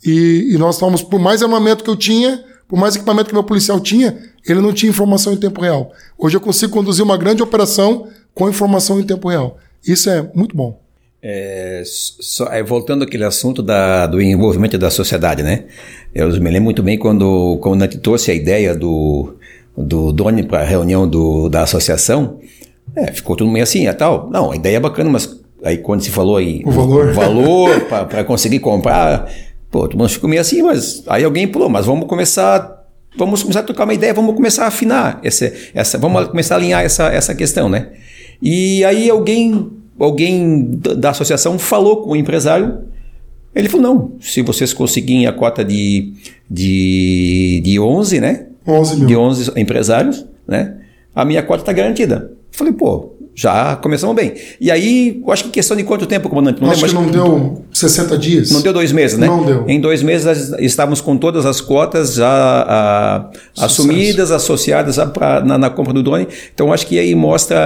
E, 0.04 0.54
e 0.54 0.58
nós 0.58 0.76
estávamos, 0.76 1.02
por 1.02 1.20
mais 1.20 1.42
armamento 1.42 1.84
que 1.84 1.90
eu 1.90 1.96
tinha, 1.96 2.44
por 2.68 2.78
mais 2.78 2.96
equipamento 2.96 3.30
que 3.30 3.34
meu 3.34 3.44
policial 3.44 3.80
tinha, 3.80 4.18
ele 4.46 4.62
não 4.62 4.74
tinha 4.74 4.90
informação 4.90 5.34
em 5.34 5.38
tempo 5.38 5.62
real. 5.62 5.92
Hoje 6.18 6.36
eu 6.36 6.42
consigo 6.42 6.74
conduzir 6.74 7.04
uma 7.04 7.18
grande 7.18 7.42
operação 7.42 8.08
com 8.34 8.50
informação 8.50 9.00
em 9.00 9.04
tempo 9.04 9.30
real. 9.30 9.58
Isso 9.86 10.10
é 10.10 10.30
muito 10.34 10.56
bom. 10.56 10.80
É, 11.22 11.82
só, 11.84 12.46
é, 12.54 12.62
voltando 12.62 13.04
àquele 13.04 13.24
assunto 13.24 13.64
da, 13.64 14.06
do 14.06 14.22
envolvimento 14.22 14.78
da 14.78 14.90
sociedade, 14.90 15.42
né? 15.42 15.66
Eu 16.14 16.30
me 16.30 16.50
lembro 16.50 16.64
muito 16.64 16.84
bem 16.84 16.98
quando, 16.98 17.58
quando 17.62 17.82
a 17.82 17.86
gente 17.86 17.98
trouxe 17.98 18.32
a 18.32 18.34
ideia 18.34 18.76
do, 18.76 19.36
do 19.76 20.12
Doni 20.12 20.44
para 20.44 20.62
a 20.62 20.64
reunião 20.64 21.08
do, 21.08 21.50
da 21.50 21.64
associação, 21.64 22.40
é, 22.96 23.12
ficou 23.12 23.36
tudo 23.36 23.50
meio 23.50 23.64
assim, 23.64 23.88
é 23.88 23.94
tal. 23.94 24.30
Não, 24.32 24.52
a 24.52 24.56
ideia 24.56 24.78
é 24.78 24.80
bacana, 24.80 25.10
mas 25.10 25.40
aí 25.64 25.78
quando 25.78 26.02
se 26.02 26.12
falou 26.12 26.38
aí 26.38 26.62
o 26.66 26.72
valor, 26.72 27.10
o 27.10 27.14
valor 27.14 27.82
para 28.08 28.24
conseguir 28.24 28.60
comprar, 28.60 29.30
pô, 29.72 29.88
todo 29.88 29.98
mundo 29.98 30.10
ficou 30.10 30.30
meio 30.30 30.42
assim, 30.42 30.62
mas 30.62 31.04
aí 31.08 31.24
alguém 31.24 31.52
falou, 31.52 31.68
mas 31.68 31.86
vamos 31.86 32.08
começar, 32.08 32.86
vamos 33.18 33.42
começar 33.42 33.62
a 33.62 33.64
tocar 33.64 33.86
uma 33.86 33.94
ideia, 33.94 34.14
vamos 34.14 34.36
começar 34.36 34.66
a 34.66 34.68
afinar 34.68 35.20
essa, 35.24 35.52
essa 35.74 35.98
vamos 35.98 36.28
começar 36.28 36.56
a 36.56 36.58
alinhar 36.58 36.84
essa, 36.84 37.08
essa 37.08 37.34
questão, 37.34 37.68
né? 37.68 37.90
E 38.42 38.86
aí 38.86 39.10
alguém 39.10 39.72
alguém 40.00 40.80
da 40.98 41.12
associação 41.12 41.58
falou 41.58 42.04
com 42.04 42.12
o 42.12 42.16
empresário. 42.16 42.80
Ele 43.56 43.70
falou: 43.70 43.84
não, 43.84 44.12
se 44.20 44.42
vocês 44.42 44.74
conseguirem 44.74 45.28
a 45.28 45.34
cota 45.34 45.64
de, 45.64 46.14
de, 46.50 47.62
de 47.64 47.80
11, 47.80 48.20
né? 48.20 48.48
11 48.68 48.98
mil. 48.98 49.08
De 49.08 49.16
11 49.16 49.52
empresários, 49.56 50.26
né? 50.48 50.78
A 51.16 51.26
minha 51.26 51.42
cota 51.42 51.64
está 51.64 51.74
garantida. 51.74 52.32
Falei, 52.52 52.74
pô, 52.74 53.14
já 53.38 53.76
começamos 53.76 54.16
bem. 54.16 54.34
E 54.60 54.72
aí, 54.72 55.22
eu 55.24 55.32
acho 55.32 55.44
que 55.44 55.52
questão 55.52 55.78
de 55.78 55.84
quanto 55.84 56.08
tempo, 56.08 56.28
comandante? 56.28 56.60
Não 56.60 56.72
acho 56.72 56.84
lembro, 56.88 57.12
que 57.12 57.16
não 57.18 57.40
deu 57.40 57.66
60 57.72 58.18
dias. 58.18 58.50
Não 58.50 58.64
deu 58.64 58.74
dois 58.74 58.92
meses, 58.92 59.16
né? 59.16 59.28
Não 59.28 59.46
deu. 59.46 59.64
Em 59.68 59.80
dois 59.80 60.02
meses 60.02 60.52
estávamos 60.58 61.02
com 61.02 61.16
todas 61.16 61.46
as 61.46 61.62
cotas 61.62 62.16
já 62.16 62.28
a, 62.28 63.30
assumidas, 63.64 64.32
associadas 64.32 64.98
a, 64.98 65.06
pra, 65.06 65.42
na, 65.42 65.56
na, 65.56 65.70
compra 65.70 65.94
do 65.94 66.02
drone. 66.02 66.28
Então, 66.52 66.74
acho 66.74 66.88
que 66.88 66.98
aí 66.98 67.14
mostra 67.14 67.60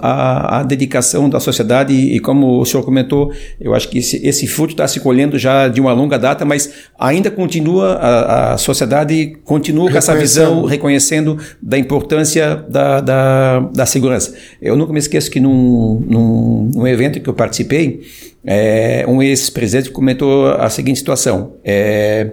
a, 0.00 0.60
a, 0.60 0.62
dedicação 0.62 1.28
da 1.28 1.40
sociedade 1.40 1.92
e, 1.92 2.20
como 2.20 2.60
o 2.60 2.64
senhor 2.64 2.84
comentou, 2.84 3.32
eu 3.60 3.74
acho 3.74 3.88
que 3.88 3.98
esse, 3.98 4.24
esse 4.24 4.46
fruto 4.46 4.74
está 4.74 4.86
se 4.86 5.00
colhendo 5.00 5.36
já 5.36 5.66
de 5.66 5.80
uma 5.80 5.92
longa 5.92 6.20
data, 6.20 6.44
mas 6.44 6.70
ainda 6.96 7.32
continua, 7.32 7.94
a, 7.94 8.52
a 8.54 8.58
sociedade 8.58 9.36
continua 9.44 9.90
com 9.90 9.98
essa 9.98 10.14
visão, 10.14 10.66
reconhecendo 10.66 11.36
da 11.60 11.76
importância 11.76 12.64
da, 12.68 13.00
da, 13.00 13.58
da 13.74 13.86
segurança. 13.86 14.32
Eu 14.62 14.76
nunca 14.76 14.92
me 14.92 15.00
esqueci 15.00 15.15
esqueço 15.16 15.30
que 15.30 15.40
num, 15.40 16.00
num, 16.00 16.70
num 16.74 16.86
evento 16.86 17.20
que 17.20 17.28
eu 17.28 17.34
participei, 17.34 18.06
é, 18.44 19.04
um 19.08 19.22
ex-presidente 19.22 19.90
comentou 19.90 20.48
a 20.48 20.68
seguinte 20.68 20.98
situação. 20.98 21.54
É, 21.64 22.32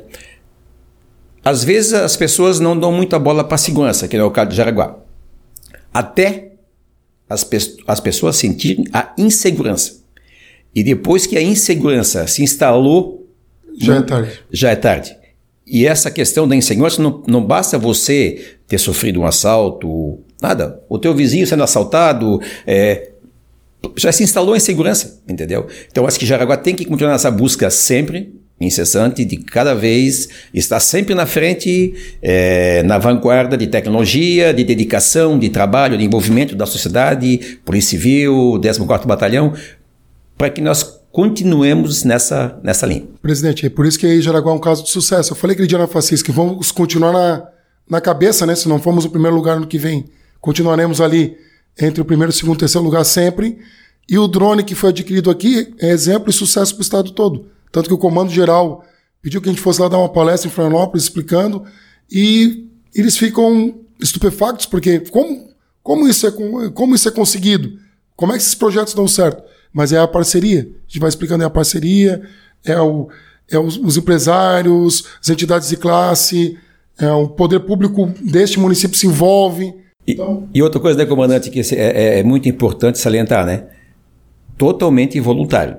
às 1.43 1.63
vezes 1.63 1.93
as 1.93 2.15
pessoas 2.15 2.59
não 2.59 2.77
dão 2.77 2.91
muita 2.91 3.17
bola 3.17 3.43
para 3.43 3.55
a 3.55 3.57
segurança, 3.57 4.07
que 4.07 4.15
é 4.15 4.23
o 4.23 4.31
caso 4.31 4.49
de 4.49 4.55
Jaraguá. 4.55 4.97
até 5.93 6.51
as, 7.29 7.43
pe 7.43 7.57
as 7.87 7.99
pessoas 7.99 8.35
sentirem 8.35 8.85
a 8.93 9.13
insegurança. 9.17 10.03
E 10.75 10.83
depois 10.83 11.25
que 11.25 11.37
a 11.37 11.41
insegurança 11.41 12.27
se 12.27 12.43
instalou, 12.43 13.27
já 13.77 13.97
é 13.97 14.01
tarde. 14.01 14.39
Já 14.51 14.71
é 14.71 14.75
tarde. 14.75 15.17
E 15.65 15.85
essa 15.87 16.11
questão 16.11 16.47
da 16.47 16.55
insegurança 16.55 17.01
não, 17.01 17.23
não 17.27 17.43
basta 17.43 17.77
você 17.77 18.57
ter 18.67 18.77
sofrido 18.77 19.21
um 19.21 19.25
assalto, 19.25 20.19
nada. 20.43 20.81
O 20.89 20.99
teu 20.99 21.15
vizinho 21.15 21.47
sendo 21.47 21.63
assaltado, 21.63 22.39
é, 22.67 23.09
já 23.97 24.11
se 24.11 24.23
instalou 24.23 24.53
a 24.53 24.57
insegurança, 24.57 25.21
entendeu? 25.27 25.67
Então 25.91 26.05
acho 26.05 26.19
que 26.19 26.25
Jaraguá 26.25 26.57
tem 26.57 26.75
que 26.75 26.85
continuar 26.85 27.11
nessa 27.11 27.31
busca 27.31 27.69
sempre, 27.69 28.33
incessante, 28.59 29.25
de 29.25 29.37
cada 29.37 29.73
vez 29.73 30.29
estar 30.53 30.79
sempre 30.79 31.13
na 31.13 31.25
frente, 31.25 31.93
é, 32.21 32.83
na 32.83 32.97
vanguarda 32.97 33.57
de 33.57 33.67
tecnologia, 33.67 34.53
de 34.53 34.63
dedicação, 34.63 35.37
de 35.37 35.49
trabalho, 35.49 35.97
de 35.97 36.03
envolvimento 36.03 36.55
da 36.55 36.65
sociedade, 36.65 37.59
Polícia 37.65 37.91
Civil, 37.91 38.59
14º 38.61 39.05
Batalhão, 39.05 39.53
para 40.37 40.49
que 40.49 40.61
nós 40.61 41.01
continuemos 41.11 42.03
nessa, 42.03 42.59
nessa 42.63 42.87
linha. 42.87 43.03
Presidente, 43.21 43.65
é 43.65 43.69
por 43.69 43.85
isso 43.85 43.99
que 43.99 44.21
Jaraguá 44.21 44.51
é 44.51 44.55
um 44.55 44.59
caso 44.59 44.83
de 44.83 44.89
sucesso. 44.89 45.33
Eu 45.33 45.35
falei 45.35 45.53
aquele 45.53 45.67
dia 45.67 45.77
na 45.77 45.87
Facis 45.87 46.23
que 46.23 46.31
vamos 46.31 46.71
continuar 46.71 47.11
na, 47.11 47.47
na 47.89 48.01
cabeça, 48.01 48.45
né? 48.45 48.55
Se 48.55 48.67
não 48.67 48.79
formos 48.79 49.05
o 49.05 49.09
primeiro 49.09 49.35
lugar 49.35 49.59
no 49.59 49.67
que 49.67 49.77
vem, 49.77 50.05
continuaremos 50.43 50.99
ali 50.99 51.37
entre 51.79 52.01
o 52.01 52.05
primeiro, 52.05 52.33
segundo 52.33 52.57
e 52.57 52.59
terceiro 52.59 52.83
lugar 52.83 53.05
sempre. 53.05 53.59
E 54.09 54.17
o 54.17 54.27
drone 54.27 54.61
que 54.61 54.75
foi 54.75 54.89
adquirido 54.89 55.31
aqui 55.31 55.73
é 55.79 55.89
exemplo 55.89 56.29
e 56.29 56.33
sucesso 56.33 56.75
para 56.75 56.81
o 56.81 56.83
estado 56.83 57.11
todo. 57.11 57.47
Tanto 57.71 57.87
que 57.87 57.93
o 57.93 57.97
Comando 57.97 58.29
Geral 58.29 58.83
pediu 59.21 59.41
que 59.41 59.47
a 59.47 59.51
gente 59.53 59.61
fosse 59.61 59.81
lá 59.81 59.87
dar 59.87 59.97
uma 59.97 60.09
palestra 60.09 60.49
em 60.49 60.51
Florianópolis 60.51 61.03
explicando 61.03 61.63
e 62.11 62.67
eles 62.93 63.17
ficam 63.17 63.79
estupefactos 64.01 64.65
porque 64.65 64.99
como, 64.99 65.47
como, 65.81 66.09
isso, 66.09 66.27
é, 66.27 66.31
como 66.71 66.93
isso 66.93 67.07
é 67.07 67.11
conseguido? 67.11 67.79
Como 68.13 68.33
é 68.33 68.35
que 68.35 68.41
esses 68.41 68.53
projetos 68.53 68.93
dão 68.93 69.07
certo? 69.07 69.41
Mas 69.71 69.93
é 69.93 69.97
a 69.97 70.07
parceria. 70.07 70.59
A 70.59 70.87
gente 70.87 70.99
vai 70.99 71.07
explicando 71.07 71.41
é 71.41 71.47
a 71.47 71.49
parceria, 71.49 72.21
é, 72.65 72.77
o, 72.81 73.07
é 73.49 73.57
os, 73.57 73.77
os 73.77 73.95
empresários, 73.95 75.05
as 75.21 75.29
entidades 75.29 75.69
de 75.69 75.77
classe, 75.77 76.59
é 76.99 77.09
o 77.09 77.29
poder 77.29 77.61
público 77.61 78.13
deste 78.21 78.59
município 78.59 78.97
se 78.97 79.07
envolve. 79.07 79.82
Então... 80.07 80.47
E, 80.53 80.59
e, 80.59 80.61
outra 80.61 80.79
coisa, 80.79 80.97
né, 80.97 81.05
comandante, 81.05 81.49
que 81.49 81.59
é, 81.59 81.63
é, 81.75 82.19
é 82.19 82.23
muito 82.23 82.47
importante 82.49 82.99
salientar, 82.99 83.45
né? 83.45 83.65
Totalmente 84.57 85.19
voluntário. 85.19 85.77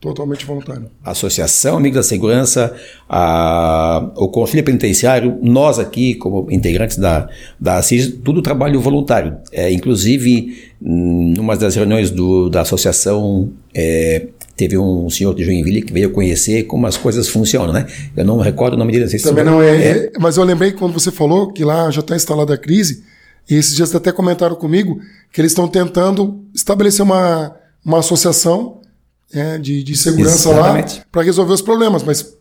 Totalmente 0.00 0.44
voluntário. 0.44 0.90
Associação 1.02 1.78
Amigos 1.78 1.96
da 1.96 2.02
Segurança, 2.02 2.74
a, 3.08 4.10
o 4.16 4.28
Conselho 4.28 4.62
Penitenciário, 4.62 5.38
nós 5.42 5.78
aqui, 5.78 6.14
como 6.14 6.46
integrantes 6.50 6.98
da, 6.98 7.28
da 7.58 7.78
ACIS, 7.78 8.14
tudo 8.22 8.42
trabalho 8.42 8.78
voluntário. 8.78 9.38
É, 9.50 9.72
inclusive, 9.72 10.70
numa 10.80 11.56
das 11.56 11.74
reuniões 11.74 12.10
do, 12.10 12.50
da 12.50 12.60
associação, 12.60 13.50
é, 13.74 14.26
teve 14.54 14.76
um 14.76 15.08
senhor 15.08 15.34
de 15.34 15.44
Joinville 15.44 15.82
que 15.82 15.92
veio 15.92 16.10
conhecer 16.10 16.64
como 16.64 16.86
as 16.86 16.98
coisas 16.98 17.28
funcionam, 17.28 17.72
né? 17.72 17.86
Eu 18.14 18.24
não 18.24 18.38
recordo 18.38 18.74
o 18.74 18.76
nome 18.76 18.92
dele. 18.92 19.04
Não 19.04 19.10
sei 19.10 19.18
se 19.18 19.24
Também 19.24 19.44
não 19.44 19.62
é, 19.62 19.76
é, 19.76 20.12
Mas 20.20 20.36
eu 20.36 20.44
lembrei 20.44 20.72
quando 20.72 20.92
você 20.92 21.10
falou 21.10 21.52
que 21.52 21.64
lá 21.64 21.90
já 21.90 22.00
está 22.00 22.14
instalada 22.14 22.52
a 22.52 22.58
crise, 22.58 23.02
e 23.48 23.54
esses 23.54 23.74
dias 23.74 23.94
até 23.94 24.12
comentaram 24.12 24.56
comigo 24.56 25.00
que 25.32 25.40
eles 25.40 25.52
estão 25.52 25.68
tentando 25.68 26.44
estabelecer 26.54 27.02
uma, 27.02 27.54
uma 27.84 27.98
associação 27.98 28.80
é, 29.32 29.58
de, 29.58 29.82
de 29.82 29.96
segurança 29.96 30.50
Exatamente. 30.50 30.98
lá 30.98 31.04
para 31.10 31.22
resolver 31.22 31.52
os 31.52 31.62
problemas, 31.62 32.02
mas 32.02 32.34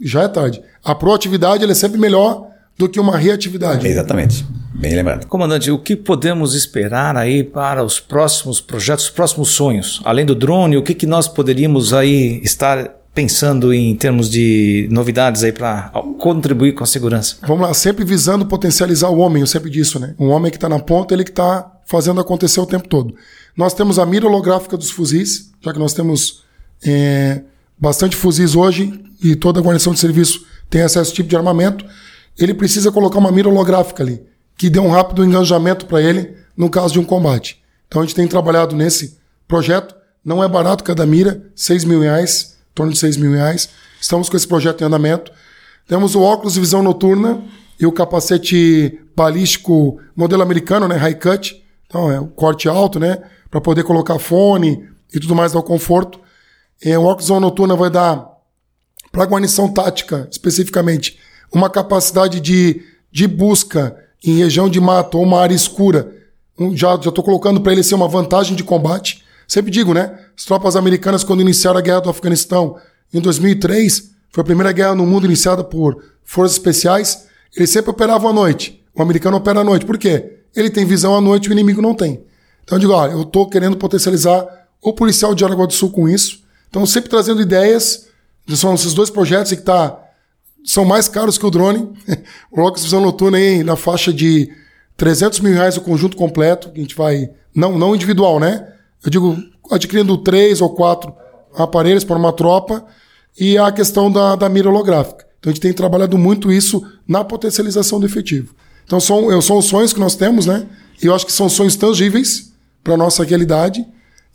já 0.00 0.22
é 0.22 0.28
tarde. 0.28 0.62
A 0.84 0.94
proatividade 0.94 1.64
é 1.64 1.74
sempre 1.74 1.98
melhor 1.98 2.48
do 2.76 2.88
que 2.88 2.98
uma 2.98 3.16
reatividade. 3.16 3.86
Exatamente. 3.86 4.44
Bem 4.74 4.94
lembrado. 4.94 5.26
Comandante, 5.26 5.70
o 5.70 5.78
que 5.78 5.94
podemos 5.94 6.54
esperar 6.54 7.16
aí 7.16 7.44
para 7.44 7.84
os 7.84 8.00
próximos 8.00 8.60
projetos, 8.60 9.04
os 9.04 9.10
próximos 9.10 9.50
sonhos? 9.50 10.00
Além 10.04 10.26
do 10.26 10.34
drone, 10.34 10.76
o 10.76 10.82
que, 10.82 10.94
que 10.94 11.06
nós 11.06 11.28
poderíamos 11.28 11.92
aí 11.92 12.40
estar 12.42 12.90
pensando 13.14 13.72
em 13.74 13.94
termos 13.94 14.30
de 14.30 14.88
novidades 14.90 15.44
aí 15.44 15.52
para 15.52 15.90
contribuir 16.18 16.72
com 16.72 16.82
a 16.82 16.86
segurança? 16.86 17.36
Vamos 17.46 17.66
lá, 17.66 17.74
sempre 17.74 18.04
visando 18.04 18.46
potencializar 18.46 19.08
o 19.10 19.18
homem, 19.18 19.42
eu 19.42 19.46
sempre 19.46 19.70
disso, 19.70 19.98
né? 19.98 20.14
Um 20.18 20.28
homem 20.28 20.50
que 20.50 20.56
está 20.56 20.68
na 20.68 20.78
ponta, 20.78 21.12
ele 21.12 21.24
que 21.24 21.30
está 21.30 21.70
fazendo 21.84 22.20
acontecer 22.20 22.60
o 22.60 22.66
tempo 22.66 22.88
todo. 22.88 23.14
Nós 23.56 23.74
temos 23.74 23.98
a 23.98 24.06
mira 24.06 24.26
holográfica 24.26 24.76
dos 24.76 24.90
fuzis, 24.90 25.50
já 25.60 25.72
que 25.72 25.78
nós 25.78 25.92
temos 25.92 26.42
é, 26.84 27.42
bastante 27.78 28.16
fuzis 28.16 28.54
hoje 28.54 28.98
e 29.22 29.36
toda 29.36 29.60
a 29.60 29.62
guarnição 29.62 29.92
de 29.92 30.00
serviço 30.00 30.46
tem 30.70 30.80
acesso 30.80 31.00
a 31.00 31.02
esse 31.02 31.12
tipo 31.12 31.28
de 31.28 31.36
armamento. 31.36 31.84
Ele 32.38 32.54
precisa 32.54 32.90
colocar 32.90 33.18
uma 33.18 33.30
mira 33.30 33.48
holográfica 33.48 34.02
ali, 34.02 34.22
que 34.56 34.70
dê 34.70 34.78
um 34.78 34.88
rápido 34.88 35.22
engajamento 35.22 35.84
para 35.84 36.00
ele 36.00 36.34
no 36.56 36.70
caso 36.70 36.94
de 36.94 36.98
um 36.98 37.04
combate. 37.04 37.62
Então 37.88 38.00
a 38.00 38.04
gente 38.06 38.14
tem 38.14 38.26
trabalhado 38.26 38.74
nesse 38.74 39.18
projeto. 39.46 39.94
Não 40.24 40.42
é 40.42 40.48
barato 40.48 40.82
cada 40.82 41.04
mira, 41.04 41.42
6 41.54 41.84
mil 41.84 42.00
reais, 42.00 42.56
em 42.72 42.74
torno 42.74 42.92
de 42.92 42.98
6 42.98 43.16
mil 43.16 43.32
reais. 43.32 43.68
Estamos 44.00 44.28
com 44.28 44.36
esse 44.36 44.48
projeto 44.48 44.82
em 44.82 44.84
andamento. 44.84 45.30
Temos 45.86 46.14
o 46.14 46.22
óculos 46.22 46.54
de 46.54 46.60
visão 46.60 46.82
noturna 46.82 47.42
e 47.78 47.86
o 47.86 47.92
capacete 47.92 48.98
balístico 49.14 50.00
modelo 50.16 50.42
americano, 50.42 50.88
né, 50.88 50.96
high 50.96 51.14
cut. 51.14 51.62
Então 51.86 52.10
é 52.10 52.18
o 52.18 52.26
corte 52.26 52.68
alto, 52.68 52.98
né? 52.98 53.22
para 53.52 53.60
poder 53.60 53.84
colocar 53.84 54.18
fone 54.18 54.88
e 55.14 55.20
tudo 55.20 55.34
mais, 55.34 55.52
dar 55.52 55.62
conforto. 55.62 56.18
É, 56.82 56.98
o 56.98 57.04
óculos 57.04 57.28
noturna 57.28 57.76
vai 57.76 57.90
dar, 57.90 58.26
para 59.12 59.26
guarnição 59.26 59.68
tática 59.68 60.26
especificamente, 60.32 61.18
uma 61.52 61.68
capacidade 61.68 62.40
de, 62.40 62.82
de 63.12 63.28
busca 63.28 63.94
em 64.24 64.38
região 64.38 64.70
de 64.70 64.80
mato 64.80 65.18
ou 65.18 65.24
uma 65.24 65.38
área 65.38 65.54
escura. 65.54 66.16
Um, 66.58 66.74
já 66.74 66.94
estou 66.94 67.22
colocando 67.22 67.60
para 67.60 67.72
ele 67.72 67.82
ser 67.82 67.94
uma 67.94 68.08
vantagem 68.08 68.56
de 68.56 68.64
combate. 68.64 69.22
Sempre 69.46 69.70
digo, 69.70 69.92
né? 69.92 70.18
As 70.36 70.44
tropas 70.44 70.76
americanas, 70.76 71.24
quando 71.24 71.40
iniciaram 71.40 71.78
a 71.78 71.82
guerra 71.82 72.00
do 72.00 72.10
Afeganistão 72.10 72.76
em 73.12 73.20
2003, 73.20 74.12
foi 74.30 74.40
a 74.40 74.44
primeira 74.44 74.72
guerra 74.72 74.94
no 74.94 75.06
mundo 75.06 75.26
iniciada 75.26 75.62
por 75.62 76.02
forças 76.24 76.56
especiais, 76.56 77.26
eles 77.54 77.70
sempre 77.70 77.90
operavam 77.90 78.30
à 78.30 78.32
noite. 78.32 78.82
O 78.94 79.02
americano 79.02 79.36
opera 79.36 79.60
à 79.60 79.64
noite. 79.64 79.84
Por 79.84 79.98
quê? 79.98 80.38
Ele 80.54 80.70
tem 80.70 80.84
visão 80.84 81.14
à 81.14 81.20
noite 81.20 81.48
o 81.48 81.52
inimigo 81.52 81.82
não 81.82 81.94
tem. 81.94 82.22
Então 82.64 82.76
eu 82.76 82.80
digo, 82.80 82.92
olha, 82.92 83.12
eu 83.12 83.22
estou 83.22 83.48
querendo 83.48 83.76
potencializar 83.76 84.46
o 84.80 84.92
policial 84.92 85.34
de 85.34 85.44
Aragua 85.44 85.66
do 85.66 85.72
Sul 85.72 85.90
com 85.90 86.08
isso. 86.08 86.42
Então 86.68 86.84
sempre 86.86 87.10
trazendo 87.10 87.42
ideias. 87.42 88.08
São 88.54 88.74
esses 88.74 88.94
dois 88.94 89.08
projetos 89.10 89.52
que 89.52 89.62
tá, 89.62 89.98
são 90.64 90.84
mais 90.84 91.08
caros 91.08 91.38
que 91.38 91.46
o 91.46 91.50
drone. 91.50 91.90
o 92.50 92.60
Locus 92.60 92.84
Visão 92.84 93.00
Noturna 93.00 93.38
aí 93.38 93.62
na 93.62 93.76
faixa 93.76 94.12
de 94.12 94.50
300 94.96 95.40
mil 95.40 95.52
reais 95.52 95.76
o 95.76 95.80
conjunto 95.80 96.16
completo, 96.16 96.70
que 96.70 96.78
a 96.78 96.82
gente 96.82 96.96
vai, 96.96 97.30
não, 97.54 97.78
não 97.78 97.94
individual, 97.94 98.40
né? 98.40 98.72
Eu 99.04 99.10
digo, 99.10 99.36
adquirindo 99.70 100.18
três 100.18 100.60
ou 100.60 100.70
quatro 100.70 101.14
aparelhos 101.54 102.04
para 102.04 102.16
uma 102.16 102.32
tropa 102.32 102.84
e 103.38 103.56
a 103.58 103.70
questão 103.72 104.10
da, 104.10 104.36
da 104.36 104.48
mira 104.48 104.68
holográfica. 104.68 105.26
Então 105.38 105.50
a 105.50 105.54
gente 105.54 105.62
tem 105.62 105.72
trabalhado 105.72 106.16
muito 106.16 106.52
isso 106.52 106.84
na 107.06 107.24
potencialização 107.24 107.98
do 107.98 108.06
efetivo. 108.06 108.54
Então 108.84 109.00
são, 109.00 109.40
são 109.42 109.58
os 109.58 109.66
sonhos 109.66 109.92
que 109.92 110.00
nós 110.00 110.14
temos, 110.14 110.46
né? 110.46 110.66
E 111.02 111.06
eu 111.06 111.14
acho 111.14 111.26
que 111.26 111.32
são 111.32 111.48
sonhos 111.48 111.76
tangíveis 111.76 112.52
para 112.82 112.96
nossa 112.96 113.24
realidade. 113.24 113.84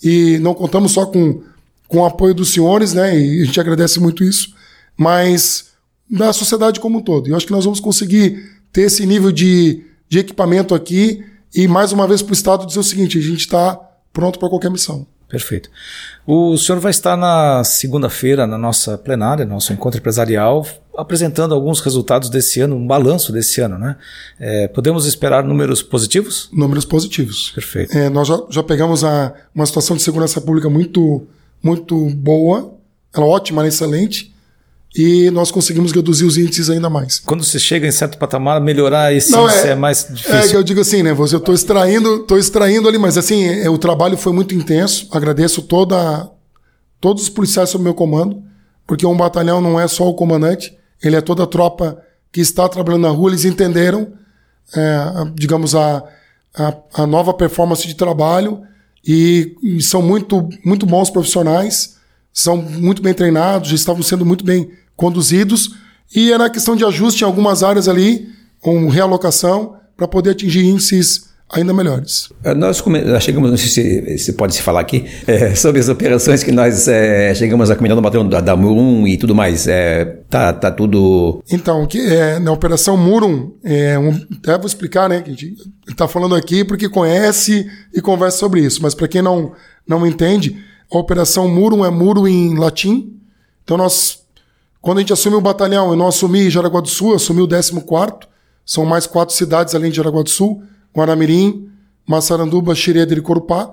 E 0.04 0.38
não 0.40 0.54
contamos 0.54 0.92
só 0.92 1.06
com, 1.06 1.42
com 1.88 2.00
o 2.00 2.06
apoio 2.06 2.34
dos 2.34 2.50
senhores, 2.50 2.94
né? 2.94 3.18
E 3.18 3.42
a 3.42 3.46
gente 3.46 3.60
agradece 3.60 4.00
muito 4.00 4.24
isso, 4.24 4.54
mas 4.98 5.72
da 6.10 6.32
sociedade 6.34 6.80
como 6.80 7.00
um 7.00 7.02
todo. 7.02 7.28
E 7.28 7.32
eu 7.32 7.38
acho 7.38 7.46
que 7.46 7.52
nós 7.52 7.66
vamos 7.66 7.80
conseguir 7.80 8.44
ter 8.72 8.84
esse 8.84 9.06
nível 9.06 9.32
de, 9.32 9.84
de 10.10 10.20
equipamento 10.20 10.76
aqui 10.76 11.24
e, 11.54 11.68
mais 11.68 11.92
uma 11.92 12.08
vez, 12.08 12.22
para 12.22 12.32
o 12.32 12.36
Estado 12.36 12.66
dizer 12.66 12.80
o 12.80 12.84
seguinte: 12.84 13.18
a 13.18 13.22
gente 13.22 13.42
está 13.42 13.80
pronto 14.13 14.40
para 14.40 14.50
qualquer 14.50 14.70
missão. 14.70 15.08
Perfeito. 15.30 15.70
O 16.26 16.58
senhor 16.58 16.80
vai 16.80 16.92
estar 16.92 17.18
na 17.18 17.62
segunda-feira, 17.63 18.48
na 18.48 18.58
nossa 18.58 18.98
plenária, 18.98 19.46
nosso 19.46 19.74
encontro 19.74 20.00
empresarial, 20.00 20.66
apresentando 20.98 21.54
alguns 21.54 21.82
resultados 21.82 22.30
desse 22.30 22.62
ano, 22.62 22.78
um 22.78 22.88
balanço 22.88 23.34
desse 23.34 23.60
ano, 23.60 23.78
né? 23.78 23.98
É, 24.40 24.70
podemos 24.70 25.06
esperar 25.06 25.44
números 25.44 25.84
positivos? 25.84 26.50
Números 26.54 26.86
positivos. 26.86 27.52
Perfeito. 27.52 27.98
É, 27.98 28.10
nós 28.10 28.28
já, 28.28 28.42
já 28.50 28.63
pegamos 28.63 29.04
a, 29.04 29.34
uma 29.54 29.66
situação 29.66 29.98
de 29.98 30.02
segurança 30.02 30.40
pública 30.40 30.70
muito, 30.70 31.28
muito 31.62 32.10
boa, 32.12 32.74
ela 33.13 33.26
é 33.26 33.30
ótima, 33.30 33.62
ela 33.62 33.68
é 33.68 33.70
excelente, 33.70 34.34
e 34.95 35.30
nós 35.32 35.52
conseguimos 35.52 35.91
reduzir 35.91 36.26
os 36.26 36.38
índices 36.38 36.69
ainda 36.69 36.89
mais. 36.89 37.19
Quando 37.19 37.43
você 37.43 37.60
chega 37.60 37.88
em 37.88 37.91
certo 37.91 38.17
patamar, 38.17 38.60
melhorar 38.60 39.13
esse 39.13 39.32
Não, 39.32 39.45
índice 39.45 39.67
é, 39.67 39.71
é, 39.71 39.76
mais 39.76 40.08
difícil. 40.10 40.36
É 40.36 40.47
que 40.47 40.56
eu 40.56 40.63
digo 40.63 40.82
assim, 40.82 41.04
né? 41.04 41.12
Eu 41.12 41.26
estou 41.26 41.54
extraindo, 41.54 42.19
tô 42.19 42.38
extraindo 42.38 42.88
ali, 42.88 42.97
mas 42.97 43.17
assim, 43.17 43.45
é, 43.45 43.69
o 43.69 43.78
trabalho 43.78 44.17
foi 44.17 44.34
muito 44.34 44.56
intenso. 44.56 45.08
Agradeço 45.12 45.62
toda, 45.62 46.30
todos 47.00 47.23
os 47.23 47.30
policiais 47.30 47.69
sob 47.69 47.84
meu 47.84 47.93
comando, 47.93 48.41
porque 48.86 49.06
um 49.06 49.15
batalhão 49.15 49.62
não 49.62 49.80
é 49.80 49.88
só 49.88 50.08
o 50.08 50.15
comandante, 50.15 50.76
ele 51.04 51.15
é 51.15 51.21
toda 51.21 51.43
a 51.43 51.47
tropa 51.47 52.02
que 52.32 52.41
está 52.41 52.67
trabalhando 52.67 53.04
na 53.04 53.10
rua, 53.10 53.30
eles 53.30 53.45
entenderam, 53.45 54.13
é, 54.76 55.00
digamos, 55.36 55.76
a, 55.76 56.04
a, 56.56 56.73
a, 56.93 57.08
nova 57.08 57.34
performance 57.34 57.88
de 57.88 57.95
trabalho 57.95 58.62
e, 59.06 59.56
e, 59.62 59.82
são 59.82 60.02
muito, 60.02 60.47
muito 60.65 60.86
bons 60.86 61.10
profissionais, 61.10 61.97
são 62.39 62.58
muito 62.58 63.02
bem 63.02 63.15
treinados, 63.15 63.71
estavam 63.71 64.04
sendo 64.04 64.23
muito 64.23 64.45
bem 64.45 64.69
conduzidos 64.95 65.76
e 66.15 66.32
era 66.32 66.52
questão 66.52 66.76
de 66.76 66.86
ajuste 66.86 67.23
em 67.23 67.26
algumas 67.26 67.63
áreas 67.63 67.88
ali, 67.88 68.30
com 68.62 68.88
realocação, 68.89 69.76
para 69.97 70.08
poder 70.08 70.32
atingir 70.32 70.63
índices 70.63 71.30
ainda 71.50 71.73
melhores. 71.73 72.30
Eh, 72.43 72.54
nós, 72.54 72.80
nós 72.86 73.23
chegamos, 73.23 73.50
não 73.50 73.58
sei 73.58 73.69
se, 73.69 74.17
se 74.19 74.34
pode 74.34 74.54
se 74.54 74.62
falar 74.62 74.82
aqui, 74.82 75.06
é, 75.26 75.56
sobre 75.56 75.82
as 75.82 75.89
operações 75.89 76.43
que 76.43 76.52
nós 76.52 76.88
é, 76.88 77.34
chegamos 77.34 77.71
a 77.71 77.76
comentar 77.76 77.95
no 77.95 78.04
batalhão 78.04 78.30
da, 78.30 78.39
da 78.39 78.56
Murum 78.56 79.08
e 79.08 79.17
tudo 79.17 79.34
mais. 79.34 79.67
É, 79.67 80.06
tá, 80.30 80.54
tá 80.54 80.69
tudo. 80.69 81.43
Então, 81.52 81.88
que 81.88 82.00
é, 82.00 82.38
na 82.38 82.52
Operação 82.52 82.95
Murum, 82.95 83.54
é, 83.63 83.97
um, 83.97 84.10
até 84.38 84.56
vou 84.60 84.67
explicar, 84.67 85.10
né? 85.10 85.21
Que 85.21 85.32
a 85.32 85.34
gente 85.34 85.56
está 85.89 86.08
falando 86.08 86.36
aqui 86.36 86.63
porque 86.63 86.88
conhece 86.88 87.65
e 87.91 88.00
conversa 88.00 88.38
sobre 88.38 88.62
isso, 88.62 88.80
mas 88.84 88.93
para 88.93 89.08
quem 89.08 89.23
não, 89.23 89.54
não 89.88 90.06
entende, 90.06 90.56
Operação 90.89 91.47
Murum 91.47 91.86
é 91.86 91.89
muro 91.89 92.28
em 92.28 92.58
latim. 92.58 93.19
Então, 93.63 93.78
nós, 93.78 94.23
quando 94.82 94.97
a 94.97 95.02
gente 95.02 95.13
assumiu 95.13 95.39
o 95.39 95.41
batalhão, 95.41 95.89
eu 95.89 95.95
não 95.95 96.08
assumi 96.08 96.50
Jaraguá 96.50 96.82
do 96.82 96.88
Sul, 96.88 97.10
eu 97.10 97.15
assumi 97.15 97.41
o 97.41 97.47
14. 97.47 98.28
São 98.65 98.86
mais 98.86 99.06
quatro 99.06 99.34
cidades 99.36 99.76
além 99.76 99.91
de 99.91 99.97
Jaraguá 99.97 100.21
do 100.23 100.30
Sul 100.30 100.63
Guaramirim, 100.97 101.69
Massaranduba, 102.08 102.73
Xireda 102.73 103.13
e 103.13 103.21
Corupá. 103.21 103.69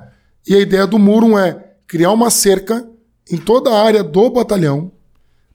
E 0.46 0.54
a 0.54 0.60
ideia 0.60 0.86
do 0.86 0.98
Murum 0.98 1.38
é 1.38 1.72
criar 1.86 2.12
uma 2.12 2.30
cerca 2.30 2.86
em 3.30 3.38
toda 3.38 3.70
a 3.70 3.82
área 3.82 4.04
do 4.04 4.28
batalhão 4.28 4.92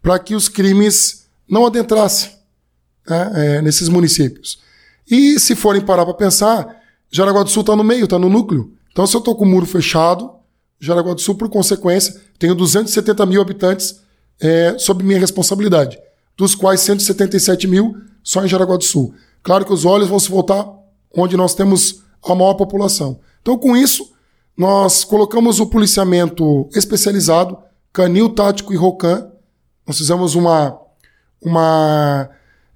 para 0.02 0.18
que 0.18 0.34
os 0.34 0.50
crimes 0.50 1.28
não 1.48 1.66
adentrassem 1.66 2.32
né, 3.08 3.32
é, 3.36 3.62
nesses 3.62 3.88
municípios. 3.88 4.60
E 5.10 5.40
se 5.40 5.56
forem 5.56 5.82
parar 5.82 6.06
para 6.06 6.14
pensar, 6.16 6.76
Jaraguá 7.12 7.44
do 7.44 7.50
Sul 7.50 7.62
está 7.62 7.76
no 7.76 7.84
meio, 7.84 8.06
está 8.06 8.18
no 8.18 8.30
núcleo. 8.30 8.74
Então, 8.92 9.06
se 9.06 9.16
eu 9.16 9.20
estou 9.20 9.36
com 9.36 9.46
o 9.46 9.48
muro 9.48 9.66
fechado, 9.66 10.32
Jaraguá 10.80 11.14
do 11.14 11.22
Sul, 11.22 11.36
por 11.36 11.50
consequência, 11.50 12.20
tenho 12.38 12.56
270 12.56 13.26
mil 13.26 13.42
habitantes 13.42 14.02
é, 14.40 14.78
sob 14.78 15.04
minha 15.04 15.20
responsabilidade, 15.20 16.00
dos 16.38 16.56
quais 16.56 16.82
177 16.82 17.68
mil 17.68 17.96
só 18.24 18.44
em 18.46 18.48
Jaraguá 18.48 18.78
do 18.78 18.84
Sul. 18.84 19.14
Claro 19.44 19.66
que 19.66 19.74
os 19.74 19.86
olhos 19.86 20.08
vão 20.08 20.20
se 20.20 20.30
voltar 20.30 20.68
onde 21.16 21.36
nós 21.36 21.54
temos 21.54 22.04
a 22.24 22.36
maior 22.36 22.54
população. 22.54 23.20
Então, 23.42 23.58
com 23.58 23.76
isso, 23.76 24.12
nós 24.58 25.04
colocamos 25.04 25.60
o 25.60 25.68
policiamento 25.68 26.68
especializado, 26.74 27.58
canil, 27.92 28.30
tático 28.30 28.74
e 28.74 28.78
rocan. 28.78 29.30
Nós 29.88 29.98
fizemos 29.98 30.36
uma, 30.36 30.78
uma 31.42 32.30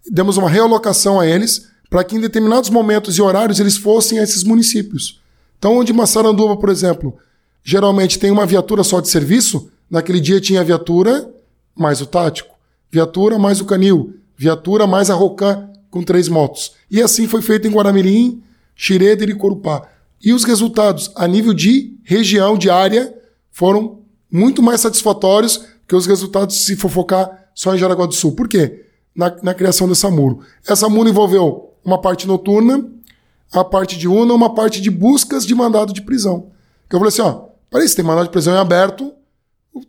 demos 0.10 0.38
uma 0.38 0.50
realocação 0.50 1.20
a 1.20 1.28
eles 1.28 1.70
para 1.90 2.04
que 2.04 2.16
em 2.16 2.20
determinados 2.20 2.70
momentos 2.70 3.18
e 3.18 3.22
horários 3.22 3.60
eles 3.60 3.78
fossem 3.78 4.20
a 4.20 4.24
esses 4.24 4.44
municípios. 4.44 5.22
Então, 5.60 5.78
onde 5.78 5.94
Massaranduba, 5.94 6.58
por 6.58 6.70
exemplo, 6.70 7.18
geralmente 7.64 8.20
tem 8.20 8.32
uma 8.32 8.46
viatura 8.46 8.84
só 8.84 9.00
de 9.00 9.08
serviço, 9.08 9.72
naquele 9.90 10.20
dia 10.20 10.42
tinha 10.42 10.64
viatura 10.64 11.30
mais 11.76 12.02
o 12.02 12.06
tático, 12.06 12.54
viatura 12.92 13.40
mais 13.40 13.62
o 13.62 13.66
canil, 13.66 14.16
viatura 14.36 14.86
mais 14.86 15.10
a 15.10 15.16
rocan 15.16 15.70
com 15.90 16.04
três 16.04 16.28
motos. 16.28 16.74
E 16.90 17.02
assim 17.02 17.28
foi 17.28 17.42
feito 17.42 17.68
em 17.68 17.72
Guaramirim, 17.72 18.42
Xireder 18.76 19.30
e 19.30 19.36
Corupá. 19.36 19.88
E 20.24 20.34
os 20.34 20.44
resultados 20.44 21.12
a 21.16 21.28
nível 21.28 21.54
de 21.54 21.98
região, 22.04 22.58
de 22.58 22.70
área, 22.70 23.14
foram 23.52 24.00
muito 24.32 24.62
mais 24.62 24.82
satisfatórios 24.82 25.66
que 25.88 25.96
os 25.96 26.08
resultados 26.08 26.66
se 26.66 26.76
for 26.76 26.90
focar 26.90 27.48
só 27.54 27.76
em 27.76 27.78
Jaraguá 27.78 28.06
do 28.06 28.14
Sul. 28.14 28.32
Por 28.34 28.48
quê? 28.48 28.86
Na, 29.16 29.36
na 29.44 29.54
criação 29.54 29.88
dessa 29.88 30.10
muro. 30.10 30.40
Essa 30.68 30.90
muro 30.90 31.10
envolveu 31.10 31.74
uma 31.86 32.02
parte 32.02 32.28
noturna, 32.28 32.84
a 33.52 33.64
parte 33.64 33.98
de 33.98 34.08
UNA, 34.08 34.34
uma 34.34 34.56
parte 34.56 34.82
de 34.82 34.90
buscas 34.90 35.46
de 35.46 35.54
mandado 35.54 35.94
de 35.94 36.02
prisão. 36.02 36.48
Que 36.90 36.96
eu 36.96 37.00
falei 37.00 37.10
assim, 37.10 37.22
ó, 37.22 37.53
peraí, 37.74 37.90
se 37.90 37.96
tem 37.96 38.06
mandado 38.06 38.26
de 38.26 38.30
prisão 38.30 38.54
em 38.54 38.60
aberto, 38.60 39.12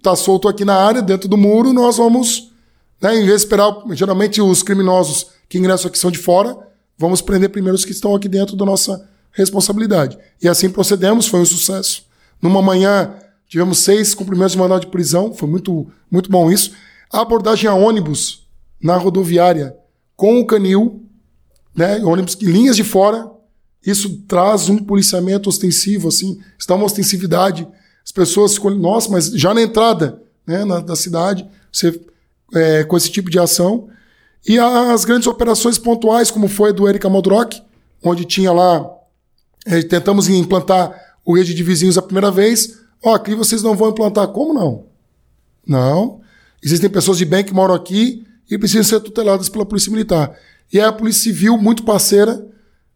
tá 0.02 0.16
solto 0.16 0.48
aqui 0.48 0.64
na 0.64 0.74
área, 0.74 1.02
dentro 1.02 1.28
do 1.28 1.36
muro, 1.36 1.70
nós 1.70 1.98
vamos, 1.98 2.50
né, 2.98 3.14
em 3.14 3.26
vez 3.26 3.42
de 3.42 3.46
esperar, 3.46 3.76
geralmente 3.90 4.40
os 4.40 4.62
criminosos 4.62 5.26
que 5.50 5.58
ingressam 5.58 5.88
aqui 5.88 5.98
são 5.98 6.10
de 6.10 6.18
fora, 6.18 6.56
vamos 6.96 7.20
prender 7.20 7.50
primeiro 7.50 7.76
os 7.76 7.84
que 7.84 7.92
estão 7.92 8.14
aqui 8.14 8.26
dentro 8.26 8.56
da 8.56 8.64
nossa 8.64 9.06
responsabilidade. 9.32 10.16
E 10.42 10.48
assim 10.48 10.70
procedemos, 10.70 11.26
foi 11.26 11.40
um 11.40 11.44
sucesso. 11.44 12.06
Numa 12.40 12.62
manhã, 12.62 13.16
tivemos 13.46 13.78
seis 13.80 14.14
cumprimentos 14.14 14.52
de 14.52 14.58
mandado 14.58 14.80
de 14.80 14.86
prisão, 14.86 15.34
foi 15.34 15.48
muito, 15.48 15.86
muito 16.10 16.30
bom 16.30 16.50
isso. 16.50 16.72
A 17.12 17.20
abordagem 17.20 17.68
a 17.68 17.74
ônibus 17.74 18.46
na 18.82 18.96
rodoviária 18.96 19.76
com 20.16 20.40
o 20.40 20.46
canil, 20.46 21.02
né, 21.76 22.02
ônibus 22.02 22.38
em 22.40 22.46
linhas 22.46 22.76
de 22.76 22.84
fora, 22.84 23.30
isso 23.84 24.22
traz 24.26 24.68
um 24.68 24.78
policiamento 24.78 25.48
ostensivo, 25.48 26.08
assim, 26.08 26.40
está 26.58 26.74
uma 26.74 26.86
ostensividade. 26.86 27.66
As 28.04 28.12
pessoas 28.12 28.58
nossa, 28.58 29.10
mas 29.10 29.26
já 29.28 29.52
na 29.52 29.62
entrada 29.62 30.22
né, 30.46 30.64
na, 30.64 30.80
da 30.80 30.96
cidade, 30.96 31.46
você, 31.72 32.00
é, 32.54 32.84
com 32.84 32.96
esse 32.96 33.10
tipo 33.10 33.30
de 33.30 33.38
ação, 33.38 33.88
e 34.46 34.58
as 34.58 35.04
grandes 35.04 35.26
operações 35.26 35.78
pontuais, 35.78 36.30
como 36.30 36.48
foi 36.48 36.70
a 36.70 36.72
do 36.72 36.86
Erika 36.86 37.08
Modrock, 37.08 37.62
onde 38.02 38.26
tinha 38.26 38.52
lá, 38.52 38.86
é, 39.64 39.82
tentamos 39.82 40.28
implantar 40.28 40.94
o 41.24 41.34
rede 41.34 41.54
de 41.54 41.62
vizinhos 41.62 41.96
a 41.96 42.02
primeira 42.02 42.30
vez. 42.30 42.78
Ó, 43.02 43.12
oh, 43.12 43.14
aqui 43.14 43.34
vocês 43.34 43.62
não 43.62 43.74
vão 43.74 43.90
implantar. 43.90 44.28
Como 44.28 44.52
não? 44.52 44.84
Não. 45.66 46.20
Existem 46.62 46.90
pessoas 46.90 47.16
de 47.16 47.24
bem 47.24 47.42
que 47.42 47.54
moram 47.54 47.74
aqui 47.74 48.26
e 48.50 48.58
precisam 48.58 48.84
ser 48.84 49.00
tuteladas 49.00 49.48
pela 49.48 49.64
Polícia 49.64 49.90
Militar. 49.90 50.36
E 50.70 50.78
a 50.78 50.92
Polícia 50.92 51.22
Civil, 51.22 51.56
muito 51.56 51.82
parceira, 51.82 52.46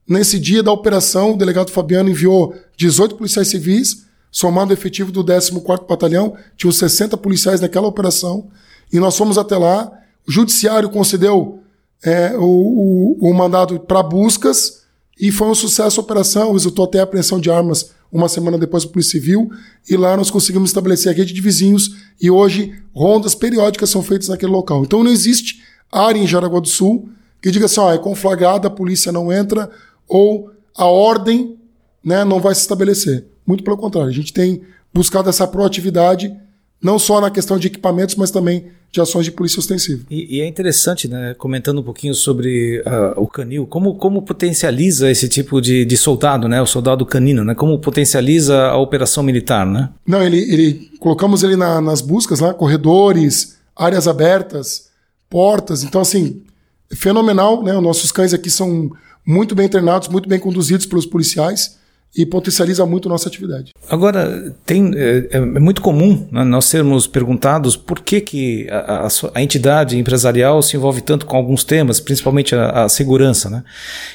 nesse 0.08 0.38
dia 0.38 0.62
da 0.62 0.72
operação, 0.72 1.32
o 1.32 1.36
delegado 1.36 1.70
Fabiano 1.70 2.08
enviou 2.08 2.54
18 2.76 3.16
policiais 3.16 3.48
civis, 3.48 4.06
somando 4.30 4.70
o 4.70 4.74
efetivo 4.74 5.12
do 5.12 5.22
14º 5.22 5.86
Batalhão, 5.86 6.34
tinham 6.56 6.72
60 6.72 7.16
policiais 7.16 7.60
naquela 7.60 7.86
operação, 7.86 8.48
e 8.92 8.98
nós 8.98 9.16
fomos 9.16 9.36
até 9.36 9.56
lá, 9.56 9.92
o 10.26 10.32
judiciário 10.32 10.88
concedeu 10.88 11.60
é, 12.02 12.34
o, 12.36 12.42
o, 12.42 13.30
o 13.30 13.34
mandado 13.34 13.80
para 13.80 14.02
buscas 14.02 14.82
e 15.20 15.32
foi 15.32 15.48
um 15.48 15.54
sucesso 15.54 16.00
a 16.00 16.04
operação, 16.04 16.52
resultou 16.52 16.84
até 16.84 17.00
a 17.00 17.02
apreensão 17.02 17.40
de 17.40 17.50
armas 17.50 17.90
uma 18.10 18.28
semana 18.28 18.56
depois 18.56 18.84
do 18.84 18.90
Polícia 18.90 19.12
Civil, 19.12 19.50
e 19.88 19.96
lá 19.96 20.16
nós 20.16 20.30
conseguimos 20.30 20.70
estabelecer 20.70 21.12
a 21.12 21.14
rede 21.14 21.34
de 21.34 21.40
vizinhos, 21.40 21.96
e 22.20 22.30
hoje 22.30 22.74
rondas 22.94 23.34
periódicas 23.34 23.90
são 23.90 24.02
feitas 24.02 24.28
naquele 24.28 24.52
local. 24.52 24.82
Então 24.82 25.04
não 25.04 25.10
existe 25.10 25.62
área 25.92 26.18
em 26.18 26.26
Jaraguá 26.26 26.60
do 26.60 26.68
Sul 26.68 27.10
que 27.40 27.50
diga 27.50 27.66
assim, 27.66 27.80
ó, 27.80 27.92
é 27.92 27.98
conflagrada, 27.98 28.68
a 28.68 28.70
polícia 28.70 29.12
não 29.12 29.32
entra, 29.32 29.70
ou 30.08 30.50
a 30.76 30.86
ordem 30.86 31.56
né, 32.04 32.24
não 32.24 32.40
vai 32.40 32.54
se 32.54 32.62
estabelecer. 32.62 33.26
Muito 33.46 33.62
pelo 33.62 33.76
contrário, 33.76 34.08
a 34.08 34.14
gente 34.14 34.32
tem 34.32 34.62
buscado 34.92 35.28
essa 35.28 35.46
proatividade, 35.46 36.34
não 36.80 36.98
só 36.98 37.20
na 37.20 37.30
questão 37.30 37.58
de 37.58 37.66
equipamentos, 37.66 38.14
mas 38.14 38.30
também 38.30 38.66
de 38.90 39.00
ações 39.00 39.24
de 39.24 39.32
polícia 39.32 39.58
ostensiva. 39.58 40.04
E, 40.10 40.38
e 40.38 40.40
é 40.40 40.46
interessante, 40.46 41.08
né, 41.08 41.34
comentando 41.34 41.80
um 41.80 41.82
pouquinho 41.82 42.14
sobre 42.14 42.80
uh, 42.80 43.20
o 43.20 43.26
canil, 43.26 43.66
como, 43.66 43.96
como 43.96 44.22
potencializa 44.22 45.10
esse 45.10 45.28
tipo 45.28 45.60
de, 45.60 45.84
de 45.84 45.96
soldado, 45.96 46.48
né, 46.48 46.60
o 46.62 46.66
soldado 46.66 47.04
canino, 47.04 47.44
né, 47.44 47.54
como 47.54 47.78
potencializa 47.78 48.66
a 48.68 48.78
operação 48.78 49.22
militar, 49.22 49.66
né? 49.66 49.90
Não, 50.06 50.22
ele, 50.22 50.38
ele 50.38 50.90
colocamos 50.98 51.42
ele 51.42 51.56
na, 51.56 51.80
nas 51.80 52.00
buscas, 52.00 52.40
lá, 52.40 52.54
corredores, 52.54 53.58
áreas 53.76 54.08
abertas, 54.08 54.88
portas, 55.28 55.82
então 55.82 56.00
assim, 56.00 56.42
fenomenal, 56.90 57.62
né, 57.62 57.76
os 57.76 57.82
nossos 57.82 58.10
cães 58.10 58.32
aqui 58.32 58.48
são 58.48 58.90
muito 59.28 59.54
bem 59.54 59.68
treinados, 59.68 60.08
muito 60.08 60.26
bem 60.26 60.40
conduzidos 60.40 60.86
pelos 60.86 61.04
policiais, 61.04 61.76
e 62.16 62.24
potencializa 62.24 62.86
muito 62.86 63.08
nossa 63.08 63.28
atividade. 63.28 63.72
Agora, 63.88 64.54
tem, 64.64 64.90
é, 64.96 65.28
é 65.30 65.40
muito 65.40 65.82
comum 65.82 66.26
né, 66.32 66.42
nós 66.42 66.64
sermos 66.64 67.06
perguntados 67.06 67.76
por 67.76 68.00
que, 68.00 68.20
que 68.20 68.66
a, 68.70 69.06
a, 69.06 69.08
a, 69.34 69.42
entidade 69.42 69.98
empresarial 69.98 70.62
se 70.62 70.76
envolve 70.76 71.02
tanto 71.02 71.26
com 71.26 71.36
alguns 71.36 71.64
temas, 71.64 72.00
principalmente 72.00 72.54
a, 72.54 72.84
a 72.84 72.88
segurança. 72.88 73.50
Né? 73.50 73.62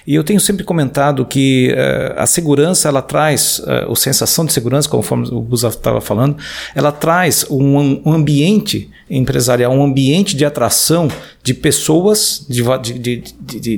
E 0.08 0.15
eu 0.15 0.23
tenho 0.23 0.39
sempre 0.39 0.63
comentado 0.63 1.23
que 1.23 1.71
uh, 1.71 2.19
a 2.19 2.26
segurança 2.26 2.89
ela 2.89 3.02
traz, 3.02 3.60
uh, 3.60 3.91
a 3.91 3.95
sensação 3.95 4.43
de 4.43 4.52
segurança, 4.52 4.89
conforme 4.89 5.30
o 5.30 5.41
Gustavo 5.41 5.76
estava 5.76 6.02
falando, 6.02 6.38
ela 6.73 6.91
traz 6.91 7.45
um, 7.49 8.02
um, 8.04 8.12
ambiente 8.12 8.89
empresarial, 9.08 9.71
um 9.71 9.84
ambiente 9.84 10.36
de 10.36 10.43
atração 10.43 11.08
de 11.43 11.54
pessoas, 11.54 12.43
de, 12.49 12.63
de, 12.80 13.23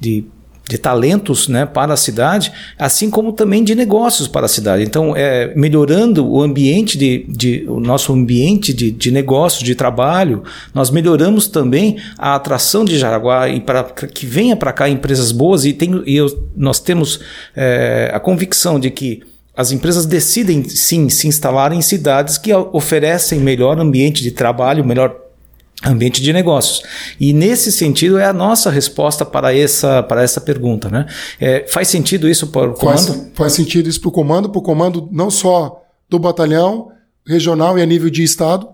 de, 0.00 0.26
de 0.68 0.78
talentos 0.78 1.46
né, 1.46 1.66
para 1.66 1.92
a 1.92 1.96
cidade, 1.96 2.50
assim 2.78 3.10
como 3.10 3.32
também 3.32 3.62
de 3.62 3.74
negócios 3.74 4.26
para 4.26 4.46
a 4.46 4.48
cidade. 4.48 4.82
Então, 4.82 5.14
é, 5.14 5.52
melhorando 5.54 6.26
o 6.26 6.40
ambiente 6.40 6.96
de, 6.96 7.26
de 7.28 7.64
o 7.68 7.78
nosso 7.78 8.12
ambiente 8.12 8.72
de, 8.72 8.90
de 8.90 9.10
negócios, 9.10 9.62
de 9.62 9.74
trabalho, 9.74 10.42
nós 10.72 10.90
melhoramos 10.90 11.46
também 11.46 11.98
a 12.18 12.34
atração 12.34 12.84
de 12.84 12.98
Jaraguá 12.98 13.48
e 13.48 13.60
para 13.60 13.84
que 13.84 14.24
venha 14.24 14.56
para 14.56 14.72
cá 14.72 14.88
empresas 14.88 15.32
boas 15.32 15.64
e, 15.64 15.72
tem, 15.72 16.02
e 16.06 16.16
eu, 16.16 16.48
nós 16.56 16.80
temos 16.80 17.20
é, 17.54 18.10
a 18.14 18.18
convicção 18.18 18.80
de 18.80 18.90
que 18.90 19.22
as 19.56 19.70
empresas 19.70 20.04
decidem 20.04 20.64
sim 20.64 21.08
se 21.08 21.28
instalar 21.28 21.72
em 21.72 21.80
cidades 21.80 22.38
que 22.38 22.52
oferecem 22.52 23.38
melhor 23.38 23.78
ambiente 23.78 24.22
de 24.22 24.32
trabalho, 24.32 24.84
melhor 24.84 25.23
ambiente 25.84 26.22
de 26.22 26.32
negócios. 26.32 26.82
E 27.18 27.32
nesse 27.32 27.72
sentido 27.72 28.18
é 28.18 28.26
a 28.26 28.32
nossa 28.32 28.70
resposta 28.70 29.24
para 29.24 29.54
essa, 29.54 30.02
para 30.02 30.22
essa 30.22 30.40
pergunta. 30.40 30.88
Né? 30.88 31.06
É, 31.40 31.66
faz 31.68 31.88
sentido 31.88 32.28
isso 32.28 32.48
para 32.48 32.70
o 32.70 32.74
comando? 32.74 33.06
Faz, 33.06 33.30
faz 33.34 33.52
sentido 33.52 33.88
isso 33.88 34.00
para 34.00 34.08
o 34.08 34.12
comando, 34.12 34.48
para 34.48 34.58
o 34.58 34.62
comando 34.62 35.08
não 35.10 35.30
só 35.30 35.82
do 36.08 36.18
batalhão, 36.18 36.92
regional 37.26 37.78
e 37.78 37.82
a 37.82 37.86
nível 37.86 38.10
de 38.10 38.22
estado, 38.22 38.68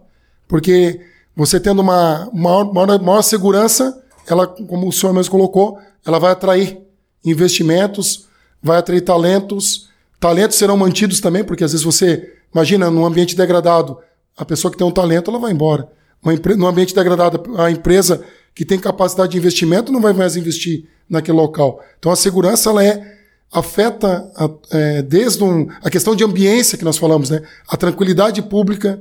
porque 0.48 1.01
você 1.34 1.61
tendo 1.61 1.80
uma 1.80 2.28
maior, 2.32 2.72
maior, 2.72 3.01
maior 3.01 3.22
segurança, 3.22 4.03
ela, 4.28 4.46
como 4.46 4.88
o 4.88 4.92
senhor 4.92 5.12
mesmo 5.12 5.30
colocou, 5.30 5.78
ela 6.05 6.18
vai 6.18 6.32
atrair 6.32 6.78
investimentos, 7.24 8.26
vai 8.62 8.78
atrair 8.78 9.01
talentos, 9.01 9.88
talentos 10.18 10.59
serão 10.59 10.76
mantidos 10.76 11.20
também, 11.20 11.44
porque 11.44 11.64
às 11.64 11.72
vezes 11.72 11.84
você, 11.84 12.34
imagina, 12.53 12.90
num 12.90 13.07
ambiente 13.07 13.36
degradado, 13.36 13.98
a 14.36 14.44
pessoa 14.44 14.70
que 14.70 14.78
tem 14.78 14.86
um 14.86 14.92
talento, 14.92 15.30
ela 15.30 15.38
vai 15.38 15.53
embora. 15.53 15.88
Uma, 16.23 16.35
num 16.57 16.66
ambiente 16.66 16.95
degradado, 16.95 17.43
a 17.59 17.71
empresa 17.71 18.23
que 18.55 18.64
tem 18.64 18.79
capacidade 18.79 19.33
de 19.33 19.39
investimento 19.39 19.93
não 19.93 20.01
vai 20.01 20.12
mais 20.12 20.37
investir 20.37 20.87
naquele 21.09 21.37
local. 21.37 21.83
Então 21.99 22.12
a 22.12 22.16
segurança 22.16 22.71
ela 22.71 22.85
é 22.85 23.18
afeta 23.53 24.31
a, 24.37 24.49
é, 24.71 25.03
desde 25.03 25.43
um, 25.43 25.68
a 25.83 25.91
questão 25.91 26.14
de 26.14 26.23
ambiência 26.23 26.79
que 26.79 26.85
nós 26.85 26.97
falamos, 26.97 27.31
né? 27.31 27.43
A 27.66 27.77
tranquilidade 27.77 28.41
pública, 28.43 29.01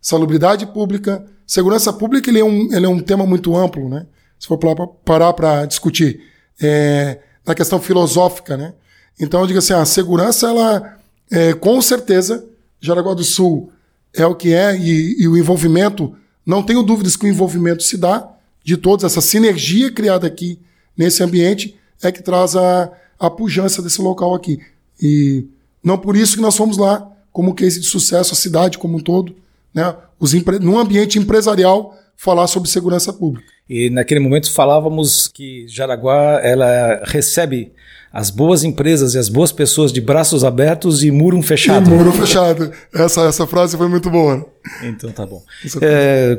salubridade 0.00 0.66
pública, 0.66 1.24
segurança 1.46 1.92
pública 1.92 2.30
ele 2.30 2.38
é 2.38 2.44
um, 2.44 2.72
ele 2.72 2.86
é 2.86 2.88
um 2.88 3.00
tema 3.00 3.26
muito 3.26 3.56
amplo, 3.56 3.88
né? 3.88 4.06
Se 4.38 4.46
for 4.46 4.58
parar 5.04 5.32
para 5.32 5.66
discutir 5.66 6.20
é, 6.62 7.18
na 7.44 7.54
questão 7.54 7.80
filosófica, 7.80 8.56
né? 8.56 8.74
Então 9.18 9.40
eu 9.40 9.46
digo 9.46 9.58
assim, 9.58 9.72
a 9.72 9.84
segurança 9.84 10.48
ela 10.48 10.98
é, 11.30 11.52
com 11.52 11.80
certeza 11.82 12.44
Jaraguá 12.80 13.12
do 13.12 13.24
Sul 13.24 13.72
é 14.14 14.24
o 14.24 14.34
que 14.34 14.54
é 14.54 14.76
e, 14.76 15.22
e 15.22 15.28
o 15.28 15.36
envolvimento 15.36 16.16
não 16.50 16.64
tenho 16.64 16.82
dúvidas 16.82 17.16
que 17.16 17.24
o 17.24 17.28
envolvimento 17.28 17.84
se 17.84 17.96
dá 17.96 18.28
de 18.64 18.76
todos 18.76 19.04
essa 19.04 19.20
sinergia 19.20 19.90
criada 19.92 20.26
aqui 20.26 20.58
nesse 20.96 21.22
ambiente 21.22 21.76
é 22.02 22.10
que 22.10 22.22
traz 22.22 22.56
a, 22.56 22.90
a 23.18 23.30
pujança 23.30 23.80
desse 23.80 24.02
local 24.02 24.34
aqui. 24.34 24.58
E 25.00 25.46
não 25.82 25.96
por 25.96 26.16
isso 26.16 26.34
que 26.34 26.42
nós 26.42 26.56
fomos 26.56 26.76
lá 26.76 27.08
como 27.32 27.54
case 27.54 27.78
de 27.78 27.86
sucesso, 27.86 28.34
a 28.34 28.36
cidade 28.36 28.78
como 28.78 28.98
um 28.98 29.00
todo, 29.00 29.34
né? 29.72 29.94
Os 30.18 30.34
empre... 30.34 30.58
num 30.58 30.76
ambiente 30.76 31.20
empresarial, 31.20 31.96
falar 32.16 32.48
sobre 32.48 32.68
segurança 32.68 33.12
pública. 33.12 33.46
E 33.68 33.88
naquele 33.88 34.18
momento 34.18 34.52
falávamos 34.52 35.28
que 35.28 35.64
Jaraguá 35.68 36.40
ela 36.42 37.00
recebe 37.06 37.72
as 38.12 38.30
boas 38.30 38.64
empresas 38.64 39.14
e 39.14 39.18
as 39.18 39.28
boas 39.28 39.52
pessoas 39.52 39.92
de 39.92 40.00
braços 40.00 40.44
abertos 40.44 41.02
e 41.04 41.10
muro 41.10 41.40
fechado. 41.42 41.88
E 41.88 41.94
muro 41.94 42.12
fechado. 42.12 42.70
Essa, 42.92 43.22
essa 43.22 43.46
frase 43.46 43.76
foi 43.76 43.88
muito 43.88 44.10
boa. 44.10 44.44
Então 44.82 45.10
tá 45.12 45.24
bom. 45.24 45.42
É, 45.80 46.38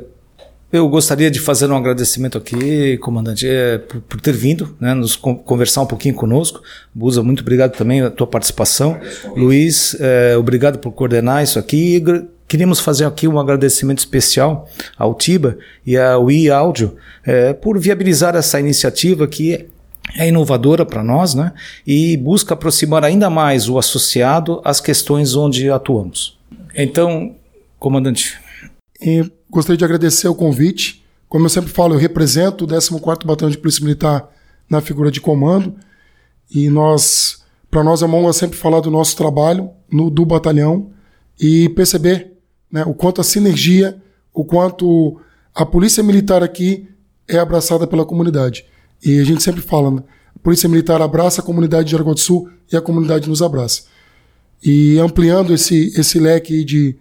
eu 0.71 0.87
gostaria 0.87 1.29
de 1.29 1.39
fazer 1.39 1.69
um 1.69 1.75
agradecimento 1.75 2.37
aqui, 2.37 2.97
comandante, 2.97 3.47
é, 3.47 3.77
por, 3.77 4.01
por, 4.01 4.21
ter 4.21 4.33
vindo, 4.33 4.75
né, 4.79 4.93
nos 4.93 5.15
conversar 5.15 5.81
um 5.81 5.85
pouquinho 5.85 6.15
conosco. 6.15 6.61
Busa, 6.93 7.21
muito 7.21 7.41
obrigado 7.41 7.75
também 7.75 7.99
pela 7.99 8.11
tua 8.11 8.27
participação. 8.27 8.99
Luiz, 9.35 9.97
é, 9.99 10.37
obrigado 10.37 10.79
por 10.79 10.91
coordenar 10.91 11.43
isso 11.43 11.59
aqui. 11.59 12.03
Queríamos 12.47 12.81
fazer 12.81 13.05
aqui 13.05 13.27
um 13.27 13.39
agradecimento 13.39 13.99
especial 13.99 14.67
ao 14.97 15.13
Tiba 15.13 15.57
e 15.85 15.97
ao 15.97 16.29
i 16.29 16.49
Áudio 16.49 16.95
é, 17.25 17.53
por 17.53 17.79
viabilizar 17.79 18.35
essa 18.35 18.59
iniciativa 18.59 19.27
que 19.27 19.67
é 20.15 20.27
inovadora 20.27 20.85
para 20.85 21.03
nós 21.03 21.33
né, 21.33 21.53
e 21.85 22.17
busca 22.17 22.53
aproximar 22.53 23.03
ainda 23.03 23.29
mais 23.29 23.69
o 23.69 23.77
associado 23.77 24.61
às 24.63 24.81
questões 24.81 25.35
onde 25.35 25.69
atuamos. 25.69 26.37
Então, 26.75 27.35
comandante. 27.79 28.39
E 28.99 29.29
Gostaria 29.51 29.77
de 29.77 29.83
agradecer 29.83 30.29
o 30.29 30.33
convite. 30.33 31.03
Como 31.27 31.43
eu 31.43 31.49
sempre 31.49 31.69
falo, 31.69 31.93
eu 31.93 31.99
represento 31.99 32.63
o 32.63 32.67
14º 32.67 33.25
Batalhão 33.25 33.51
de 33.51 33.57
Polícia 33.57 33.83
Militar 33.83 34.29
na 34.69 34.79
figura 34.79 35.11
de 35.11 35.19
comando. 35.19 35.75
E 36.49 36.69
nós, 36.69 37.43
para 37.69 37.83
nós 37.83 38.01
é 38.01 38.05
uma 38.05 38.17
honra 38.17 38.31
sempre 38.31 38.57
falar 38.57 38.79
do 38.79 38.89
nosso 38.89 39.17
trabalho 39.17 39.69
no 39.91 40.09
do 40.09 40.25
batalhão 40.25 40.91
e 41.37 41.67
perceber 41.69 42.31
né, 42.71 42.85
o 42.85 42.93
quanto 42.93 43.19
a 43.19 43.25
sinergia, 43.25 44.01
o 44.33 44.45
quanto 44.45 45.19
a 45.53 45.65
polícia 45.65 46.01
militar 46.01 46.41
aqui 46.41 46.87
é 47.27 47.37
abraçada 47.37 47.85
pela 47.85 48.05
comunidade. 48.05 48.63
E 49.03 49.19
a 49.19 49.23
gente 49.23 49.41
sempre 49.41 49.61
fala, 49.61 49.91
né, 49.91 50.03
a 50.35 50.39
polícia 50.39 50.69
militar 50.69 51.01
abraça 51.01 51.41
a 51.41 51.43
comunidade 51.43 51.89
de 51.89 51.95
Aragão 51.95 52.13
do 52.13 52.19
Sul 52.19 52.49
e 52.71 52.77
a 52.77 52.81
comunidade 52.81 53.27
nos 53.27 53.41
abraça. 53.41 53.83
E 54.63 54.99
ampliando 54.99 55.53
esse, 55.53 55.91
esse 55.99 56.19
leque 56.19 56.63
de, 56.63 56.95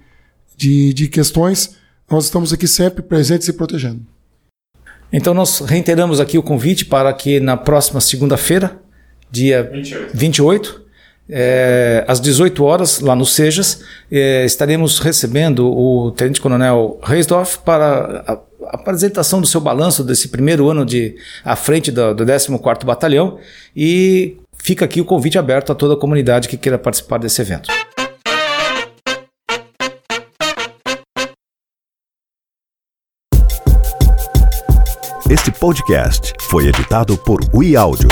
de, 0.56 0.92
de 0.94 1.08
questões, 1.08 1.76
nós 2.10 2.24
estamos 2.24 2.52
aqui 2.52 2.66
sempre 2.66 3.02
presentes 3.02 3.48
e 3.48 3.52
protegendo. 3.52 4.00
Então 5.12 5.34
nós 5.34 5.60
reiteramos 5.60 6.20
aqui 6.20 6.38
o 6.38 6.42
convite 6.42 6.84
para 6.84 7.12
que 7.12 7.40
na 7.40 7.56
próxima 7.56 8.00
segunda-feira, 8.00 8.80
dia 9.30 9.68
28, 9.72 10.16
28 10.16 10.80
é, 11.32 12.04
às 12.08 12.20
18 12.20 12.64
horas, 12.64 13.00
lá 13.00 13.14
no 13.14 13.24
Sejas, 13.24 13.82
é, 14.10 14.44
estaremos 14.44 14.98
recebendo 14.98 15.66
o 15.66 16.10
Tenente 16.10 16.40
Coronel 16.40 16.98
Reisdorf 17.02 17.58
para 17.64 18.42
a, 18.66 18.76
apresentação 18.76 19.40
do 19.40 19.46
seu 19.46 19.60
balanço 19.60 20.02
desse 20.02 20.28
primeiro 20.28 20.68
ano 20.68 20.84
de 20.84 21.16
à 21.44 21.56
frente 21.56 21.90
do, 21.90 22.14
do 22.14 22.24
14º 22.24 22.84
Batalhão 22.84 23.38
e 23.74 24.36
fica 24.58 24.84
aqui 24.84 25.00
o 25.00 25.04
convite 25.04 25.38
aberto 25.38 25.72
a 25.72 25.74
toda 25.74 25.94
a 25.94 25.96
comunidade 25.96 26.48
que 26.48 26.56
queira 26.56 26.78
participar 26.78 27.18
desse 27.18 27.40
evento. 27.40 27.70
Este 35.30 35.52
podcast 35.52 36.32
foi 36.40 36.66
editado 36.66 37.16
por 37.16 37.40
Ui 37.54 37.76
Áudio. 37.76 38.08